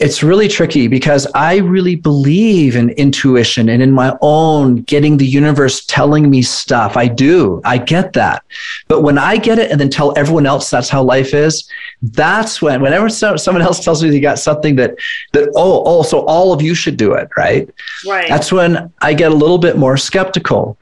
it's 0.00 0.22
really 0.22 0.48
tricky 0.48 0.88
because 0.88 1.26
I 1.34 1.58
really 1.58 1.94
believe 1.94 2.74
in 2.74 2.88
intuition 2.90 3.68
and 3.68 3.82
in 3.82 3.92
my 3.92 4.16
own 4.22 4.76
getting 4.82 5.18
the 5.18 5.26
universe 5.26 5.84
telling 5.84 6.30
me 6.30 6.40
stuff. 6.40 6.96
I 6.96 7.06
do. 7.06 7.60
I 7.66 7.76
get 7.76 8.14
that. 8.14 8.42
But 8.88 9.02
when 9.02 9.18
I 9.18 9.36
get 9.36 9.58
it 9.58 9.70
and 9.70 9.78
then 9.78 9.90
tell 9.90 10.16
everyone 10.16 10.46
else 10.46 10.70
that's 10.70 10.88
how 10.88 11.02
life 11.02 11.34
is, 11.34 11.68
that's 12.00 12.62
when, 12.62 12.80
whenever 12.80 13.10
someone 13.10 13.60
else 13.60 13.84
tells 13.84 14.02
me 14.02 14.08
they 14.08 14.20
got 14.20 14.38
something 14.38 14.74
that, 14.76 14.94
that, 15.34 15.50
oh, 15.54 15.82
oh, 15.84 16.02
so 16.02 16.20
all 16.20 16.54
of 16.54 16.62
you 16.62 16.74
should 16.74 16.96
do 16.96 17.12
it, 17.12 17.28
right? 17.36 17.68
Right. 18.08 18.26
That's 18.26 18.50
when 18.50 18.90
I 19.02 19.12
get 19.12 19.32
a 19.32 19.34
little 19.34 19.58
bit 19.58 19.76
more 19.76 19.98
skeptical 19.98 20.78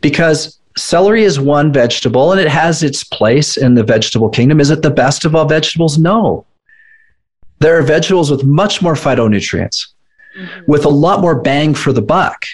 because 0.00 0.58
celery 0.76 1.22
is 1.22 1.38
one 1.38 1.72
vegetable 1.72 2.32
and 2.32 2.40
it 2.40 2.48
has 2.48 2.82
its 2.82 3.04
place 3.04 3.56
in 3.56 3.76
the 3.76 3.84
vegetable 3.84 4.30
kingdom. 4.30 4.58
Is 4.58 4.70
it 4.70 4.82
the 4.82 4.90
best 4.90 5.24
of 5.24 5.36
all 5.36 5.46
vegetables? 5.46 5.96
No. 5.96 6.44
There 7.60 7.78
are 7.78 7.82
vegetables 7.82 8.30
with 8.30 8.44
much 8.44 8.82
more 8.82 8.94
phytonutrients, 8.94 9.88
mm-hmm. 10.36 10.60
with 10.66 10.84
a 10.84 10.90
lot 10.90 11.20
more 11.20 11.40
bang 11.40 11.74
for 11.74 11.92
the 11.92 12.02
buck. 12.02 12.44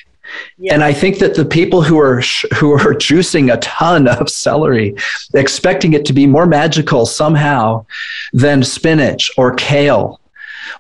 Yeah. 0.57 0.75
And 0.75 0.83
I 0.83 0.93
think 0.93 1.19
that 1.19 1.35
the 1.35 1.45
people 1.45 1.83
who 1.83 1.99
are 1.99 2.23
who 2.55 2.73
are 2.73 2.95
juicing 2.95 3.53
a 3.53 3.59
ton 3.59 4.09
of 4.09 4.29
celery, 4.31 4.95
expecting 5.35 5.93
it 5.93 6.05
to 6.07 6.13
be 6.13 6.27
more 6.27 6.47
magical 6.47 7.07
somehow 7.07 7.87
than 8.33 8.63
spinach 8.63 9.31
or 9.37 9.55
kale 9.55 10.21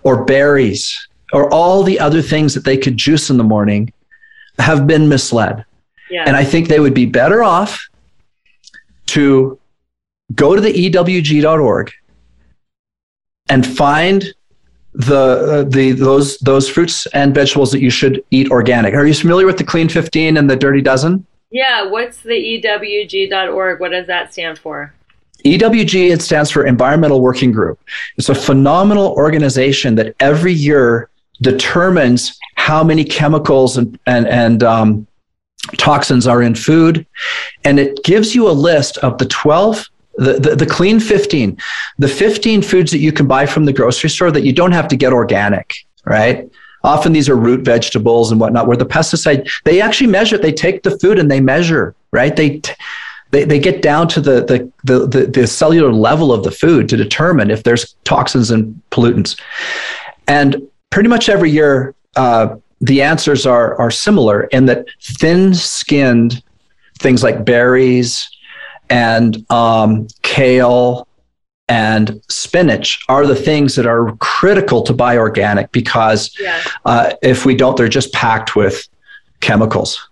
or 0.03 0.25
berries 0.25 1.09
or 1.33 1.53
all 1.53 1.83
the 1.83 1.99
other 1.99 2.22
things 2.22 2.55
that 2.55 2.64
they 2.64 2.77
could 2.77 2.97
juice 2.97 3.29
in 3.29 3.37
the 3.37 3.45
morning, 3.45 3.93
have 4.59 4.87
been 4.87 5.09
misled. 5.09 5.64
Yeah. 6.11 6.25
And 6.27 6.37
I 6.37 6.45
think 6.45 6.68
they 6.68 6.81
would 6.81 6.95
be 6.95 7.07
better 7.07 7.43
off 7.43 7.89
to 9.07 9.59
go 10.35 10.55
to 10.55 10.61
the 10.61 10.72
ewg.org 10.72 11.93
and 13.49 13.67
find 13.67 14.35
the 14.95 15.17
uh, 15.17 15.63
the 15.65 15.93
those 15.93 16.39
those 16.39 16.69
fruits 16.69 17.07
and 17.07 17.35
vegetables 17.35 17.73
that 17.73 17.81
you 17.81 17.91
should 17.91 18.25
eat 18.31 18.51
organic. 18.51 18.95
Are 18.95 19.07
you 19.07 19.15
familiar 19.15 19.47
with 19.47 19.59
the 19.59 19.65
Clean 19.65 19.89
15 19.89 20.37
and 20.37 20.49
the 20.49 20.57
Dirty 20.57 20.81
Dozen? 20.81 21.27
Yeah, 21.51 21.89
what's 21.89 22.19
the 22.19 22.33
EWG.org? 22.33 23.81
What 23.81 23.91
does 23.91 24.07
that 24.07 24.33
stand 24.33 24.59
for? 24.59 24.95
EWG, 25.45 26.11
it 26.11 26.23
stands 26.23 26.51
for 26.51 26.65
Environmental 26.65 27.21
Working 27.21 27.53
Group. 27.53 27.79
It's 28.17 28.31
a 28.31 28.35
phenomenal 28.35 29.09
organization 29.13 29.95
that 29.97 30.17
every 30.19 30.53
year 30.53 31.11
determines 31.43 32.39
how 32.57 32.83
many 32.83 33.05
chemicals 33.05 33.77
and, 33.77 33.99
and, 34.07 34.27
and 34.27 34.63
um, 34.63 35.07
toxins 35.77 36.27
are 36.27 36.43
in 36.43 36.55
food. 36.55 37.07
And 37.65 37.79
it 37.79 38.03
gives 38.05 38.35
you 38.35 38.49
a 38.49 38.53
list 38.53 38.97
of 38.99 39.19
the 39.19 39.27
12 39.27 39.87
the, 40.17 40.35
the, 40.35 40.57
the, 40.57 40.67
clean 40.67 41.01
15 41.01 41.57
the 41.99 42.09
15 42.09 42.62
foods 42.62 42.91
that 42.91 42.99
you 42.99 43.12
can 43.12 43.27
buy 43.27 43.47
from 43.47 43.65
the 43.65 43.73
grocery 43.73 44.11
store 44.11 44.31
that 44.31 44.45
you 44.45 44.53
don't 44.53 44.73
have 44.73 44.89
to 44.89 44.97
get 44.97 45.12
organic 45.12 45.75
right? 46.05 46.51
Often 46.83 47.12
these 47.15 47.31
are 47.31 47.37
root 47.37 47.65
vegetables 47.65 48.31
and 48.31 48.39
whatnot 48.39 48.67
where 48.67 48.77
the 48.77 48.87
pesticide 48.87 49.51
they 49.65 49.81
actually 49.81 50.09
measure 50.09 50.39
they 50.39 50.53
take 50.53 50.83
the 50.83 50.99
food 50.99 51.19
and 51.19 51.31
they 51.31 51.41
measure 51.41 51.95
right? 52.12 52.35
They 52.35 52.61
they, 53.31 53.45
they 53.45 53.59
get 53.59 53.83
down 53.83 54.07
to 54.09 54.21
the, 54.21 54.45
the, 54.45 54.73
the, 54.85 55.07
the, 55.09 55.27
the 55.27 55.47
cellular 55.49 55.93
level 55.93 56.33
of 56.33 56.45
the 56.45 56.53
food 56.53 56.89
to 56.89 56.97
determine 56.97 57.51
if 57.51 57.65
there's 57.65 57.97
toxins 58.05 58.53
and 58.53 58.81
pollutants. 58.93 59.41
And 60.29 60.69
pretty 60.91 61.09
much 61.09 61.29
every 61.29 61.51
year 61.51 61.97
uh, 62.15 62.55
the 62.81 63.03
answers 63.03 63.47
are 63.47 63.75
are 63.77 63.91
similar 63.91 64.45
in 64.45 64.67
that 64.67 64.87
thin 65.03 65.55
skinned 65.55 66.43
things 67.01 67.23
like 67.23 67.45
berries 67.45 68.29
and 68.91 69.51
um, 69.51 70.07
kale 70.22 71.07
and 71.68 72.20
spinach 72.28 73.03
are 73.09 73.26
the 73.26 73.35
things 73.35 73.74
that 73.76 73.87
are 73.87 74.14
critical 74.16 74.82
to 74.82 74.93
buy 74.93 75.16
organic 75.16 75.72
because 75.72 76.37
yeah. 76.39 76.62
uh, 76.85 77.12
if 77.22 77.47
we 77.47 77.55
don't, 77.55 77.76
they're 77.76 77.89
just 77.89 78.12
packed 78.12 78.55
with 78.55 78.87
chemicals. 79.41 80.09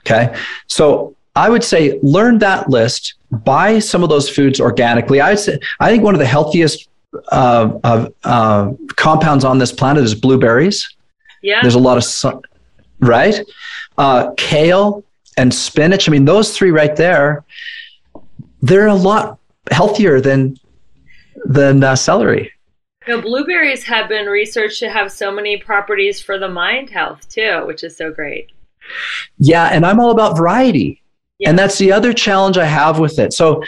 Okay. 0.00 0.36
So 0.66 1.14
I 1.36 1.48
would 1.48 1.62
say 1.62 1.98
learn 2.02 2.38
that 2.38 2.68
list, 2.68 3.14
buy 3.30 3.78
some 3.78 4.02
of 4.02 4.08
those 4.08 4.28
foods 4.28 4.60
organically. 4.60 5.20
I 5.20 5.34
say, 5.36 5.58
I 5.78 5.90
think 5.90 6.02
one 6.02 6.14
of 6.14 6.18
the 6.18 6.26
healthiest 6.26 6.88
uh, 7.30 8.08
uh, 8.24 8.72
compounds 8.96 9.44
on 9.44 9.58
this 9.58 9.72
planet 9.72 10.02
is 10.02 10.14
blueberries. 10.14 10.96
Yeah. 11.42 11.60
There's 11.62 11.76
a 11.76 11.78
lot 11.78 11.96
of 11.96 12.04
sun, 12.04 12.42
right? 13.00 13.40
Uh, 13.96 14.32
kale 14.36 15.04
and 15.36 15.54
spinach. 15.54 16.08
I 16.08 16.12
mean, 16.12 16.24
those 16.24 16.56
three 16.56 16.72
right 16.72 16.96
there, 16.96 17.44
they're 18.62 18.86
a 18.86 18.94
lot 18.94 19.38
healthier 19.70 20.20
than 20.20 20.56
than 21.44 21.82
uh, 21.82 21.96
celery. 21.96 22.52
You 23.06 23.16
know, 23.16 23.22
blueberries 23.22 23.84
have 23.84 24.08
been 24.08 24.26
researched 24.26 24.80
to 24.80 24.90
have 24.90 25.10
so 25.10 25.30
many 25.30 25.56
properties 25.56 26.20
for 26.20 26.38
the 26.38 26.48
mind 26.48 26.90
health 26.90 27.28
too, 27.28 27.64
which 27.66 27.82
is 27.84 27.96
so 27.96 28.12
great. 28.12 28.50
Yeah, 29.38 29.66
and 29.66 29.86
I'm 29.86 30.00
all 30.00 30.10
about 30.10 30.36
variety. 30.36 31.02
Yeah. 31.38 31.50
And 31.50 31.58
that's 31.58 31.78
the 31.78 31.92
other 31.92 32.12
challenge 32.12 32.58
I 32.58 32.64
have 32.64 32.98
with 32.98 33.18
it. 33.18 33.32
So 33.32 33.62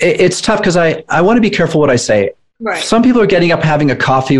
it, 0.00 0.20
it's 0.20 0.40
tough 0.40 0.58
because 0.58 0.76
I, 0.76 1.04
I 1.08 1.20
want 1.20 1.36
to 1.36 1.40
be 1.40 1.50
careful 1.50 1.80
what 1.80 1.90
I 1.90 1.96
say. 1.96 2.32
Right. 2.60 2.82
Some 2.82 3.02
people 3.02 3.22
are 3.22 3.26
getting 3.26 3.52
up 3.52 3.62
having 3.62 3.90
a 3.90 3.96
coffee 3.96 4.38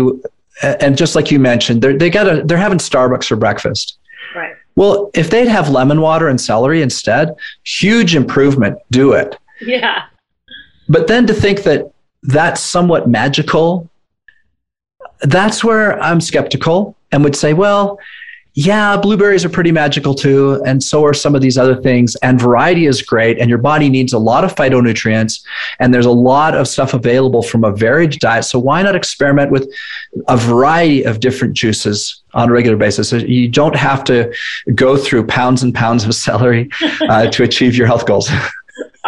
and 0.61 0.97
just 0.97 1.15
like 1.15 1.31
you 1.31 1.39
mentioned, 1.39 1.81
they're, 1.81 1.97
they 1.97 2.09
got 2.09 2.27
a, 2.27 2.43
they're 2.43 2.57
having 2.57 2.79
Starbucks 2.79 3.25
for 3.25 3.35
breakfast. 3.35 3.97
Right. 4.35 4.53
Well, 4.75 5.09
if 5.13 5.29
they'd 5.29 5.47
have 5.47 5.69
lemon 5.69 6.01
water 6.01 6.27
and 6.27 6.39
celery 6.39 6.81
instead, 6.81 7.33
huge 7.63 8.15
improvement. 8.15 8.77
Do 8.91 9.13
it. 9.13 9.37
Yeah. 9.61 10.05
But 10.87 11.07
then 11.07 11.27
to 11.27 11.33
think 11.33 11.63
that 11.63 11.91
that's 12.23 12.61
somewhat 12.61 13.07
magical, 13.07 13.89
that's 15.21 15.63
where 15.63 16.01
I'm 16.01 16.21
skeptical 16.21 16.95
and 17.11 17.23
would 17.23 17.35
say, 17.35 17.53
well, 17.53 17.99
yeah, 18.55 18.97
blueberries 18.97 19.45
are 19.45 19.49
pretty 19.49 19.71
magical 19.71 20.13
too. 20.13 20.61
And 20.65 20.83
so 20.83 21.05
are 21.05 21.13
some 21.13 21.35
of 21.35 21.41
these 21.41 21.57
other 21.57 21.75
things. 21.75 22.15
And 22.17 22.41
variety 22.41 22.87
is 22.87 23.01
great. 23.01 23.39
And 23.39 23.47
your 23.47 23.59
body 23.59 23.89
needs 23.89 24.11
a 24.11 24.19
lot 24.19 24.43
of 24.43 24.53
phytonutrients. 24.53 25.41
And 25.79 25.93
there's 25.93 26.05
a 26.05 26.11
lot 26.11 26.55
of 26.55 26.67
stuff 26.67 26.93
available 26.93 27.41
from 27.41 27.63
a 27.63 27.71
varied 27.71 28.19
diet. 28.19 28.45
So 28.45 28.59
why 28.59 28.81
not 28.81 28.95
experiment 28.95 29.51
with 29.51 29.71
a 30.27 30.35
variety 30.35 31.03
of 31.03 31.19
different 31.19 31.53
juices 31.53 32.21
on 32.33 32.49
a 32.49 32.51
regular 32.51 32.75
basis? 32.75 33.09
So 33.09 33.17
You 33.17 33.47
don't 33.47 33.75
have 33.75 34.03
to 34.05 34.33
go 34.75 34.97
through 34.97 35.27
pounds 35.27 35.63
and 35.63 35.73
pounds 35.73 36.03
of 36.03 36.13
celery 36.15 36.69
uh, 37.01 37.27
to 37.27 37.43
achieve 37.43 37.75
your 37.75 37.87
health 37.87 38.05
goals. 38.07 38.29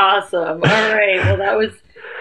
awesome. 0.02 0.64
All 0.64 0.94
right. 0.94 1.18
Well, 1.18 1.38
that 1.38 1.58
was 1.58 1.72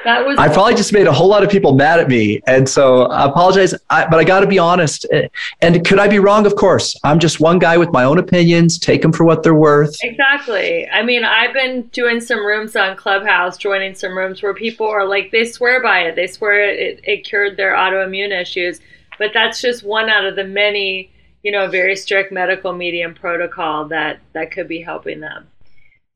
that 0.05 0.26
was. 0.26 0.39
I 0.39 0.49
probably 0.49 0.74
just 0.74 0.93
made 0.93 1.07
a 1.07 1.12
whole 1.12 1.28
lot 1.28 1.43
of 1.43 1.51
people 1.51 1.74
mad 1.74 2.01
at 2.01 2.09
me, 2.09 2.41
and 2.47 2.68
so 2.68 3.05
I 3.05 3.26
apologize. 3.26 3.74
I, 3.91 4.07
but 4.07 4.18
I 4.18 4.24
got 4.24 4.41
to 4.41 4.47
be 4.47 4.59
honest. 4.59 5.07
Eh, 5.12 5.28
and 5.61 5.85
could 5.87 5.99
I 5.99 6.09
be 6.09 6.18
wrong? 6.18 6.47
Of 6.47 6.57
course. 6.57 6.97
I'm 7.05 7.18
just 7.18 7.41
one 7.41 7.59
guy 7.59 7.76
with 7.76 7.93
my 7.93 8.05
own 8.05 8.18
opinions. 8.18 8.78
Take 8.78 9.03
them 9.03 9.12
for 9.12 9.24
what 9.24 9.43
they're 9.43 9.55
worth. 9.55 9.97
Exactly. 10.03 10.89
I 10.89 11.03
mean, 11.03 11.24
I've 11.24 11.53
been 11.53 11.83
doing 11.89 12.20
some 12.20 12.45
rooms 12.45 12.76
on 12.76 12.97
Clubhouse, 12.97 13.59
joining 13.59 13.95
some 13.95 14.16
rooms 14.16 14.43
where 14.43 14.55
people 14.55 14.87
are 14.87 15.07
like, 15.07 15.31
they 15.33 15.45
swear 15.45 15.83
by 15.83 16.01
it. 16.01 16.16
They 16.16 16.26
swear 16.26 16.70
it, 16.70 17.01
it 17.05 17.24
cured 17.24 17.57
their 17.57 17.74
autoimmune 17.74 18.39
issues. 18.39 18.81
But 19.18 19.33
that's 19.35 19.61
just 19.61 19.85
one 19.85 20.09
out 20.09 20.24
of 20.24 20.35
the 20.35 20.45
many, 20.45 21.11
you 21.43 21.53
know, 21.53 21.68
very 21.68 21.95
strict 21.95 22.33
medical 22.33 22.72
medium 22.72 23.14
protocol 23.14 23.87
that 23.89 24.20
that 24.33 24.51
could 24.51 24.66
be 24.66 24.81
helping 24.81 25.20
them. 25.20 25.47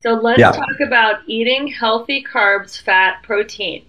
So 0.05 0.13
let's 0.13 0.39
yeah. 0.39 0.51
talk 0.51 0.79
about 0.85 1.21
eating 1.25 1.65
healthy 1.65 2.23
carbs, 2.23 2.79
fat, 2.79 3.23
protein. 3.23 3.83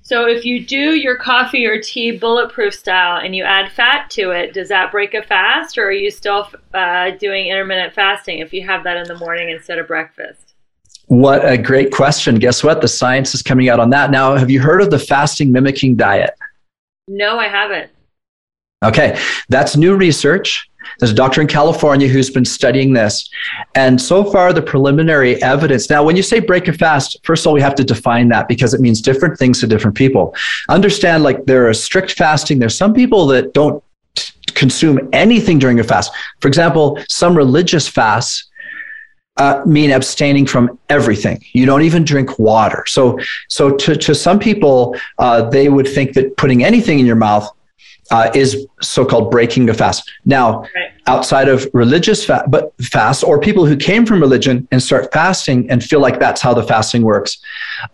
So 0.00 0.28
if 0.28 0.44
you 0.44 0.64
do 0.64 0.94
your 0.94 1.16
coffee 1.16 1.66
or 1.66 1.82
tea 1.82 2.16
bulletproof 2.16 2.72
style 2.72 3.20
and 3.20 3.34
you 3.34 3.42
add 3.42 3.72
fat 3.72 4.08
to 4.10 4.30
it, 4.30 4.54
does 4.54 4.68
that 4.68 4.92
break 4.92 5.14
a 5.14 5.22
fast, 5.24 5.76
or 5.76 5.86
are 5.86 5.92
you 5.92 6.12
still 6.12 6.48
uh, 6.72 7.10
doing 7.18 7.48
intermittent 7.48 7.94
fasting 7.94 8.38
if 8.38 8.52
you 8.52 8.64
have 8.64 8.84
that 8.84 8.96
in 8.96 9.08
the 9.08 9.16
morning 9.16 9.50
instead 9.50 9.80
of 9.80 9.88
breakfast? 9.88 10.54
What 11.06 11.44
a 11.44 11.58
great 11.58 11.90
question! 11.90 12.36
Guess 12.36 12.62
what? 12.62 12.80
The 12.80 12.86
science 12.86 13.34
is 13.34 13.42
coming 13.42 13.68
out 13.68 13.80
on 13.80 13.90
that 13.90 14.12
now. 14.12 14.36
Have 14.36 14.50
you 14.50 14.60
heard 14.60 14.80
of 14.80 14.92
the 14.92 15.00
fasting 15.00 15.50
mimicking 15.50 15.96
diet? 15.96 16.30
No, 17.08 17.40
I 17.40 17.48
haven't. 17.48 17.90
Okay, 18.84 19.18
that's 19.48 19.76
new 19.76 19.96
research. 19.96 20.68
There's 20.98 21.10
a 21.10 21.14
doctor 21.14 21.40
in 21.40 21.46
California 21.46 22.08
who's 22.08 22.30
been 22.30 22.44
studying 22.44 22.92
this. 22.92 23.28
And 23.74 24.00
so 24.00 24.22
far, 24.22 24.52
the 24.52 24.62
preliminary 24.62 25.42
evidence. 25.42 25.90
Now, 25.90 26.04
when 26.04 26.16
you 26.16 26.22
say 26.22 26.40
break 26.40 26.68
a 26.68 26.72
fast, 26.72 27.18
first 27.24 27.42
of 27.42 27.48
all, 27.48 27.54
we 27.54 27.60
have 27.60 27.74
to 27.76 27.84
define 27.84 28.28
that 28.28 28.48
because 28.48 28.74
it 28.74 28.80
means 28.80 29.00
different 29.00 29.38
things 29.38 29.60
to 29.60 29.66
different 29.66 29.96
people. 29.96 30.34
Understand, 30.68 31.22
like, 31.22 31.44
there 31.46 31.68
are 31.68 31.74
strict 31.74 32.12
fasting. 32.12 32.58
There's 32.58 32.76
some 32.76 32.94
people 32.94 33.26
that 33.28 33.52
don't 33.52 33.82
consume 34.54 35.08
anything 35.12 35.58
during 35.58 35.80
a 35.80 35.84
fast. 35.84 36.12
For 36.40 36.48
example, 36.48 36.98
some 37.08 37.36
religious 37.36 37.88
fasts 37.88 38.48
uh, 39.38 39.62
mean 39.66 39.90
abstaining 39.90 40.46
from 40.46 40.78
everything. 40.88 41.42
You 41.52 41.66
don't 41.66 41.82
even 41.82 42.04
drink 42.04 42.38
water. 42.38 42.84
So, 42.86 43.18
so 43.48 43.70
to, 43.70 43.96
to 43.96 44.14
some 44.14 44.38
people, 44.38 44.96
uh, 45.18 45.48
they 45.50 45.68
would 45.68 45.88
think 45.88 46.14
that 46.14 46.36
putting 46.36 46.64
anything 46.64 46.98
in 46.98 47.06
your 47.06 47.16
mouth 47.16 47.50
uh, 48.10 48.30
is 48.34 48.66
so-called 48.80 49.30
breaking 49.30 49.66
the 49.66 49.74
fast. 49.74 50.10
Now, 50.24 50.60
right. 50.60 50.92
outside 51.06 51.48
of 51.48 51.68
religious 51.72 52.24
fast, 52.24 52.50
but 52.50 52.72
fast, 52.80 53.24
or 53.24 53.40
people 53.40 53.66
who 53.66 53.76
came 53.76 54.06
from 54.06 54.20
religion 54.20 54.66
and 54.70 54.82
start 54.82 55.12
fasting 55.12 55.70
and 55.70 55.82
feel 55.82 56.00
like 56.00 56.18
that's 56.18 56.40
how 56.40 56.54
the 56.54 56.62
fasting 56.62 57.02
works, 57.02 57.38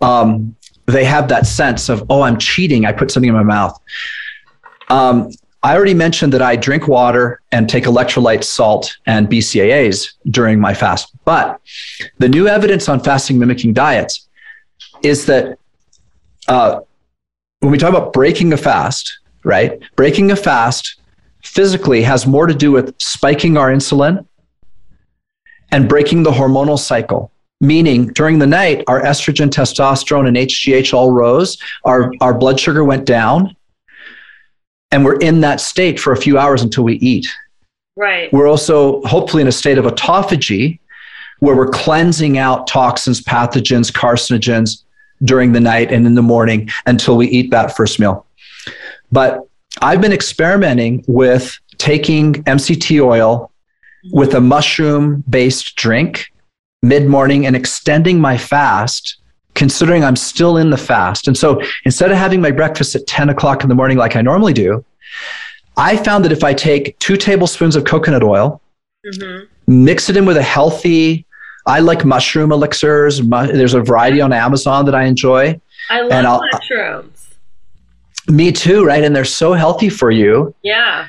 um, 0.00 0.54
they 0.86 1.04
have 1.04 1.28
that 1.28 1.46
sense 1.46 1.88
of, 1.88 2.04
oh, 2.10 2.22
I'm 2.22 2.38
cheating. 2.38 2.84
I 2.84 2.92
put 2.92 3.10
something 3.10 3.28
in 3.28 3.34
my 3.34 3.42
mouth. 3.42 3.78
Um, 4.88 5.30
I 5.62 5.76
already 5.76 5.94
mentioned 5.94 6.32
that 6.32 6.42
I 6.42 6.56
drink 6.56 6.88
water 6.88 7.40
and 7.52 7.68
take 7.68 7.84
electrolytes, 7.84 8.44
salt, 8.44 8.96
and 9.06 9.28
BCAAs 9.28 10.14
during 10.26 10.58
my 10.58 10.74
fast. 10.74 11.14
But 11.24 11.60
the 12.18 12.28
new 12.28 12.48
evidence 12.48 12.88
on 12.88 12.98
fasting 13.00 13.38
mimicking 13.38 13.72
diets 13.72 14.28
is 15.02 15.26
that 15.26 15.58
uh, 16.48 16.80
when 17.60 17.70
we 17.70 17.78
talk 17.78 17.90
about 17.90 18.12
breaking 18.12 18.52
a 18.52 18.56
fast, 18.56 19.20
right? 19.45 19.80
Breaking 19.97 20.30
a 20.30 20.36
fast 20.36 21.01
physically 21.43 22.03
has 22.03 22.26
more 22.26 22.47
to 22.47 22.55
do 22.55 22.72
with 22.72 22.95
spiking 23.01 23.57
our 23.57 23.70
insulin 23.70 24.26
and 25.70 25.88
breaking 25.88 26.22
the 26.22 26.30
hormonal 26.30 26.78
cycle. 26.78 27.32
Meaning, 27.61 28.09
during 28.09 28.40
the 28.40 28.47
night, 28.47 28.82
our 28.88 29.01
estrogen, 29.01 29.49
testosterone, 29.49 30.26
and 30.26 30.36
HGH 30.36 30.93
all 30.93 31.12
rose, 31.12 31.59
our, 31.84 32.12
our 32.20 32.34
blood 32.34 32.59
sugar 32.59 32.82
went 32.82 33.07
down, 33.07 33.55
and 34.90 35.05
we're 35.05 35.18
in 35.20 35.40
that 35.43 35.61
state 35.61 36.01
for 36.01 36.12
a 36.12 36.16
few 36.16 36.38
hours 36.38 36.62
until 36.62 36.82
we 36.82 36.95
eat. 36.95 37.28
Right. 37.97 38.32
We're 38.32 38.49
also 38.49 39.01
hopefully 39.03 39.43
in 39.43 39.49
a 39.49 39.53
state 39.53 39.78
of 39.78 39.84
autophagy 39.84 40.80
where 41.38 41.55
we're 41.55 41.68
cleansing 41.68 42.38
out 42.38 42.66
toxins, 42.66 43.20
pathogens, 43.20 43.93
carcinogens 43.93 44.82
during 45.24 45.53
the 45.53 45.61
night 45.61 45.93
and 45.93 46.07
in 46.07 46.14
the 46.14 46.22
morning 46.22 46.68
until 46.86 47.16
we 47.16 47.28
eat 47.28 47.51
that 47.51 47.76
first 47.76 48.01
meal. 48.01 48.26
But 49.12 49.46
I've 49.80 50.00
been 50.00 50.12
experimenting 50.12 51.04
with 51.06 51.58
taking 51.78 52.34
MCT 52.44 53.02
oil 53.04 53.52
with 54.12 54.34
a 54.34 54.40
mushroom 54.40 55.22
based 55.28 55.76
drink 55.76 56.32
mid 56.82 57.06
morning 57.06 57.46
and 57.46 57.54
extending 57.54 58.20
my 58.20 58.36
fast, 58.36 59.18
considering 59.54 60.02
I'm 60.02 60.16
still 60.16 60.56
in 60.56 60.70
the 60.70 60.76
fast. 60.76 61.28
And 61.28 61.36
so 61.36 61.62
instead 61.84 62.10
of 62.10 62.18
having 62.18 62.40
my 62.40 62.50
breakfast 62.50 62.94
at 62.94 63.06
10 63.06 63.28
o'clock 63.28 63.62
in 63.62 63.68
the 63.68 63.74
morning 63.74 63.98
like 63.98 64.16
I 64.16 64.22
normally 64.22 64.52
do, 64.52 64.84
I 65.76 65.96
found 65.96 66.24
that 66.24 66.32
if 66.32 66.42
I 66.42 66.52
take 66.52 66.98
two 66.98 67.16
tablespoons 67.16 67.76
of 67.76 67.84
coconut 67.84 68.22
oil, 68.22 68.60
mm-hmm. 69.06 69.44
mix 69.84 70.10
it 70.10 70.16
in 70.16 70.26
with 70.26 70.36
a 70.36 70.42
healthy, 70.42 71.24
I 71.66 71.78
like 71.80 72.04
mushroom 72.04 72.50
elixirs. 72.50 73.20
There's 73.20 73.74
a 73.74 73.80
variety 73.80 74.20
on 74.20 74.32
Amazon 74.32 74.84
that 74.86 74.94
I 74.94 75.04
enjoy. 75.04 75.60
I 75.88 76.02
love 76.02 76.42
mushrooms. 76.52 77.22
Me 78.29 78.53
too, 78.53 78.85
right? 78.85 79.03
And 79.03 79.14
they're 79.14 79.25
so 79.25 79.53
healthy 79.53 79.89
for 79.89 80.11
you. 80.11 80.55
Yeah. 80.62 81.09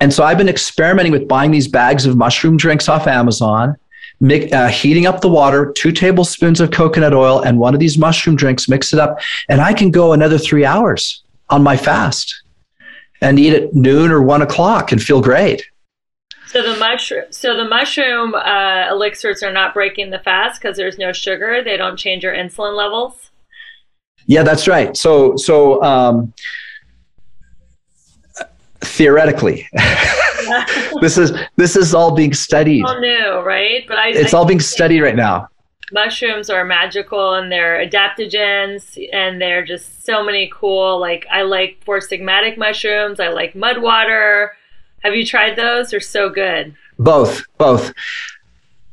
And 0.00 0.12
so 0.12 0.24
I've 0.24 0.38
been 0.38 0.48
experimenting 0.48 1.12
with 1.12 1.26
buying 1.26 1.50
these 1.50 1.68
bags 1.68 2.04
of 2.04 2.16
mushroom 2.16 2.56
drinks 2.56 2.88
off 2.88 3.06
Amazon, 3.06 3.76
uh, 4.22 4.68
heating 4.68 5.06
up 5.06 5.20
the 5.20 5.28
water, 5.28 5.72
two 5.72 5.92
tablespoons 5.92 6.60
of 6.60 6.70
coconut 6.70 7.14
oil, 7.14 7.40
and 7.40 7.58
one 7.58 7.74
of 7.74 7.80
these 7.80 7.96
mushroom 7.96 8.36
drinks, 8.36 8.68
mix 8.68 8.92
it 8.92 8.98
up, 8.98 9.18
and 9.48 9.60
I 9.60 9.72
can 9.72 9.90
go 9.90 10.12
another 10.12 10.38
three 10.38 10.64
hours 10.64 11.22
on 11.48 11.62
my 11.62 11.76
fast 11.76 12.42
and 13.20 13.38
eat 13.38 13.54
at 13.54 13.74
noon 13.74 14.10
or 14.10 14.22
one 14.22 14.42
o'clock 14.42 14.92
and 14.92 15.02
feel 15.02 15.22
great. 15.22 15.66
So 16.48 16.62
the 16.62 16.78
mushroom, 16.78 17.24
so 17.30 17.56
the 17.56 17.68
mushroom 17.68 18.34
uh, 18.34 18.88
elixirs 18.90 19.42
are 19.42 19.52
not 19.52 19.74
breaking 19.74 20.10
the 20.10 20.18
fast 20.18 20.60
because 20.60 20.76
there's 20.76 20.98
no 20.98 21.12
sugar. 21.12 21.62
They 21.64 21.76
don't 21.76 21.96
change 21.96 22.22
your 22.22 22.34
insulin 22.34 22.76
levels. 22.76 23.30
Yeah, 24.26 24.42
that's 24.42 24.66
right. 24.66 24.96
So, 24.96 25.36
so 25.36 25.82
um, 25.82 26.32
theoretically, 28.80 29.68
this 31.00 31.18
is 31.18 31.32
this 31.56 31.76
is 31.76 31.94
all 31.94 32.14
being 32.14 32.34
studied. 32.34 32.84
All 32.84 33.00
new, 33.00 33.40
right? 33.40 33.84
But 33.86 33.98
I, 33.98 34.08
it's 34.08 34.34
I 34.34 34.38
all 34.38 34.44
being 34.44 34.60
studied 34.60 35.00
right 35.00 35.16
now. 35.16 35.48
Mushrooms 35.92 36.50
are 36.50 36.64
magical, 36.64 37.34
and 37.34 37.50
they're 37.50 37.86
adaptogens, 37.86 38.98
and 39.12 39.40
they're 39.40 39.64
just 39.64 40.04
so 40.04 40.24
many 40.24 40.50
cool. 40.52 40.98
Like 40.98 41.26
I 41.30 41.42
like 41.42 41.82
Four 41.84 42.00
Sigmatic 42.00 42.56
mushrooms. 42.56 43.20
I 43.20 43.28
like 43.28 43.54
mud 43.54 43.80
water. 43.80 44.52
Have 45.04 45.14
you 45.14 45.24
tried 45.24 45.56
those? 45.56 45.90
They're 45.90 46.00
so 46.00 46.28
good. 46.28 46.74
Both, 46.98 47.44
both. 47.58 47.92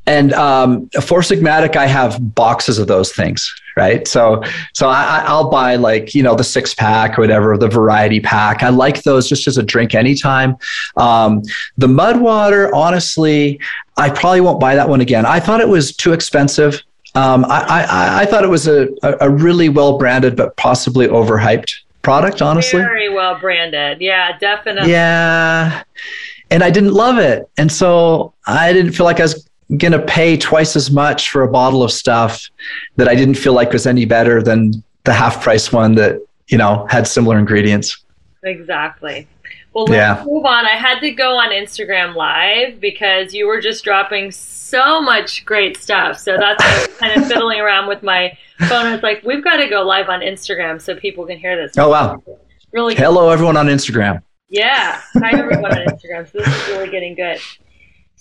And 0.06 0.32
um, 0.34 0.88
Four 1.00 1.20
Sigmatic, 1.20 1.76
I 1.76 1.86
have 1.86 2.34
boxes 2.34 2.78
of 2.78 2.86
those 2.86 3.12
things, 3.12 3.52
right? 3.76 4.06
So, 4.06 4.42
so 4.74 4.88
I, 4.88 5.22
I'll 5.26 5.48
buy 5.48 5.76
like 5.76 6.14
you 6.14 6.22
know 6.22 6.34
the 6.34 6.44
six 6.44 6.74
pack 6.74 7.18
or 7.18 7.22
whatever, 7.22 7.56
the 7.56 7.68
variety 7.68 8.20
pack. 8.20 8.62
I 8.62 8.68
like 8.68 9.02
those 9.02 9.28
just 9.28 9.46
as 9.48 9.56
a 9.56 9.62
drink 9.62 9.94
anytime. 9.94 10.56
Um, 10.96 11.42
the 11.78 11.88
Mud 11.88 12.20
Water, 12.20 12.74
honestly, 12.74 13.58
I 13.96 14.10
probably 14.10 14.42
won't 14.42 14.60
buy 14.60 14.74
that 14.74 14.88
one 14.88 15.00
again. 15.00 15.24
I 15.24 15.40
thought 15.40 15.60
it 15.60 15.68
was 15.68 15.96
too 15.96 16.12
expensive. 16.12 16.82
Um, 17.14 17.44
I, 17.44 17.60
I, 17.62 18.22
I 18.22 18.26
thought 18.26 18.42
it 18.42 18.48
was 18.48 18.66
a, 18.66 18.88
a 19.02 19.30
really 19.30 19.68
well 19.68 19.98
branded 19.98 20.36
but 20.36 20.56
possibly 20.56 21.06
overhyped 21.06 21.72
product, 22.02 22.42
honestly. 22.42 22.80
Very 22.80 23.12
well 23.12 23.38
branded. 23.38 24.00
Yeah, 24.00 24.36
definitely. 24.38 24.90
Yeah. 24.90 25.82
And 26.50 26.62
I 26.62 26.70
didn't 26.70 26.92
love 26.92 27.18
it. 27.18 27.48
And 27.56 27.70
so 27.70 28.34
I 28.46 28.72
didn't 28.72 28.92
feel 28.92 29.06
like 29.06 29.20
I 29.20 29.24
was 29.24 29.48
going 29.78 29.92
to 29.92 30.02
pay 30.02 30.36
twice 30.36 30.76
as 30.76 30.90
much 30.90 31.30
for 31.30 31.42
a 31.42 31.48
bottle 31.48 31.82
of 31.82 31.92
stuff 31.92 32.48
that 32.96 33.08
I 33.08 33.14
didn't 33.14 33.36
feel 33.36 33.52
like 33.52 33.72
was 33.72 33.86
any 33.86 34.04
better 34.04 34.42
than 34.42 34.82
the 35.04 35.12
half 35.12 35.42
price 35.42 35.72
one 35.72 35.94
that, 35.96 36.20
you 36.48 36.58
know, 36.58 36.86
had 36.90 37.06
similar 37.06 37.38
ingredients. 37.38 38.04
Exactly. 38.42 39.26
Well, 39.72 39.86
let's 39.86 40.20
yeah. 40.20 40.24
move 40.24 40.44
on. 40.44 40.64
I 40.66 40.76
had 40.76 41.00
to 41.00 41.10
go 41.10 41.36
on 41.36 41.50
Instagram 41.50 42.14
Live 42.14 42.80
because 42.80 43.34
you 43.34 43.46
were 43.46 43.60
just 43.60 43.82
dropping 43.82 44.30
so 44.30 45.02
much 45.02 45.44
great 45.44 45.76
stuff. 45.76 46.18
So 46.18 46.36
that's 46.36 46.86
kind 46.98 47.20
of 47.20 47.26
fiddling 47.28 47.58
around 47.58 47.88
with 47.88 48.02
my 48.02 48.36
phone. 48.68 48.92
It's 48.92 49.02
like, 49.02 49.24
we've 49.24 49.42
got 49.42 49.56
to 49.56 49.68
go 49.68 49.82
live 49.82 50.08
on 50.08 50.20
Instagram 50.20 50.80
so 50.80 50.94
people 50.94 51.26
can 51.26 51.38
hear 51.38 51.56
this. 51.56 51.76
Oh, 51.76 51.88
wow. 51.88 52.22
Really 52.72 52.94
Hello, 52.94 53.30
everyone 53.30 53.56
on 53.56 53.66
Instagram. 53.66 54.22
Yeah. 54.48 55.00
Hi, 55.14 55.36
everyone 55.36 55.72
on 55.72 55.86
Instagram. 55.86 56.30
So 56.30 56.38
this 56.38 56.48
is 56.48 56.68
really 56.68 56.90
getting 56.90 57.14
good. 57.16 57.40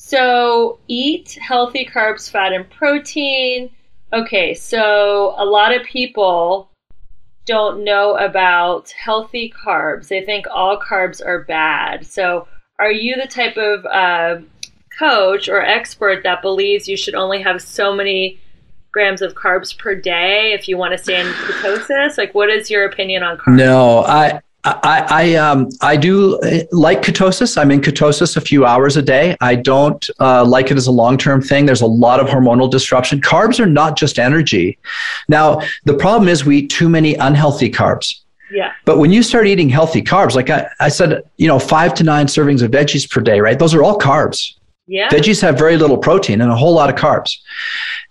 So 0.06 0.80
eat 0.90 1.38
healthy 1.42 1.86
carbs, 1.86 2.30
fat, 2.30 2.52
and 2.52 2.70
protein. 2.70 3.70
Okay, 4.12 4.54
so 4.54 5.34
a 5.38 5.46
lot 5.46 5.74
of 5.74 5.82
people 5.86 6.70
don't 7.46 7.86
know 7.86 8.18
about 8.18 8.92
healthy 8.92 9.54
carbs. 9.66 10.10
They 10.10 10.22
think 10.22 10.46
all 10.52 10.78
carbs 10.78 11.26
are 11.26 11.46
bad. 11.46 12.06
So, 12.06 12.50
are 12.80 12.92
you 12.92 13.16
the 13.16 13.28
type 13.28 13.56
of 13.56 13.86
uh, 13.86 14.42
coach 15.00 15.48
or 15.48 15.62
expert 15.62 16.22
that 16.24 16.42
believes 16.42 16.90
you 16.90 16.98
should 16.98 17.16
only 17.16 17.42
have 17.42 17.62
so 17.62 17.96
many 17.96 18.42
grams 18.92 19.22
of 19.22 19.36
carbs 19.36 19.76
per 19.76 19.96
day 19.96 20.52
if 20.52 20.68
you 20.68 20.78
want 20.78 20.92
to 20.92 20.98
stay 20.98 21.22
in 21.22 21.28
ketosis? 21.28 22.18
Like, 22.18 22.36
what 22.36 22.50
is 22.50 22.70
your 22.70 22.84
opinion 22.84 23.24
on 23.24 23.38
carbs? 23.38 23.56
No, 23.56 24.00
I 24.00 24.42
I, 24.66 25.06
I, 25.10 25.36
um, 25.36 25.70
I 25.82 25.98
do 25.98 26.40
uh, 26.40 26.60
like 26.72 27.02
ketosis. 27.02 27.58
I'm 27.58 27.70
in 27.70 27.82
ketosis 27.82 28.38
a 28.38 28.42
few 28.42 28.66
hours 28.66 28.96
a 28.96 29.02
day. 29.02 29.36
I 29.42 29.56
don't 29.56 30.10
uh, 30.22 30.46
like 30.46 30.72
it 30.72 30.78
as 30.78 30.88
a 30.88 30.92
long 30.92 31.18
term 31.18 31.42
thing. 31.42 31.66
There's 31.66 31.82
a 31.82 31.86
lot 31.86 32.22
of 32.22 32.28
hormonal 32.28 32.72
disruption. 32.72 33.20
Carbs 33.20 33.60
are 33.60 33.66
not 33.66 33.98
just 33.98 34.20
energy. 34.20 34.78
Now, 35.28 35.62
the 35.84 35.96
problem 35.96 36.30
is 36.30 36.46
we 36.46 36.60
eat 36.60 36.70
too 36.70 36.88
many 36.88 37.16
unhealthy 37.16 37.70
carbs. 37.70 38.22
Yeah. 38.52 38.72
But 38.86 39.00
when 39.00 39.12
you 39.12 39.22
start 39.22 39.48
eating 39.48 39.68
healthy 39.68 40.02
carbs, 40.02 40.36
like 40.36 40.50
I, 40.50 40.70
I 40.80 40.90
said, 40.90 41.24
you 41.38 41.48
know, 41.48 41.60
five 41.60 41.94
to 41.96 42.04
nine 42.04 42.28
servings 42.28 42.62
of 42.62 42.72
veggies 42.72 43.10
per 43.10 43.20
day, 43.20 43.42
right? 43.42 43.60
Those 43.60 43.74
are 43.74 43.84
all 43.84 44.00
carbs. 44.00 44.54
Yeah. 44.88 45.10
Veggies 45.10 45.42
have 45.42 45.58
very 45.58 45.76
little 45.76 45.98
protein 45.98 46.40
and 46.40 46.52
a 46.52 46.56
whole 46.56 46.74
lot 46.74 46.90
of 46.90 46.96
carbs. 46.96 47.38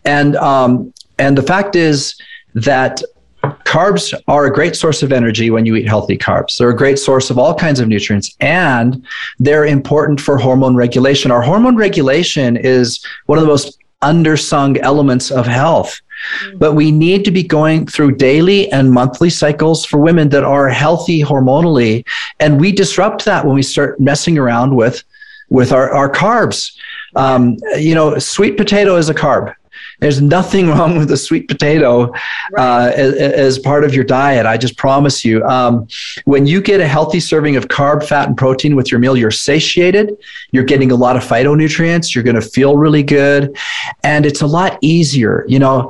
And 0.05 0.37
um, 0.37 0.93
and 1.19 1.39
the 1.39 1.43
fact 1.43 1.77
is 1.77 2.21
that 2.55 3.03
carbs 3.43 4.15
are 4.29 4.47
a 4.47 4.53
great 4.53 4.77
source 4.77 5.03
of 5.03 5.13
energy 5.13 5.51
when 5.51 5.67
you 5.67 5.77
eat 5.77 5.89
healthy 5.89 6.17
carbs. 6.17 6.57
They're 6.57 6.71
a 6.71 6.77
great 6.77 6.99
source 6.99 7.31
of 7.31 7.39
all 7.39 7.55
kinds 7.55 7.81
of 7.81 7.89
nutrients 7.89 8.37
and 8.41 9.05
they're 9.39 9.67
important 9.67 10.21
for 10.21 10.39
hormone 10.39 10.77
regulation. 10.77 11.31
Our 11.31 11.43
hormone 11.43 11.77
regulation 11.77 12.57
is 12.57 13.05
one 13.27 13.39
of 13.39 13.45
the 13.45 13.49
most 13.49 13.79
undersung 14.03 14.79
elements 14.83 15.31
of 15.31 15.47
health. 15.47 16.01
Mm. 16.45 16.59
But 16.59 16.75
we 16.75 16.91
need 16.91 17.25
to 17.25 17.31
be 17.31 17.43
going 17.43 17.87
through 17.87 18.17
daily 18.17 18.71
and 18.71 18.93
monthly 18.93 19.31
cycles 19.31 19.85
for 19.85 19.99
women 19.99 20.29
that 20.31 20.45
are 20.45 20.69
healthy 20.69 21.23
hormonally. 21.23 22.07
And 22.41 22.61
we 22.61 22.73
disrupt 22.73 23.25
that 23.25 23.45
when 23.45 23.55
we 23.55 23.63
start 23.63 23.99
messing 23.99 24.39
around 24.39 24.77
with, 24.77 25.03
with 25.49 25.73
our, 25.73 25.91
our 25.91 26.11
carbs. 26.11 26.77
Um, 27.17 27.57
you 27.77 27.95
know, 27.95 28.19
sweet 28.19 28.57
potato 28.57 28.97
is 28.97 29.09
a 29.09 29.15
carb. 29.15 29.55
There's 30.03 30.21
nothing 30.21 30.69
wrong 30.71 30.99
with 30.99 31.11
a 31.13 31.17
sweet 31.17 31.47
potato 31.47 32.11
right. 32.51 32.89
uh, 32.89 32.93
as, 32.95 33.15
as, 33.15 33.59
part 33.61 33.85
of 33.85 33.95
your 33.95 34.03
diet. 34.03 34.45
I 34.45 34.57
just 34.57 34.77
promise 34.77 35.25
you. 35.25 35.45
Um, 35.45 35.87
when 36.25 36.45
you 36.45 36.61
get 36.61 36.81
a 36.81 36.89
healthy 36.89 37.21
serving 37.21 37.57
of 37.57 37.69
carb, 37.69 38.05
fat, 38.05 38.27
and 38.27 38.37
protein 38.37 38.75
with 38.75 38.91
your 38.91 38.99
meal, 38.99 39.17
you're 39.17 39.31
satiated. 39.31 40.17
You're 40.51 40.65
getting 40.65 40.91
a 40.91 40.97
lot 40.97 41.17
of 41.17 41.23
phytonutrients. 41.23 42.15
You're 42.15 42.25
going 42.25 42.35
to 42.35 42.43
feel 42.43 42.77
really 42.77 43.05
good, 43.05 43.57
and 44.03 44.27
it's 44.27 44.43
a 44.43 44.47
lot 44.47 44.77
easier. 44.81 45.45
You 45.47 45.61
know, 45.61 45.89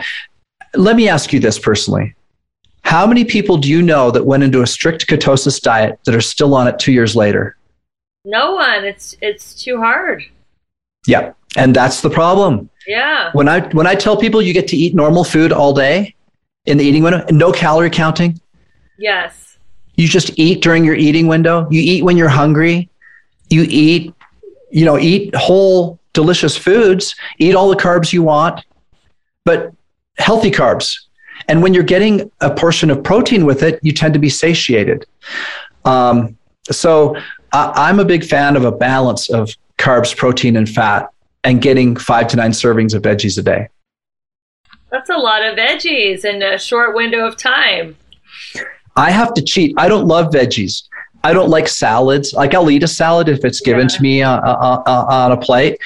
let 0.75 0.95
me 0.95 1.09
ask 1.09 1.33
you 1.33 1.41
this 1.41 1.59
personally. 1.59 2.15
How 2.83 3.07
many 3.07 3.25
people 3.25 3.57
do 3.57 3.71
you 3.71 3.81
know 3.81 4.11
that 4.11 4.27
went 4.27 4.43
into 4.43 4.61
a 4.61 4.67
strict 4.67 5.07
ketosis 5.07 5.61
diet 5.63 5.99
that 6.05 6.15
are 6.15 6.21
still 6.21 6.55
on 6.55 6.69
it 6.69 6.79
two 6.79 6.93
years 6.93 7.17
later? 7.17 7.57
No 8.27 8.53
one. 8.53 8.85
It's 8.85 9.17
it's 9.23 9.55
too 9.55 9.79
hard. 9.79 10.23
Yeah, 11.07 11.33
and 11.57 11.75
that's 11.75 12.01
the 12.01 12.11
problem. 12.11 12.71
Yeah. 12.87 13.31
When 13.33 13.49
I 13.49 13.61
when 13.69 13.87
I 13.87 13.95
tell 13.95 14.17
people 14.17 14.43
you 14.43 14.53
get 14.53 14.69
to 14.69 14.77
eat 14.77 14.95
normal 14.95 15.25
food 15.25 15.53
all 15.53 15.73
day 15.73 16.15
in 16.67 16.79
the 16.79 16.85
eating 16.85 17.03
window, 17.03 17.25
no 17.31 17.53
calorie 17.53 17.91
counting. 17.91 18.41
Yes. 18.99 19.59
You 19.97 20.09
just 20.09 20.39
eat 20.39 20.63
during 20.63 20.85
your 20.85 20.95
eating 20.95 21.27
window. 21.27 21.69
You 21.71 21.81
eat 21.81 22.05
when 22.05 22.17
you're 22.17 22.29
hungry. 22.29 22.89
You 23.51 23.67
eat, 23.69 24.15
you 24.71 24.85
know, 24.85 24.99
eat 24.99 25.35
whole 25.35 25.99
delicious 26.13 26.57
foods. 26.57 27.15
Eat 27.39 27.55
all 27.55 27.69
the 27.69 27.77
carbs 27.77 28.13
you 28.13 28.23
want, 28.23 28.65
but 29.45 29.73
healthy 30.19 30.51
carbs. 30.51 30.97
And 31.49 31.63
when 31.63 31.75
you're 31.75 31.83
getting 31.83 32.31
a 32.41 32.55
portion 32.55 32.91
of 32.91 33.03
protein 33.03 33.45
with 33.45 33.63
it, 33.63 33.81
you 33.83 33.93
tend 33.93 34.15
to 34.15 34.21
be 34.21 34.29
satiated. 34.29 35.05
Um, 35.85 36.39
so 36.71 37.17
I, 37.53 37.73
I'm 37.75 38.01
a 38.01 38.05
big 38.05 38.25
fan 38.25 38.57
of 38.57 38.65
a 38.65 38.73
balance 38.73 39.29
of 39.29 39.51
carbs, 39.79 40.17
protein, 40.17 40.57
and 40.57 40.69
fat 40.69 41.13
and 41.45 41.61
getting 41.61 41.97
five 41.97 42.29
to 42.29 42.37
nine 42.37 42.53
servings 42.53 42.95
of 42.95 43.03
veggies 43.03 43.39
a 43.39 43.43
day. 43.43 43.69
That's 44.91 45.11
a 45.11 45.17
lot 45.17 45.43
of 45.43 45.57
veggies 45.57 46.25
in 46.25 46.43
a 46.43 46.59
short 46.59 46.95
window 46.95 47.27
of 47.27 47.37
time. 47.37 47.97
I 48.95 49.11
have 49.11 49.33
to 49.35 49.43
cheat. 49.43 49.75
I 49.79 49.89
don't 49.89 50.07
love 50.07 50.33
veggies. 50.33 50.83
I 51.25 51.33
don't 51.33 51.49
like 51.49 51.69
salads. 51.69 52.33
Like 52.33 52.55
I'll 52.55 52.71
eat 52.71 52.83
a 52.83 52.89
salad 52.89 53.29
if 53.29 53.45
it's 53.45 53.61
given 53.61 53.89
yeah. 53.89 53.97
to 53.97 54.03
me 54.03 54.23
uh, 54.23 54.41
uh, 54.41 54.83
uh, 54.87 55.07
on 55.09 55.33
a 55.33 55.37
plate. 55.37 55.81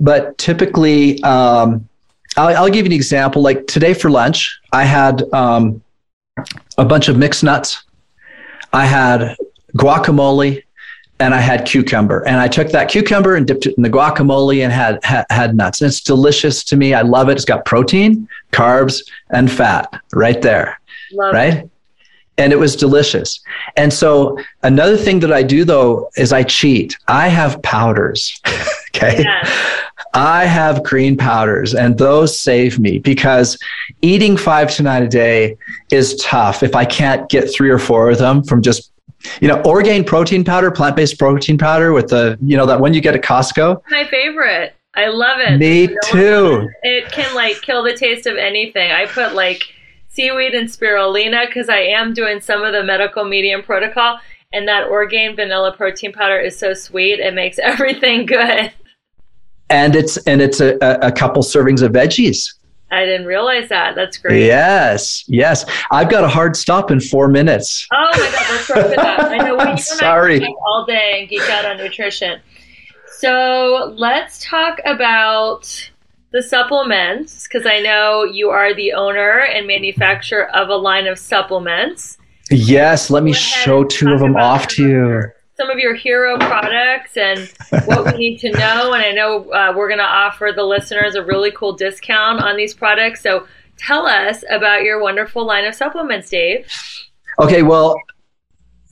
But 0.00 0.38
typically, 0.38 1.22
um, 1.24 1.88
I'll, 2.36 2.56
I'll, 2.56 2.70
give 2.70 2.86
you 2.86 2.92
an 2.92 2.92
example. 2.92 3.42
Like 3.42 3.66
today 3.66 3.92
for 3.92 4.10
lunch, 4.10 4.58
I 4.72 4.84
had 4.84 5.22
um, 5.32 5.82
a 6.78 6.84
bunch 6.84 7.08
of 7.08 7.18
mixed 7.18 7.42
nuts. 7.42 7.84
I 8.72 8.86
had 8.86 9.36
guacamole 9.76 10.62
and 11.20 11.34
I 11.34 11.40
had 11.40 11.66
cucumber. 11.66 12.26
And 12.26 12.36
I 12.36 12.48
took 12.48 12.68
that 12.68 12.88
cucumber 12.88 13.34
and 13.34 13.46
dipped 13.46 13.66
it 13.66 13.74
in 13.76 13.82
the 13.82 13.90
guacamole 13.90 14.62
and 14.62 14.72
had, 14.72 15.02
had, 15.04 15.26
had 15.30 15.56
nuts. 15.56 15.80
And 15.80 15.88
it's 15.88 16.00
delicious 16.00 16.62
to 16.64 16.76
me. 16.76 16.94
I 16.94 17.02
love 17.02 17.28
it. 17.28 17.32
It's 17.32 17.44
got 17.44 17.64
protein, 17.64 18.28
carbs, 18.52 19.02
and 19.30 19.50
fat 19.50 20.00
right 20.12 20.40
there. 20.40 20.80
Love 21.12 21.34
right? 21.34 21.54
It. 21.54 21.70
and 22.36 22.52
it 22.52 22.56
was 22.56 22.76
delicious. 22.76 23.40
And 23.76 23.92
so 23.92 24.38
another 24.62 24.96
thing 24.96 25.20
that 25.20 25.32
I 25.32 25.42
do 25.42 25.64
though 25.64 26.10
is 26.16 26.32
I 26.32 26.42
cheat. 26.44 26.96
I 27.08 27.28
have 27.28 27.60
powders. 27.62 28.40
okay. 28.94 29.24
Yes. 29.24 29.84
I 30.14 30.44
have 30.46 30.84
green 30.84 31.16
powders 31.16 31.74
and 31.74 31.98
those 31.98 32.38
save 32.38 32.78
me 32.78 32.98
because 32.98 33.58
eating 34.02 34.36
five 34.36 34.70
to 34.76 34.82
nine 34.82 35.02
a 35.02 35.08
day 35.08 35.56
is 35.90 36.16
tough 36.16 36.62
if 36.62 36.74
I 36.74 36.84
can't 36.84 37.28
get 37.28 37.52
three 37.52 37.70
or 37.70 37.78
four 37.78 38.10
of 38.10 38.18
them 38.18 38.42
from 38.42 38.62
just 38.62 38.92
you 39.40 39.48
know, 39.48 39.60
Orgain 39.62 40.04
protein 40.04 40.44
powder, 40.44 40.70
plant 40.70 40.96
based 40.96 41.18
protein 41.18 41.58
powder 41.58 41.92
with 41.92 42.08
the, 42.08 42.38
you 42.42 42.56
know, 42.56 42.66
that 42.66 42.80
one 42.80 42.94
you 42.94 43.00
get 43.00 43.14
at 43.14 43.22
Costco. 43.22 43.82
My 43.90 44.06
favorite. 44.08 44.74
I 44.94 45.08
love 45.08 45.38
it. 45.40 45.58
Me 45.58 45.86
too. 46.04 46.68
It 46.82 47.10
can 47.12 47.34
like 47.34 47.60
kill 47.62 47.82
the 47.82 47.94
taste 47.94 48.26
of 48.26 48.36
anything. 48.36 48.90
I 48.90 49.06
put 49.06 49.34
like 49.34 49.62
seaweed 50.08 50.54
and 50.54 50.68
spirulina 50.68 51.46
because 51.46 51.68
I 51.68 51.78
am 51.78 52.14
doing 52.14 52.40
some 52.40 52.62
of 52.62 52.72
the 52.72 52.82
medical 52.82 53.24
medium 53.24 53.62
protocol. 53.62 54.18
And 54.52 54.66
that 54.66 54.88
Orgain 54.88 55.36
vanilla 55.36 55.72
protein 55.76 56.12
powder 56.12 56.38
is 56.38 56.58
so 56.58 56.74
sweet. 56.74 57.20
It 57.20 57.34
makes 57.34 57.58
everything 57.62 58.26
good. 58.26 58.72
And 59.70 59.94
it's 59.94 60.16
and 60.18 60.40
it's 60.40 60.60
a, 60.60 60.78
a 60.80 61.12
couple 61.12 61.42
servings 61.42 61.82
of 61.82 61.92
veggies. 61.92 62.54
I 62.90 63.04
didn't 63.04 63.26
realize 63.26 63.68
that. 63.68 63.94
That's 63.94 64.16
great. 64.16 64.46
Yes, 64.46 65.24
yes. 65.28 65.64
I've 65.90 66.08
got 66.10 66.24
a 66.24 66.28
hard 66.28 66.56
stop 66.56 66.90
in 66.90 67.00
four 67.00 67.28
minutes. 67.28 67.86
Oh 67.92 68.08
my 68.12 68.18
god, 68.18 68.46
let's 68.50 68.68
work 68.70 68.86
with 68.86 68.96
that. 68.96 69.20
I 69.20 69.36
know 69.38 69.56
we 69.56 69.76
Sorry. 69.80 70.44
all 70.66 70.86
day 70.86 71.20
and 71.20 71.28
geek 71.28 71.42
out 71.50 71.64
on 71.66 71.76
nutrition. 71.76 72.40
So 73.18 73.92
let's 73.96 74.44
talk 74.44 74.78
about 74.86 75.90
the 76.30 76.42
supplements 76.42 77.46
because 77.46 77.66
I 77.66 77.80
know 77.80 78.24
you 78.24 78.50
are 78.50 78.74
the 78.74 78.92
owner 78.92 79.40
and 79.40 79.66
manufacturer 79.66 80.48
of 80.54 80.68
a 80.68 80.76
line 80.76 81.06
of 81.06 81.18
supplements. 81.18 82.16
Yes, 82.50 83.10
let 83.10 83.22
me 83.22 83.32
show 83.32 83.84
two 83.84 84.12
of 84.12 84.20
them 84.20 84.36
off 84.36 84.66
to 84.68 84.88
you. 84.88 85.22
Some 85.58 85.70
of 85.70 85.78
your 85.78 85.94
hero 85.94 86.38
products 86.38 87.16
and 87.16 87.52
what 87.86 88.04
we 88.04 88.12
need 88.16 88.38
to 88.38 88.50
know. 88.52 88.92
And 88.92 89.02
I 89.02 89.10
know 89.10 89.50
uh, 89.50 89.72
we're 89.76 89.88
going 89.88 89.98
to 89.98 90.04
offer 90.04 90.52
the 90.54 90.62
listeners 90.62 91.16
a 91.16 91.24
really 91.24 91.50
cool 91.50 91.72
discount 91.72 92.40
on 92.40 92.56
these 92.56 92.74
products. 92.74 93.22
So 93.22 93.44
tell 93.76 94.06
us 94.06 94.44
about 94.50 94.82
your 94.82 95.02
wonderful 95.02 95.44
line 95.44 95.64
of 95.64 95.74
supplements, 95.74 96.30
Dave. 96.30 96.72
Okay, 97.40 97.64
well, 97.64 98.00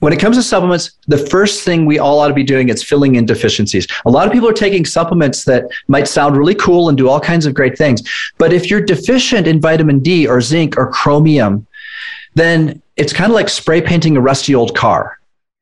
when 0.01 0.13
it 0.13 0.19
comes 0.19 0.37
to 0.39 0.43
supplements, 0.43 0.99
the 1.07 1.19
first 1.19 1.63
thing 1.65 1.87
we 1.87 2.01
all 2.01 2.19
ought 2.19 2.29
to 2.29 2.35
be 2.35 2.43
doing 2.43 2.69
is 2.69 2.83
filling 2.83 3.15
in 3.15 3.27
deficiencies. 3.27 3.87
A 4.05 4.11
lot 4.11 4.27
of 4.27 4.33
people 4.33 4.49
are 4.49 4.53
taking 4.53 4.85
supplements 4.85 5.45
that 5.45 5.67
might 5.87 6.09
sound 6.09 6.37
really 6.37 6.57
cool 6.57 6.89
and 6.89 6.99
do 6.99 7.09
all 7.09 7.21
kinds 7.21 7.47
of 7.47 7.55
great 7.55 7.79
things. 7.79 8.03
But 8.39 8.53
if 8.53 8.69
you're 8.71 8.81
deficient 8.81 9.47
in 9.47 9.61
vitamin 9.61 10.01
D 10.01 10.27
or 10.27 10.41
zinc 10.41 10.77
or 10.77 10.91
chromium, 10.91 11.65
then 12.35 12.83
it's 12.97 13.13
kind 13.13 13.31
of 13.31 13.35
like 13.35 13.49
spray 13.49 13.81
painting 13.81 14.17
a 14.17 14.21
rusty 14.21 14.55
old 14.55 14.77
car, 14.77 15.16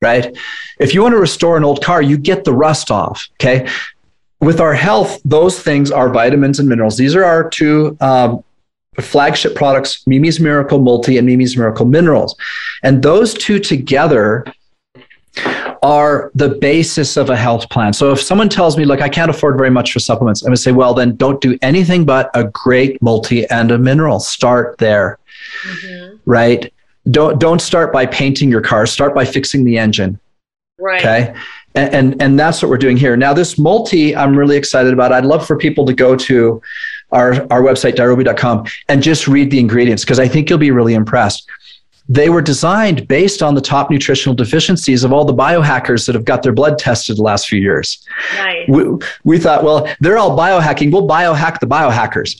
right? 0.05 0.37
If 0.79 0.93
you 0.93 1.01
want 1.01 1.13
to 1.13 1.19
restore 1.19 1.57
an 1.57 1.63
old 1.63 1.83
car, 1.83 2.01
you 2.01 2.17
get 2.17 2.43
the 2.43 2.53
rust 2.53 2.91
off, 2.91 3.27
okay? 3.35 3.67
With 4.39 4.59
our 4.59 4.75
health, 4.75 5.19
those 5.25 5.59
things 5.59 5.89
are 5.91 6.09
vitamins 6.09 6.59
and 6.59 6.69
minerals. 6.69 6.95
These 6.97 7.15
are 7.15 7.23
our 7.23 7.49
two 7.49 7.97
um, 7.99 8.43
flagship 9.01 9.55
products, 9.55 10.05
Mimi's 10.05 10.39
Miracle 10.39 10.79
Multi 10.79 11.17
and 11.17 11.25
Mimi's 11.25 11.57
Miracle 11.57 11.85
Minerals. 11.85 12.35
And 12.83 13.01
those 13.01 13.33
two 13.33 13.59
together 13.59 14.45
are 15.81 16.31
the 16.35 16.49
basis 16.49 17.17
of 17.17 17.29
a 17.29 17.35
health 17.35 17.69
plan. 17.69 17.93
So 17.93 18.11
if 18.11 18.21
someone 18.21 18.49
tells 18.49 18.77
me, 18.77 18.85
look, 18.85 19.01
I 19.01 19.09
can't 19.09 19.29
afford 19.29 19.57
very 19.57 19.69
much 19.69 19.91
for 19.91 19.99
supplements, 19.99 20.41
I'm 20.41 20.47
going 20.47 20.55
to 20.55 20.61
say, 20.61 20.71
well, 20.71 20.93
then 20.93 21.15
don't 21.15 21.41
do 21.41 21.57
anything 21.61 22.05
but 22.05 22.29
a 22.33 22.43
great 22.45 23.01
multi 23.01 23.47
and 23.49 23.71
a 23.71 23.77
mineral. 23.77 24.19
Start 24.19 24.77
there. 24.77 25.17
Mm-hmm. 25.63 26.17
Right? 26.25 26.73
Don't 27.11 27.39
don't 27.39 27.61
start 27.61 27.93
by 27.93 28.05
painting 28.05 28.49
your 28.49 28.61
car. 28.61 28.85
Start 28.85 29.13
by 29.13 29.25
fixing 29.25 29.63
the 29.63 29.77
engine. 29.77 30.19
Right. 30.79 31.01
Okay. 31.01 31.35
And, 31.75 31.93
and, 31.93 32.21
and 32.21 32.39
that's 32.39 32.61
what 32.61 32.69
we're 32.69 32.77
doing 32.77 32.97
here. 32.97 33.17
Now, 33.17 33.33
this 33.33 33.57
multi, 33.57 34.15
I'm 34.15 34.37
really 34.37 34.55
excited 34.55 34.93
about. 34.93 35.11
I'd 35.11 35.25
love 35.25 35.45
for 35.45 35.57
people 35.57 35.85
to 35.85 35.93
go 35.93 36.15
to 36.15 36.61
our, 37.11 37.33
our 37.51 37.61
website, 37.61 37.95
dirobi.com, 37.95 38.65
and 38.89 39.03
just 39.03 39.27
read 39.27 39.51
the 39.51 39.59
ingredients 39.59 40.03
because 40.03 40.19
I 40.19 40.27
think 40.27 40.49
you'll 40.49 40.59
be 40.59 40.71
really 40.71 40.93
impressed. 40.93 41.47
They 42.07 42.29
were 42.29 42.41
designed 42.41 43.07
based 43.07 43.41
on 43.41 43.55
the 43.55 43.61
top 43.61 43.89
nutritional 43.89 44.35
deficiencies 44.35 45.03
of 45.03 45.11
all 45.11 45.25
the 45.25 45.33
biohackers 45.33 46.05
that 46.05 46.13
have 46.13 46.23
got 46.23 46.43
their 46.43 46.53
blood 46.53 46.77
tested 46.77 47.17
the 47.17 47.23
last 47.23 47.47
few 47.47 47.59
years. 47.59 48.05
Nice. 48.35 48.67
We, 48.67 48.83
we 49.23 49.39
thought, 49.39 49.63
well, 49.63 49.89
they're 50.01 50.17
all 50.17 50.37
biohacking. 50.37 50.91
We'll 50.91 51.07
biohack 51.07 51.59
the 51.59 51.67
biohackers. 51.67 52.39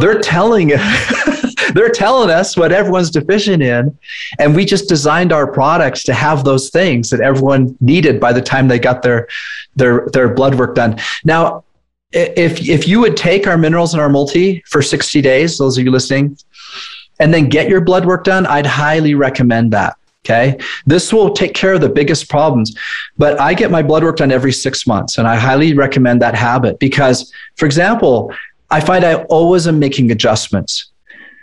They're 0.00 0.18
telling 0.18 0.70
they're 1.74 1.90
telling 1.90 2.30
us 2.30 2.56
what 2.56 2.72
everyone's 2.72 3.10
deficient 3.10 3.62
in, 3.62 3.96
and 4.38 4.54
we 4.54 4.64
just 4.64 4.88
designed 4.88 5.32
our 5.32 5.50
products 5.50 6.04
to 6.04 6.14
have 6.14 6.44
those 6.44 6.70
things 6.70 7.10
that 7.10 7.20
everyone 7.20 7.76
needed 7.80 8.20
by 8.20 8.32
the 8.32 8.42
time 8.42 8.68
they 8.68 8.78
got 8.78 9.02
their 9.02 9.28
their 9.76 10.08
their 10.12 10.32
blood 10.34 10.54
work 10.56 10.74
done. 10.74 10.98
Now, 11.24 11.64
if 12.12 12.68
if 12.68 12.86
you 12.86 13.00
would 13.00 13.16
take 13.16 13.46
our 13.46 13.58
minerals 13.58 13.94
and 13.94 14.00
our 14.00 14.08
multi 14.08 14.62
for 14.66 14.82
60 14.82 15.20
days, 15.20 15.58
those 15.58 15.78
of 15.78 15.84
you 15.84 15.90
listening, 15.90 16.36
and 17.20 17.32
then 17.32 17.48
get 17.48 17.68
your 17.68 17.80
blood 17.80 18.04
work 18.04 18.24
done, 18.24 18.46
I'd 18.46 18.66
highly 18.66 19.14
recommend 19.14 19.72
that. 19.72 19.96
Okay. 20.24 20.56
This 20.86 21.12
will 21.12 21.32
take 21.32 21.52
care 21.52 21.74
of 21.74 21.80
the 21.80 21.88
biggest 21.88 22.28
problems. 22.28 22.76
But 23.18 23.40
I 23.40 23.54
get 23.54 23.72
my 23.72 23.82
blood 23.82 24.04
work 24.04 24.18
done 24.18 24.30
every 24.30 24.52
six 24.52 24.86
months, 24.86 25.18
and 25.18 25.26
I 25.26 25.34
highly 25.34 25.74
recommend 25.74 26.22
that 26.22 26.36
habit 26.36 26.78
because, 26.78 27.32
for 27.56 27.66
example, 27.66 28.32
I 28.70 28.80
find 28.80 29.04
I 29.04 29.24
always 29.24 29.66
am 29.66 29.78
making 29.78 30.12
adjustments. 30.12 30.91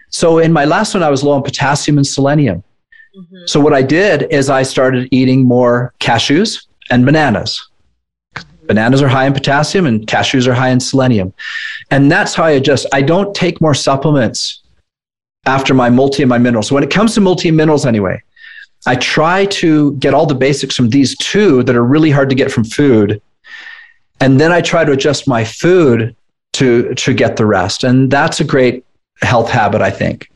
So 0.10 0.40
in 0.40 0.52
my 0.52 0.66
last 0.66 0.94
one, 0.94 1.04
I 1.04 1.10
was 1.10 1.24
low 1.24 1.34
on 1.34 1.44
potassium 1.44 1.98
and 1.98 2.06
selenium. 2.06 2.64
Mm-hmm. 3.18 3.44
So 3.46 3.60
what 3.60 3.74
I 3.74 3.82
did 3.82 4.32
is 4.32 4.50
I 4.50 4.64
started 4.64 5.08
eating 5.12 5.48
more 5.48 5.94
cashews 6.00 6.66
and 6.90 7.06
bananas. 7.06 7.70
Bananas 8.68 9.02
are 9.02 9.08
high 9.08 9.26
in 9.26 9.34
potassium 9.34 9.88
and 9.88 10.06
cashews 10.06 10.48
are 10.48 10.54
high 10.54 10.70
in 10.70 10.80
selenium. 10.80 11.34
And 11.90 12.12
that's 12.12 12.36
how 12.36 12.44
I 12.44 12.52
adjust. 12.52 12.86
I 12.94 13.02
don't 13.02 13.34
take 13.36 13.62
more 13.62 13.74
supplements 13.74 14.62
after 15.46 15.74
my 15.74 15.90
multi 15.90 16.22
and 16.24 16.30
my 16.30 16.38
minerals. 16.38 16.68
So 16.68 16.76
when 16.76 16.84
it 16.84 16.92
comes 16.92 17.16
to 17.16 17.22
multi 17.22 17.50
minerals, 17.50 17.86
anyway, 17.86 18.22
I 18.86 18.96
try 18.96 19.46
to 19.46 19.94
get 19.96 20.14
all 20.14 20.26
the 20.26 20.36
basics 20.36 20.76
from 20.76 20.90
these 20.90 21.18
two 21.18 21.64
that 21.64 21.76
are 21.76 21.84
really 21.84 22.12
hard 22.12 22.30
to 22.30 22.36
get 22.36 22.52
from 22.52 22.64
food. 22.64 23.22
And 24.22 24.40
then 24.40 24.52
I 24.52 24.62
try 24.62 24.86
to 24.86 24.92
adjust 24.92 25.28
my 25.28 25.44
food 25.44 26.16
to, 26.54 26.94
to 26.94 27.14
get 27.14 27.38
the 27.38 27.46
rest. 27.46 27.84
And 27.84 28.12
that's 28.12 28.40
a 28.40 28.44
great 28.44 28.86
health 29.22 29.50
habit, 29.50 29.82
I 29.82 29.92
think. 29.92 30.30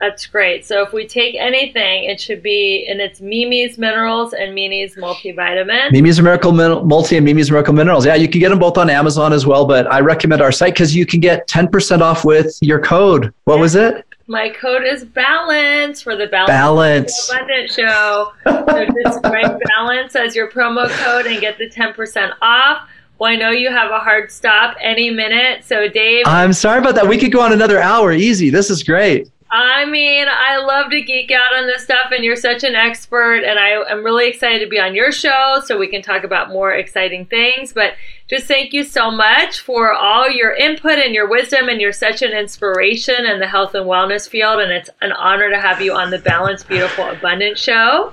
That's 0.00 0.26
great. 0.26 0.64
So 0.64 0.82
if 0.82 0.92
we 0.92 1.08
take 1.08 1.34
anything, 1.34 2.04
it 2.04 2.20
should 2.20 2.40
be 2.40 2.86
in 2.88 3.00
its 3.00 3.20
Mimi's 3.20 3.78
Minerals 3.78 4.32
and 4.32 4.54
Mimi's 4.54 4.94
Multivitamin. 4.94 5.90
Mimi's 5.90 6.20
Miracle 6.20 6.52
Min- 6.52 6.86
Multi 6.86 7.16
and 7.16 7.26
Mimi's 7.26 7.50
Miracle 7.50 7.74
Minerals. 7.74 8.06
Yeah, 8.06 8.14
you 8.14 8.28
can 8.28 8.38
get 8.38 8.50
them 8.50 8.60
both 8.60 8.78
on 8.78 8.90
Amazon 8.90 9.32
as 9.32 9.44
well, 9.44 9.66
but 9.66 9.92
I 9.92 9.98
recommend 9.98 10.40
our 10.40 10.52
site 10.52 10.74
because 10.74 10.94
you 10.94 11.04
can 11.04 11.18
get 11.18 11.48
10% 11.48 12.00
off 12.00 12.24
with 12.24 12.56
your 12.60 12.80
code. 12.80 13.34
What 13.44 13.56
yeah. 13.56 13.60
was 13.60 13.74
it? 13.74 14.04
My 14.28 14.50
code 14.50 14.84
is 14.84 15.04
balance 15.04 16.00
for 16.00 16.14
the 16.14 16.28
balance, 16.28 16.48
balance. 16.48 17.30
abundant 17.32 17.70
show. 17.70 18.32
so 18.44 18.86
just 19.02 19.24
write 19.24 19.58
balance 19.76 20.14
as 20.14 20.36
your 20.36 20.48
promo 20.48 20.88
code 21.02 21.26
and 21.26 21.40
get 21.40 21.58
the 21.58 21.68
10% 21.68 22.34
off. 22.40 22.88
Well, 23.18 23.32
I 23.32 23.36
know 23.36 23.50
you 23.50 23.70
have 23.70 23.90
a 23.90 23.98
hard 23.98 24.30
stop 24.30 24.76
any 24.80 25.10
minute. 25.10 25.64
So, 25.64 25.88
Dave. 25.88 26.24
I'm 26.26 26.52
sorry 26.52 26.78
about 26.78 26.94
that. 26.94 27.08
We 27.08 27.18
could 27.18 27.32
go 27.32 27.40
on 27.40 27.52
another 27.52 27.80
hour 27.80 28.12
easy. 28.12 28.48
This 28.50 28.70
is 28.70 28.82
great. 28.84 29.28
I 29.50 29.86
mean, 29.86 30.26
I 30.28 30.58
love 30.58 30.90
to 30.90 31.00
geek 31.00 31.30
out 31.30 31.56
on 31.56 31.66
this 31.66 31.82
stuff, 31.82 32.12
and 32.12 32.22
you're 32.22 32.36
such 32.36 32.64
an 32.64 32.74
expert, 32.74 33.44
and 33.44 33.58
I 33.58 33.70
am 33.90 34.04
really 34.04 34.28
excited 34.28 34.58
to 34.60 34.68
be 34.68 34.78
on 34.78 34.94
your 34.94 35.10
show 35.10 35.62
so 35.64 35.78
we 35.78 35.88
can 35.88 36.02
talk 36.02 36.22
about 36.22 36.50
more 36.50 36.72
exciting 36.72 37.24
things. 37.24 37.72
But 37.72 37.94
just 38.28 38.46
thank 38.46 38.74
you 38.74 38.84
so 38.84 39.10
much 39.10 39.60
for 39.60 39.94
all 39.94 40.28
your 40.28 40.52
input 40.52 40.98
and 40.98 41.14
your 41.14 41.26
wisdom, 41.26 41.70
and 41.70 41.80
you're 41.80 41.92
such 41.92 42.20
an 42.20 42.32
inspiration 42.32 43.24
in 43.24 43.40
the 43.40 43.46
health 43.46 43.74
and 43.74 43.86
wellness 43.86 44.28
field, 44.28 44.60
and 44.60 44.70
it's 44.70 44.90
an 45.00 45.12
honor 45.12 45.48
to 45.48 45.58
have 45.58 45.80
you 45.80 45.94
on 45.94 46.10
the 46.10 46.18
Balanced, 46.18 46.68
Beautiful, 46.68 47.08
Abundant 47.08 47.58
show. 47.58 48.12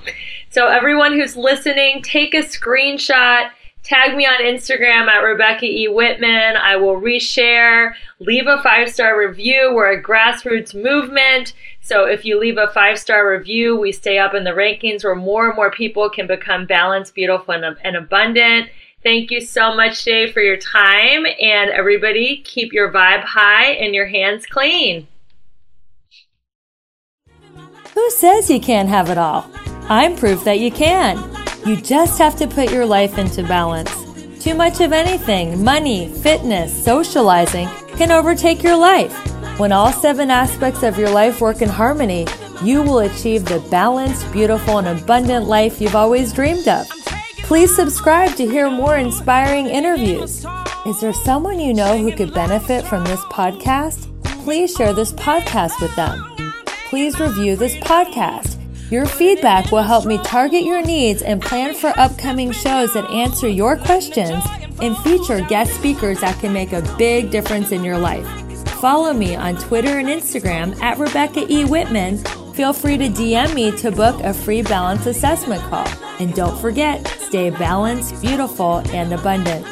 So, 0.51 0.68
everyone 0.68 1.12
who's 1.12 1.36
listening, 1.36 2.01
take 2.01 2.34
a 2.34 2.43
screenshot 2.43 3.49
Tag 3.86 4.18
me 4.18 4.26
on 4.26 4.42
Instagram 4.42 5.08
at 5.08 5.20
Rebecca 5.20 5.66
E. 5.66 5.88
Whitman. 5.88 6.58
I 6.58 6.76
will 6.76 7.00
reshare. 7.00 7.94
Leave 8.20 8.48
a 8.48 8.60
five 8.64 8.90
star 8.90 9.16
review. 9.20 9.74
We're 9.76 10.00
a 10.00 10.02
grassroots 10.02 10.74
movement. 10.74 11.54
So 11.82 12.06
if 12.06 12.26
you 12.26 12.40
leave 12.40 12.58
a 12.58 12.72
five 12.74 12.98
star 12.98 13.30
review, 13.30 13.80
we 13.80 13.92
stay 13.92 14.18
up 14.18 14.34
in 14.34 14.44
the 14.44 14.50
rankings 14.50 15.04
where 15.04 15.14
more 15.14 15.50
and 15.50 15.56
more 15.56 15.70
people 15.70 16.10
can 16.10 16.26
become 16.26 16.66
balanced, 16.66 17.14
beautiful, 17.14 17.54
and, 17.54 17.96
abundant. 17.96 18.70
Thank 19.04 19.30
you 19.30 19.40
so 19.40 19.76
much, 19.76 20.04
Dave, 20.04 20.34
for 20.34 20.42
your 20.42 20.58
time. 20.58 21.28
And 21.40 21.70
everybody, 21.70 22.42
keep 22.44 22.74
your 22.74 22.92
vibe 22.92 23.24
high 23.24 23.74
and 23.74 23.94
your 23.94 24.08
hands 24.08 24.48
clean. 24.48 25.08
Who 27.94 28.10
says 28.10 28.50
you 28.50 28.60
can't 28.60 28.90
have 28.90 29.12
it 29.12 29.20
all? 29.20 29.48
I'm 29.90 30.16
proof 30.16 30.44
that 30.44 30.60
you 30.60 30.72
can. 30.72 31.18
You 31.66 31.76
just 31.76 32.20
have 32.20 32.36
to 32.36 32.47
put 32.47 32.72
your 32.72 32.86
life 32.86 33.18
into 33.18 33.41
balance. 33.41 33.91
Too 34.39 34.53
much 34.53 34.82
of 34.82 34.93
anything, 34.93 35.63
money, 35.63 36.09
fitness, 36.09 36.72
socializing, 36.86 37.68
can 37.97 38.11
overtake 38.11 38.61
your 38.61 38.78
life. 38.78 39.11
When 39.59 39.72
all 39.72 39.91
seven 39.91 40.30
aspects 40.30 40.84
of 40.84 40.95
your 40.99 41.09
life 41.09 41.41
work 41.41 41.63
in 41.63 41.70
harmony, 41.70 42.28
you 42.61 42.84
will 42.84 42.99
achieve 42.99 43.45
the 43.45 43.66
balanced, 43.72 44.32
beautiful, 44.32 44.78
and 44.78 44.88
abundant 44.88 45.47
life 45.47 45.82
you've 45.82 45.95
always 45.95 46.32
dreamed 46.34 46.68
of. 46.68 46.88
Please 47.39 47.76
subscribe 47.76 48.36
to 48.36 48.45
hear 48.45 48.70
more 48.70 48.97
inspiring 48.97 49.66
interviews. 49.66 50.45
Is 50.86 51.01
there 51.01 51.13
someone 51.13 51.59
you 51.59 51.74
know 51.74 51.97
who 51.97 52.11
could 52.16 52.32
benefit 52.32 52.86
from 52.86 53.03
this 53.05 53.22
podcast? 53.22 54.11
Please 54.43 54.72
share 54.72 54.93
this 54.93 55.13
podcast 55.13 55.82
with 55.82 55.95
them. 55.95 56.53
Please 56.89 57.20
review 57.20 57.55
this 57.55 57.76
podcast. 57.78 58.61
Your 58.92 59.08
feedback 59.08 59.72
will 59.72 59.82
help 59.82 60.06
me 60.06 60.20
target 60.20 60.64
your 60.64 60.82
needs 60.84 61.24
and 61.24 61.42
plan 61.42 61.74
for 61.74 61.92
upcoming 61.98 62.52
shows 62.52 62.94
that 62.94 63.10
answer 63.10 63.48
your 63.48 63.78
questions 63.78 64.44
and 64.80 64.96
feature 65.00 65.42
guest 65.42 65.74
speakers 65.74 66.20
that 66.20 66.40
can 66.40 66.54
make 66.54 66.72
a 66.72 66.84
big 66.96 67.32
difference 67.32 67.72
in 67.72 67.84
your 67.84 67.98
life. 67.98 68.28
Follow 68.80 69.12
me 69.12 69.36
on 69.36 69.56
Twitter 69.58 69.98
and 69.98 70.08
Instagram 70.08 70.80
at 70.82 71.00
Rebecca 71.00 71.52
E. 71.52 71.66
Whitman. 71.66 72.20
Feel 72.54 72.74
free 72.74 72.98
to 72.98 73.10
DM 73.10 73.56
me 73.56 73.72
to 73.78 73.92
book 73.92 74.22
a 74.22 74.34
free 74.34 74.62
balance 74.62 75.08
assessment 75.08 75.64
call. 75.64 75.88
And 76.20 76.36
don't 76.36 76.60
forget, 76.62 77.08
stay 77.22 77.50
balanced, 77.50 78.22
beautiful, 78.22 78.84
and 78.94 79.12
abundant. 79.14 79.66